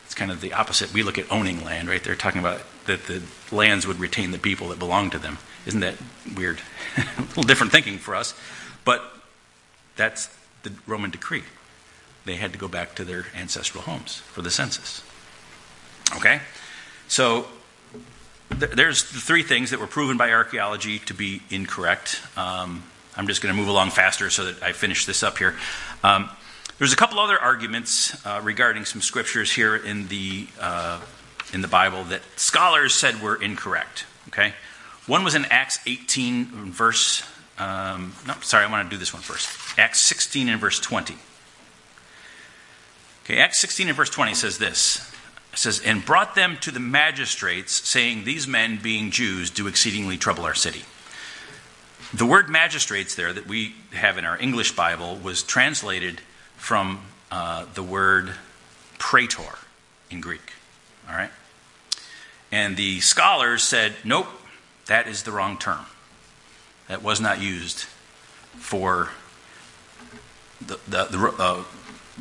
It's 0.04 0.14
kind 0.14 0.32
of 0.32 0.40
the 0.40 0.54
opposite. 0.54 0.92
We 0.92 1.04
look 1.04 1.18
at 1.18 1.30
owning 1.30 1.64
land, 1.64 1.88
right? 1.88 2.02
They're 2.02 2.16
talking 2.16 2.40
about 2.40 2.62
that 2.86 3.04
the 3.04 3.22
lands 3.52 3.86
would 3.86 4.00
retain 4.00 4.32
the 4.32 4.38
people 4.38 4.68
that 4.68 4.80
belong 4.80 5.10
to 5.10 5.20
them. 5.20 5.38
Isn't 5.66 5.80
that 5.80 5.94
weird? 6.36 6.62
A 6.96 7.20
little 7.20 7.44
different 7.44 7.70
thinking 7.70 7.98
for 7.98 8.16
us. 8.16 8.34
But 8.84 9.04
that's 9.94 10.36
the 10.64 10.72
Roman 10.88 11.10
decree 11.10 11.44
they 12.26 12.36
had 12.36 12.52
to 12.52 12.58
go 12.58 12.68
back 12.68 12.94
to 12.96 13.04
their 13.04 13.26
ancestral 13.34 13.82
homes 13.82 14.16
for 14.16 14.42
the 14.42 14.50
census. 14.50 15.02
Okay? 16.16 16.40
So 17.08 17.46
th- 18.50 18.72
there's 18.72 19.10
the 19.10 19.20
three 19.20 19.42
things 19.42 19.70
that 19.70 19.80
were 19.80 19.86
proven 19.86 20.16
by 20.16 20.32
archaeology 20.32 20.98
to 21.00 21.14
be 21.14 21.40
incorrect. 21.50 22.20
Um, 22.36 22.82
I'm 23.16 23.26
just 23.26 23.42
going 23.42 23.54
to 23.54 23.58
move 23.58 23.68
along 23.68 23.90
faster 23.90 24.28
so 24.28 24.44
that 24.44 24.62
I 24.62 24.72
finish 24.72 25.06
this 25.06 25.22
up 25.22 25.38
here. 25.38 25.54
Um, 26.04 26.28
there's 26.78 26.92
a 26.92 26.96
couple 26.96 27.18
other 27.18 27.38
arguments 27.38 28.26
uh, 28.26 28.40
regarding 28.42 28.84
some 28.84 29.00
scriptures 29.00 29.50
here 29.50 29.76
in 29.76 30.08
the 30.08 30.46
uh, 30.60 31.00
in 31.54 31.62
the 31.62 31.68
Bible 31.68 32.04
that 32.04 32.20
scholars 32.36 32.92
said 32.92 33.22
were 33.22 33.40
incorrect. 33.40 34.04
Okay, 34.28 34.52
one 35.06 35.24
was 35.24 35.34
in 35.34 35.46
Acts 35.46 35.78
18 35.86 36.70
verse. 36.70 37.22
Um, 37.58 38.12
no, 38.26 38.34
sorry, 38.42 38.66
I 38.66 38.70
want 38.70 38.90
to 38.90 38.94
do 38.94 38.98
this 38.98 39.14
one 39.14 39.22
first. 39.22 39.48
Acts 39.78 40.00
16 40.00 40.50
and 40.50 40.60
verse 40.60 40.78
20. 40.78 41.16
Okay, 43.26 43.38
Acts 43.38 43.58
16 43.58 43.88
and 43.88 43.96
verse 43.96 44.08
20 44.08 44.34
says 44.34 44.58
this. 44.58 44.98
It 45.52 45.58
says, 45.58 45.80
And 45.80 46.04
brought 46.04 46.36
them 46.36 46.58
to 46.60 46.70
the 46.70 46.78
magistrates, 46.78 47.72
saying, 47.72 48.22
These 48.22 48.46
men, 48.46 48.78
being 48.80 49.10
Jews, 49.10 49.50
do 49.50 49.66
exceedingly 49.66 50.16
trouble 50.16 50.44
our 50.44 50.54
city. 50.54 50.84
The 52.14 52.24
word 52.24 52.48
magistrates 52.48 53.16
there 53.16 53.32
that 53.32 53.48
we 53.48 53.74
have 53.92 54.16
in 54.16 54.24
our 54.24 54.38
English 54.38 54.76
Bible 54.76 55.16
was 55.16 55.42
translated 55.42 56.20
from 56.56 57.00
uh, 57.32 57.64
the 57.74 57.82
word 57.82 58.30
praetor 58.98 59.58
in 60.08 60.20
Greek. 60.20 60.52
All 61.08 61.16
right? 61.16 61.30
And 62.52 62.76
the 62.76 63.00
scholars 63.00 63.64
said, 63.64 63.94
nope, 64.04 64.28
that 64.86 65.08
is 65.08 65.24
the 65.24 65.32
wrong 65.32 65.58
term. 65.58 65.86
That 66.86 67.02
was 67.02 67.20
not 67.20 67.42
used 67.42 67.86
for 68.54 69.08
the, 70.64 70.78
the, 70.86 71.06
the 71.06 71.34
uh, 71.40 71.64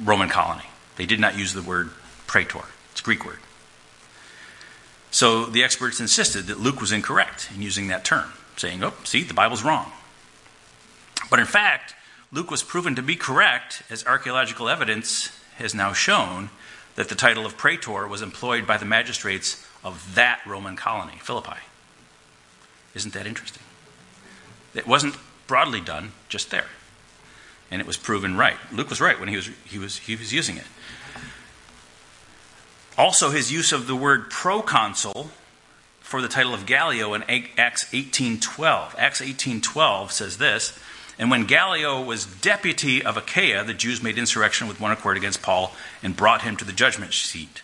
Roman 0.04 0.30
colony. 0.30 0.66
They 0.96 1.06
did 1.06 1.20
not 1.20 1.38
use 1.38 1.54
the 1.54 1.62
word 1.62 1.90
praetor, 2.28 2.66
it's 2.92 3.02
a 3.02 3.04
Greek 3.04 3.26
word. 3.26 3.40
So 5.12 5.46
the 5.46 5.64
experts 5.64 6.00
insisted 6.00 6.48
that 6.48 6.60
Luke 6.60 6.82
was 6.82 6.92
incorrect 6.92 7.50
in 7.56 7.62
using 7.62 7.88
that 7.88 8.04
term, 8.04 8.34
saying, 8.58 8.84
oh, 8.84 8.94
see, 9.04 9.24
the 9.24 9.34
Bible's 9.34 9.64
wrong. 9.64 9.92
But 11.30 11.40
in 11.40 11.46
fact, 11.46 11.94
Luke 12.32 12.52
was 12.52 12.64
proven 12.64 12.96
to 12.96 13.02
be 13.02 13.16
correct 13.16 13.82
as 13.90 14.06
archaeological 14.06 14.68
evidence 14.68 15.30
has 15.58 15.74
now 15.74 15.94
shown 15.94 16.50
that 16.96 17.10
the 17.10 17.16
title 17.16 17.46
of 17.46 17.58
praetor 17.58 18.08
was 18.08 18.22
employed 18.22 18.68
by 18.68 18.78
the 18.78 18.86
magistrates 18.86 19.66
of 19.84 20.16
that 20.16 20.42
Roman 20.46 20.76
colony, 20.76 21.18
Philippi. 21.22 21.60
Isn't 22.94 23.14
that 23.14 23.28
interesting? 23.28 23.64
It 24.74 24.88
wasn't 24.88 25.16
broadly 25.48 25.82
done 25.82 26.12
just 26.28 26.52
there. 26.52 26.68
And 27.72 27.82
it 27.82 27.88
was 27.88 27.98
proven 27.98 28.38
right. 28.38 28.58
Luke 28.72 28.90
was 28.90 29.02
right 29.02 29.20
when 29.20 29.30
he 29.30 29.36
was, 29.36 29.50
he 29.66 29.80
was, 29.80 29.98
he 29.98 30.16
was 30.16 30.32
using 30.32 30.58
it. 30.58 30.66
Also, 32.98 33.32
his 33.32 33.52
use 33.52 33.72
of 33.72 33.88
the 33.88 33.96
word 33.96 34.30
proconsul 34.30 35.30
for 36.00 36.22
the 36.22 36.28
title 36.28 36.54
of 36.54 36.66
Gallio 36.66 37.14
in 37.14 37.24
Acts 37.24 37.86
18:12. 37.92 38.96
Acts 38.98 39.22
18:12 39.22 40.12
says 40.12 40.38
this, 40.38 40.78
and 41.18 41.32
when 41.32 41.46
Gallio 41.46 42.02
was 42.02 42.26
deputy 42.26 43.04
of 43.04 43.18
Achaia, 43.18 43.64
the 43.64 43.74
Jews 43.74 44.04
made 44.04 44.18
insurrection 44.18 44.68
with 44.68 44.80
one 44.80 44.92
accord 44.92 45.18
against 45.18 45.42
Paul 45.42 45.74
and 46.04 46.16
brought 46.16 46.42
him 46.42 46.58
to 46.58 46.66
the 46.66 46.74
judgment 46.74 47.14
seat. 47.14 47.62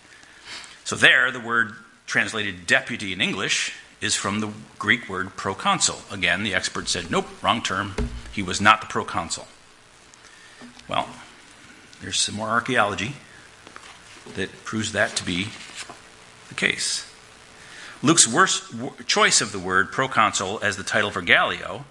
So 0.84 0.95
there, 0.95 1.32
the 1.32 1.39
word 1.39 1.74
translated 2.08 2.66
deputy 2.66 3.14
in 3.14 3.22
English 3.22 3.74
is 3.99 4.16
from 4.16 4.39
the 4.39 4.52
Greek 4.80 5.08
word 5.08 5.36
proconsul. 5.36 6.02
Again, 6.10 6.43
the 6.43 6.56
expert 6.56 6.88
said, 6.88 7.12
nope, 7.12 7.28
wrong 7.43 7.62
term. 7.62 7.95
He 8.32 8.41
was 8.41 8.60
not 8.60 8.82
the 8.82 8.88
proconsul. 8.88 9.47
Well, 10.88 11.07
there's 12.01 12.19
some 12.19 12.36
more 12.36 12.49
archaeology 12.49 13.15
that 14.36 14.63
proves 14.63 14.91
that 14.91 15.15
to 15.17 15.25
be 15.25 15.47
the 16.49 16.55
case. 16.55 17.07
Luke's 18.03 18.27
worst 18.27 18.63
choice 19.05 19.41
of 19.41 19.51
the 19.51 19.59
word 19.59 19.91
proconsul 19.91 20.59
as 20.63 20.77
the 20.77 20.84
title 20.84 21.11
for 21.11 21.21
Gallio 21.21 21.86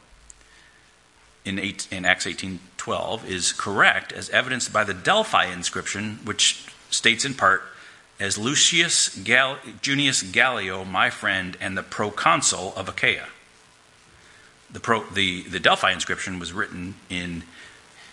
in, 1.45 1.59
eight, 1.59 1.87
in 1.91 2.05
Acts 2.05 2.27
18:12 2.27 3.25
is 3.25 3.53
correct, 3.53 4.13
as 4.13 4.29
evidenced 4.31 4.73
by 4.73 4.85
the 4.85 4.95
Delphi 4.95 5.47
inscription, 5.47 6.19
which 6.25 6.65
states 6.91 7.25
in 7.25 7.35
part, 7.35 7.63
"As 8.19 8.37
Lucius 8.37 9.09
Gal- 9.09 9.59
Junius 9.81 10.23
Gallio, 10.23 10.85
my 10.85 11.11
friend, 11.11 11.57
and 11.61 11.77
the 11.79 11.83
proconsul 11.83 12.75
of 12.77 12.89
Achaia." 12.89 13.29
The, 14.71 14.81
pro, 14.81 15.05
the, 15.05 15.43
the 15.43 15.61
Delphi 15.61 15.93
inscription 15.93 16.39
was 16.39 16.53
written 16.53 16.95
in 17.09 17.45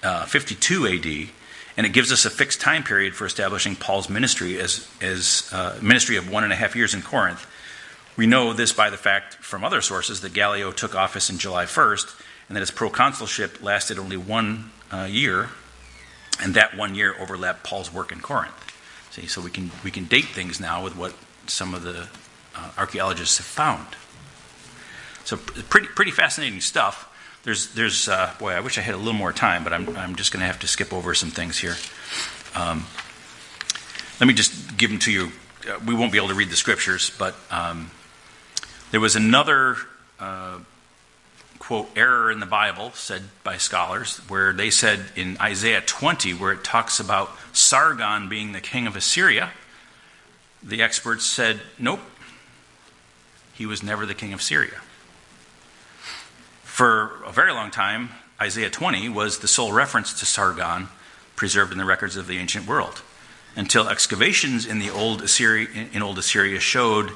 uh, 0.03 0.25
52 0.25 0.87
AD, 0.87 1.29
and 1.77 1.85
it 1.85 1.93
gives 1.93 2.11
us 2.11 2.25
a 2.25 2.29
fixed 2.29 2.61
time 2.61 2.83
period 2.83 3.15
for 3.15 3.25
establishing 3.25 3.75
Paul's 3.75 4.09
ministry 4.09 4.59
as, 4.59 4.87
as 5.01 5.49
uh, 5.51 5.77
ministry 5.81 6.17
of 6.17 6.29
one 6.29 6.43
and 6.43 6.53
a 6.53 6.55
half 6.55 6.75
years 6.75 6.93
in 6.93 7.01
Corinth. 7.01 7.45
We 8.15 8.25
know 8.25 8.53
this 8.53 8.73
by 8.73 8.89
the 8.89 8.97
fact 8.97 9.35
from 9.35 9.63
other 9.63 9.81
sources 9.81 10.21
that 10.21 10.33
Gallio 10.33 10.71
took 10.71 10.95
office 10.95 11.29
in 11.29 11.37
July 11.37 11.65
1st, 11.65 12.19
and 12.47 12.55
that 12.55 12.61
his 12.61 12.71
proconsulship 12.71 13.61
lasted 13.61 13.99
only 13.99 14.17
one 14.17 14.71
uh, 14.91 15.07
year, 15.09 15.49
and 16.41 16.53
that 16.53 16.75
one 16.75 16.95
year 16.95 17.15
overlapped 17.19 17.63
Paul's 17.63 17.93
work 17.93 18.11
in 18.11 18.19
Corinth. 18.19 18.53
See, 19.11 19.27
so 19.27 19.41
we 19.41 19.49
can 19.49 19.71
we 19.83 19.91
can 19.91 20.05
date 20.05 20.25
things 20.25 20.59
now 20.59 20.83
with 20.83 20.95
what 20.95 21.13
some 21.47 21.73
of 21.73 21.81
the 21.83 22.07
uh, 22.55 22.71
archaeologists 22.77 23.37
have 23.37 23.45
found. 23.45 23.87
So 25.23 25.37
pretty 25.37 25.87
pretty 25.87 26.11
fascinating 26.11 26.61
stuff. 26.61 27.13
There's 27.47 27.67
there's 27.67 28.09
uh, 28.09 28.33
boy, 28.39 28.51
I 28.51 28.59
wish 28.59 28.77
I 28.77 28.81
had 28.81 28.93
a 28.93 28.97
little 28.97 29.13
more 29.13 29.31
time, 29.31 29.63
but 29.63 29.71
I'm 29.71 29.95
I'm 29.95 30.17
just 30.17 30.33
going 30.33 30.41
to 30.41 30.47
have 30.47 30.59
to 30.59 30.67
skip 30.67 30.91
over 30.91 31.13
some 31.13 31.29
things 31.29 31.57
here. 31.57 31.77
Um, 32.53 32.85
let 34.19 34.27
me 34.27 34.33
just 34.33 34.75
give 34.75 34.89
them 34.89 34.99
to 34.99 35.11
you. 35.13 35.31
Uh, 35.65 35.79
we 35.85 35.93
won't 35.93 36.11
be 36.11 36.17
able 36.17 36.27
to 36.27 36.33
read 36.33 36.49
the 36.49 36.57
scriptures, 36.57 37.09
but 37.17 37.35
um, 37.49 37.89
there 38.91 38.99
was 38.99 39.15
another 39.15 39.77
uh, 40.19 40.57
quote, 41.57 41.87
error 41.95 42.29
in 42.29 42.41
the 42.41 42.45
Bible, 42.45 42.91
said 42.95 43.21
by 43.45 43.55
scholars, 43.55 44.17
where 44.27 44.51
they 44.51 44.69
said 44.69 45.05
in 45.15 45.37
Isaiah 45.39 45.79
20, 45.79 46.33
where 46.33 46.51
it 46.51 46.65
talks 46.65 46.99
about 46.99 47.29
Sargon 47.53 48.27
being 48.27 48.51
the 48.51 48.59
king 48.59 48.87
of 48.87 48.97
Assyria, 48.97 49.51
the 50.61 50.81
experts 50.81 51.25
said, 51.25 51.61
nope, 51.79 52.01
he 53.53 53.65
was 53.65 53.81
never 53.81 54.05
the 54.05 54.13
king 54.13 54.33
of 54.33 54.41
Syria. 54.41 54.81
For 56.77 57.23
a 57.25 57.31
very 57.31 57.51
long 57.53 57.71
time, 57.71 58.09
Isaiah 58.39 58.69
20 58.69 59.09
was 59.09 59.39
the 59.39 59.47
sole 59.47 59.73
reference 59.73 60.13
to 60.19 60.27
Sargon 60.27 60.89
preserved 61.35 61.71
in 61.71 61.79
the 61.79 61.85
records 61.85 62.15
of 62.15 62.27
the 62.27 62.37
ancient 62.37 62.67
world 62.67 63.01
until 63.55 63.89
excavations 63.89 64.63
in 64.63 64.77
the 64.77 64.91
old 64.91 65.23
Assyria, 65.23 65.67
in 65.91 66.03
old 66.03 66.19
Assyria 66.19 66.59
showed 66.59 67.09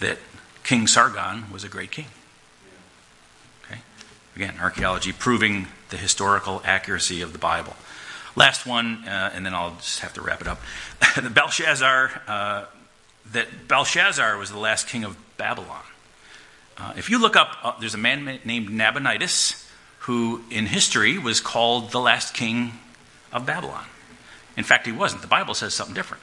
that 0.00 0.18
King 0.64 0.88
Sargon 0.88 1.48
was 1.52 1.62
a 1.62 1.68
great 1.68 1.92
king. 1.92 2.06
Okay? 3.64 3.82
Again, 4.34 4.54
archaeology 4.60 5.12
proving 5.12 5.68
the 5.90 5.96
historical 5.96 6.60
accuracy 6.64 7.22
of 7.22 7.32
the 7.32 7.38
Bible. 7.38 7.76
Last 8.34 8.66
one, 8.66 9.06
uh, 9.06 9.30
and 9.32 9.46
then 9.46 9.54
I'll 9.54 9.76
just 9.76 10.00
have 10.00 10.12
to 10.14 10.22
wrap 10.22 10.40
it 10.40 10.48
up. 10.48 10.60
the 11.14 11.30
Belshazzar, 11.32 12.22
uh, 12.26 12.64
that 13.30 13.68
Belshazzar 13.68 14.36
was 14.38 14.50
the 14.50 14.58
last 14.58 14.88
king 14.88 15.04
of 15.04 15.16
Babylon. 15.36 15.84
Uh, 16.76 16.92
if 16.96 17.08
you 17.08 17.18
look 17.18 17.36
up, 17.36 17.56
uh, 17.62 17.72
there's 17.78 17.94
a 17.94 17.98
man 17.98 18.40
named 18.44 18.70
Nabonidus 18.70 19.68
who, 20.00 20.42
in 20.50 20.66
history, 20.66 21.18
was 21.18 21.40
called 21.40 21.92
the 21.92 22.00
last 22.00 22.34
king 22.34 22.72
of 23.32 23.46
Babylon. 23.46 23.86
In 24.56 24.64
fact, 24.64 24.86
he 24.86 24.92
wasn't. 24.92 25.22
The 25.22 25.28
Bible 25.28 25.54
says 25.54 25.74
something 25.74 25.94
different. 25.94 26.22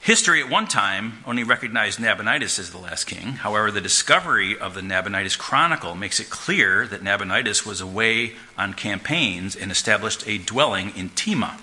History 0.00 0.40
at 0.40 0.48
one 0.48 0.68
time 0.68 1.24
only 1.26 1.42
recognized 1.42 1.98
Nabonidus 1.98 2.60
as 2.60 2.70
the 2.70 2.78
last 2.78 3.04
king. 3.04 3.32
However, 3.32 3.72
the 3.72 3.80
discovery 3.80 4.56
of 4.56 4.74
the 4.74 4.82
Nabonidus 4.82 5.34
Chronicle 5.34 5.96
makes 5.96 6.20
it 6.20 6.30
clear 6.30 6.86
that 6.86 7.02
Nabonidus 7.02 7.66
was 7.66 7.80
away 7.80 8.34
on 8.56 8.74
campaigns 8.74 9.56
and 9.56 9.72
established 9.72 10.26
a 10.28 10.38
dwelling 10.38 10.92
in 10.96 11.08
Tema. 11.08 11.58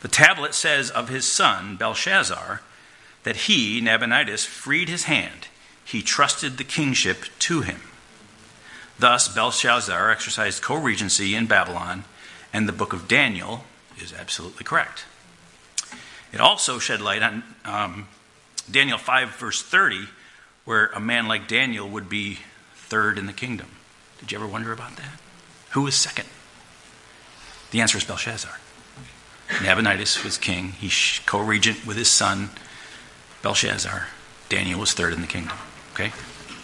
The 0.00 0.08
tablet 0.08 0.52
says 0.52 0.90
of 0.90 1.10
his 1.10 1.26
son, 1.26 1.76
Belshazzar, 1.76 2.60
that 3.24 3.36
he, 3.36 3.80
Nabonidus, 3.80 4.44
freed 4.44 4.88
his 4.88 5.04
hand. 5.04 5.48
He 5.84 6.02
trusted 6.02 6.56
the 6.56 6.64
kingship 6.64 7.24
to 7.40 7.62
him. 7.62 7.80
Thus, 8.98 9.28
Belshazzar 9.28 10.10
exercised 10.10 10.62
co 10.62 10.74
regency 10.74 11.34
in 11.34 11.46
Babylon 11.46 12.04
and 12.52 12.68
the 12.68 12.72
book 12.72 12.92
of 12.92 13.08
Daniel 13.08 13.64
is 13.98 14.12
absolutely 14.12 14.64
correct. 14.64 15.04
It 16.32 16.40
also 16.40 16.78
shed 16.78 17.00
light 17.00 17.22
on 17.22 17.42
um, 17.64 18.08
Daniel 18.70 18.98
5, 18.98 19.36
verse 19.36 19.62
30, 19.62 20.08
where 20.64 20.86
a 20.88 21.00
man 21.00 21.26
like 21.26 21.48
Daniel 21.48 21.88
would 21.88 22.08
be 22.08 22.40
third 22.74 23.18
in 23.18 23.26
the 23.26 23.32
kingdom. 23.32 23.68
Did 24.20 24.32
you 24.32 24.38
ever 24.38 24.46
wonder 24.46 24.72
about 24.72 24.96
that? 24.96 25.20
Who 25.70 25.82
was 25.82 25.94
second? 25.94 26.28
The 27.70 27.80
answer 27.80 27.98
is 27.98 28.04
Belshazzar. 28.04 28.58
Nabonidus 29.62 30.24
was 30.24 30.36
king. 30.36 30.72
He's 30.72 31.20
co 31.24 31.40
regent 31.40 31.86
with 31.86 31.96
his 31.96 32.08
son, 32.10 32.50
Belshazzar. 33.42 34.08
Daniel 34.48 34.80
was 34.80 34.92
third 34.92 35.12
in 35.12 35.20
the 35.20 35.26
kingdom. 35.26 35.56
Okay? 35.92 36.12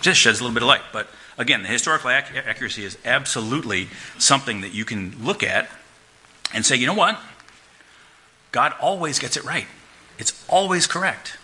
Just 0.01 0.21
sheds 0.21 0.41
a 0.41 0.43
little 0.43 0.55
bit 0.55 0.63
of 0.63 0.69
light. 0.69 0.83
But 0.93 1.09
Again, 1.37 1.63
the 1.63 1.69
historical 1.69 2.11
ac- 2.11 2.37
accuracy 2.37 2.85
is 2.85 2.97
absolutely 3.05 3.89
something 4.19 4.61
that 4.61 4.73
you 4.73 4.85
can 4.85 5.17
look 5.21 5.43
at 5.43 5.69
and 6.53 6.65
say, 6.65 6.77
you 6.77 6.87
know 6.87 6.95
what? 6.95 7.19
God 8.53 8.73
always 8.81 9.19
gets 9.19 9.37
it 9.37 9.45
right. 9.45 9.67
It's 10.17 10.45
always 10.49 10.87
correct. 10.87 11.37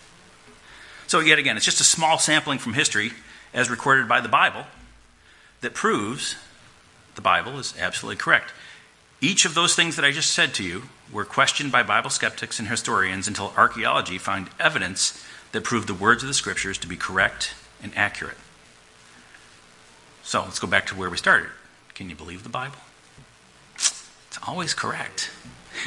So, 1.09 1.19
yet 1.19 1.41
again, 1.41 1.57
it's 1.57 1.65
just 1.65 1.81
a 1.81 1.85
small 1.85 2.19
sampling 2.19 2.61
from 2.61 2.75
history 2.75 3.11
as 3.53 3.69
recorded 3.69 4.09
by 4.09 4.21
the 4.21 4.29
Bible 4.29 4.65
that 5.61 5.75
proves 5.75 6.37
the 7.17 7.21
Bible 7.21 7.59
is 7.59 7.75
absolutely 7.79 8.17
correct. 8.17 8.53
Each 9.21 9.45
of 9.45 9.55
those 9.55 9.75
things 9.75 9.97
that 9.97 10.05
I 10.05 10.13
just 10.13 10.31
said 10.31 10.55
to 10.55 10.63
you 10.63 10.85
were 11.13 11.25
questioned 11.25 11.73
by 11.73 11.83
Bible 11.83 12.11
skeptics 12.11 12.59
and 12.59 12.69
historians 12.69 13.27
until 13.27 13.53
archaeology 13.57 14.19
found 14.19 14.51
evidence 14.59 15.25
that 15.53 15.65
proved 15.65 15.89
the 15.89 15.95
words 15.95 16.23
of 16.23 16.29
the 16.29 16.35
scriptures 16.35 16.79
to 16.79 16.87
be 16.87 16.97
correct 16.97 17.55
and 17.83 17.93
accurate. 17.97 18.37
So 20.23 20.43
let's 20.43 20.59
go 20.59 20.67
back 20.67 20.87
to 20.87 20.95
where 20.95 21.11
we 21.11 21.17
started. 21.17 21.51
Can 21.95 22.09
you 22.09 22.17
believe 22.17 22.43
the 22.43 22.49
Bible? 22.49 22.79
It's 23.75 24.39
always 24.47 24.75
correct. 24.75 25.31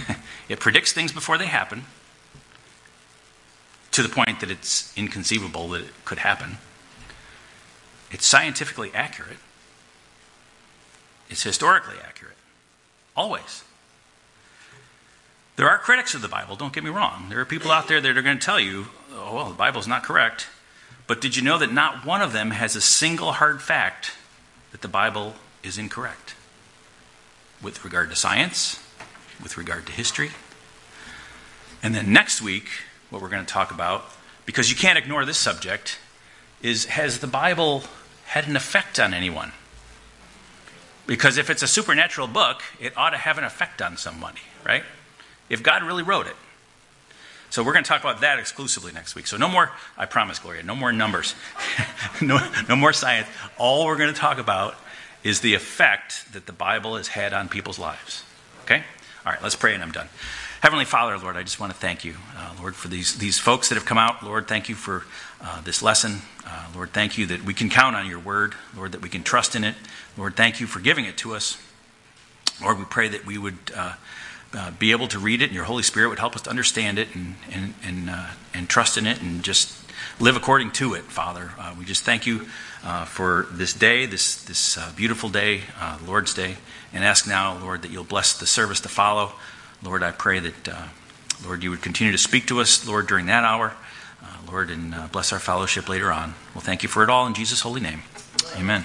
it 0.49 0.59
predicts 0.59 0.91
things 0.91 1.11
before 1.11 1.38
they 1.38 1.45
happen 1.45 1.86
to 3.91 4.03
the 4.03 4.09
point 4.09 4.39
that 4.41 4.51
it's 4.51 4.95
inconceivable 4.97 5.69
that 5.69 5.82
it 5.82 5.93
could 6.03 6.19
happen. 6.19 6.57
It's 8.11 8.26
scientifically 8.26 8.91
accurate. 8.93 9.38
It's 11.30 11.43
historically 11.43 11.95
accurate. 12.03 12.36
Always. 13.15 13.63
There 15.55 15.69
are 15.69 15.77
critics 15.77 16.13
of 16.15 16.21
the 16.21 16.27
Bible, 16.27 16.55
don't 16.55 16.73
get 16.73 16.83
me 16.83 16.89
wrong. 16.89 17.27
There 17.29 17.39
are 17.39 17.45
people 17.45 17.71
out 17.71 17.87
there 17.87 18.01
that 18.01 18.17
are 18.17 18.21
going 18.21 18.39
to 18.39 18.45
tell 18.45 18.59
you, 18.59 18.87
oh, 19.13 19.35
well, 19.35 19.49
the 19.49 19.55
Bible's 19.55 19.87
not 19.87 20.03
correct. 20.03 20.47
But 21.05 21.21
did 21.21 21.35
you 21.35 21.41
know 21.41 21.57
that 21.59 21.71
not 21.71 22.05
one 22.05 22.21
of 22.21 22.33
them 22.33 22.51
has 22.51 22.75
a 22.75 22.81
single 22.81 23.33
hard 23.33 23.61
fact 23.61 24.13
that 24.71 24.81
the 24.81 24.87
Bible 24.87 25.35
is 25.63 25.77
incorrect 25.77 26.35
with 27.61 27.83
regard 27.85 28.09
to 28.09 28.15
science, 28.15 28.79
with 29.41 29.57
regard 29.57 29.85
to 29.85 29.91
history. 29.91 30.31
And 31.81 31.95
then 31.95 32.11
next 32.11 32.41
week, 32.41 32.67
what 33.09 33.21
we're 33.21 33.29
going 33.29 33.45
to 33.45 33.51
talk 33.51 33.71
about, 33.71 34.05
because 34.45 34.69
you 34.69 34.75
can't 34.75 34.97
ignore 34.97 35.25
this 35.25 35.37
subject, 35.37 35.99
is 36.61 36.85
has 36.85 37.19
the 37.19 37.27
Bible 37.27 37.83
had 38.25 38.47
an 38.47 38.55
effect 38.55 38.99
on 38.99 39.13
anyone? 39.13 39.51
Because 41.05 41.37
if 41.37 41.49
it's 41.49 41.63
a 41.63 41.67
supernatural 41.67 42.27
book, 42.27 42.61
it 42.79 42.97
ought 42.97 43.11
to 43.11 43.17
have 43.17 43.37
an 43.37 43.43
effect 43.43 43.81
on 43.81 43.97
somebody, 43.97 44.39
right? 44.65 44.83
If 45.49 45.63
God 45.63 45.83
really 45.83 46.03
wrote 46.03 46.27
it. 46.27 46.35
So 47.49 47.63
we're 47.63 47.73
going 47.73 47.83
to 47.83 47.87
talk 47.87 48.01
about 48.01 48.21
that 48.21 48.39
exclusively 48.39 48.91
next 48.91 49.13
week. 49.13 49.27
So 49.27 49.37
no 49.37 49.47
more, 49.47 49.71
I 49.95 50.07
promise, 50.07 50.39
Gloria, 50.39 50.63
no 50.63 50.73
more 50.73 50.91
numbers, 50.91 51.35
no, 52.21 52.39
no 52.67 52.75
more 52.75 52.93
science. 52.93 53.27
All 53.59 53.85
we're 53.85 53.97
going 53.97 54.11
to 54.11 54.19
talk 54.19 54.39
about 54.39 54.75
is 55.23 55.41
the 55.41 55.53
effect 55.53 56.33
that 56.33 56.47
the 56.47 56.51
Bible 56.51 56.95
has 56.95 57.09
had 57.09 57.31
on 57.31 57.49
people's 57.49 57.77
lives. 57.77 58.23
Okay? 58.63 58.83
All 59.23 59.31
right, 59.31 59.41
let's 59.43 59.55
pray 59.55 59.75
and 59.75 59.83
I'm 59.83 59.91
done. 59.91 60.09
Heavenly 60.61 60.85
Father, 60.85 61.15
Lord, 61.17 61.37
I 61.37 61.43
just 61.43 61.59
want 61.59 61.71
to 61.71 61.77
thank 61.77 62.03
you, 62.03 62.15
uh, 62.35 62.53
Lord, 62.59 62.75
for 62.75 62.87
these, 62.87 63.19
these 63.19 63.37
folks 63.37 63.69
that 63.69 63.75
have 63.75 63.85
come 63.85 63.99
out. 63.99 64.23
Lord, 64.23 64.47
thank 64.47 64.67
you 64.67 64.73
for 64.73 65.03
uh, 65.39 65.61
this 65.61 65.83
lesson. 65.83 66.21
Uh, 66.47 66.67
Lord, 66.73 66.91
thank 66.91 67.17
you 67.17 67.27
that 67.27 67.43
we 67.43 67.53
can 67.53 67.69
count 67.69 67.95
on 67.95 68.07
your 68.07 68.19
word. 68.19 68.55
Lord, 68.75 68.93
that 68.93 69.01
we 69.01 69.09
can 69.09 69.23
trust 69.23 69.55
in 69.55 69.63
it. 69.63 69.75
Lord, 70.17 70.35
thank 70.35 70.59
you 70.59 70.65
for 70.65 70.79
giving 70.79 71.05
it 71.05 71.17
to 71.17 71.35
us. 71.35 71.57
Lord, 72.61 72.79
we 72.79 72.85
pray 72.85 73.09
that 73.09 73.25
we 73.25 73.37
would 73.37 73.57
uh, 74.55 74.71
be 74.71 74.91
able 74.91 75.07
to 75.07 75.19
read 75.19 75.41
it, 75.41 75.45
and 75.45 75.53
your 75.53 75.63
Holy 75.65 75.83
Spirit 75.83 76.09
would 76.09 76.19
help 76.19 76.35
us 76.35 76.41
to 76.43 76.49
understand 76.49 76.99
it 76.99 77.13
and 77.15 77.35
and 77.51 77.73
and, 77.83 78.09
uh, 78.09 78.27
and 78.53 78.69
trust 78.69 78.97
in 78.97 79.05
it, 79.05 79.21
and 79.21 79.43
just 79.43 79.73
live 80.19 80.35
according 80.35 80.71
to 80.71 80.93
it. 80.93 81.03
Father, 81.03 81.51
uh, 81.59 81.73
we 81.77 81.85
just 81.85 82.03
thank 82.03 82.25
you 82.25 82.47
uh, 82.83 83.05
for 83.05 83.47
this 83.51 83.73
day, 83.73 84.05
this 84.05 84.43
this 84.43 84.77
uh, 84.77 84.91
beautiful 84.95 85.29
day, 85.29 85.61
uh, 85.79 85.97
Lord's 86.05 86.33
Day, 86.33 86.57
and 86.93 87.03
ask 87.03 87.27
now, 87.27 87.57
Lord, 87.57 87.81
that 87.81 87.91
you'll 87.91 88.03
bless 88.03 88.37
the 88.37 88.45
service 88.45 88.79
to 88.81 88.89
follow. 88.89 89.33
Lord, 89.81 90.03
I 90.03 90.11
pray 90.11 90.39
that 90.39 90.89
Lord 91.45 91.63
you 91.63 91.71
would 91.71 91.81
continue 91.81 92.11
to 92.11 92.17
speak 92.17 92.47
to 92.47 92.61
us, 92.61 92.87
Lord, 92.87 93.07
during 93.07 93.25
that 93.27 93.43
hour. 93.43 93.73
Lord, 94.47 94.69
and 94.69 95.11
bless 95.11 95.33
our 95.33 95.39
fellowship 95.39 95.89
later 95.89 96.11
on. 96.11 96.35
Well, 96.53 96.61
thank 96.61 96.83
you 96.83 96.89
for 96.89 97.03
it 97.03 97.09
all 97.09 97.25
in 97.25 97.33
Jesus' 97.33 97.61
holy 97.61 97.81
name. 97.81 98.03
Amen. 98.55 98.83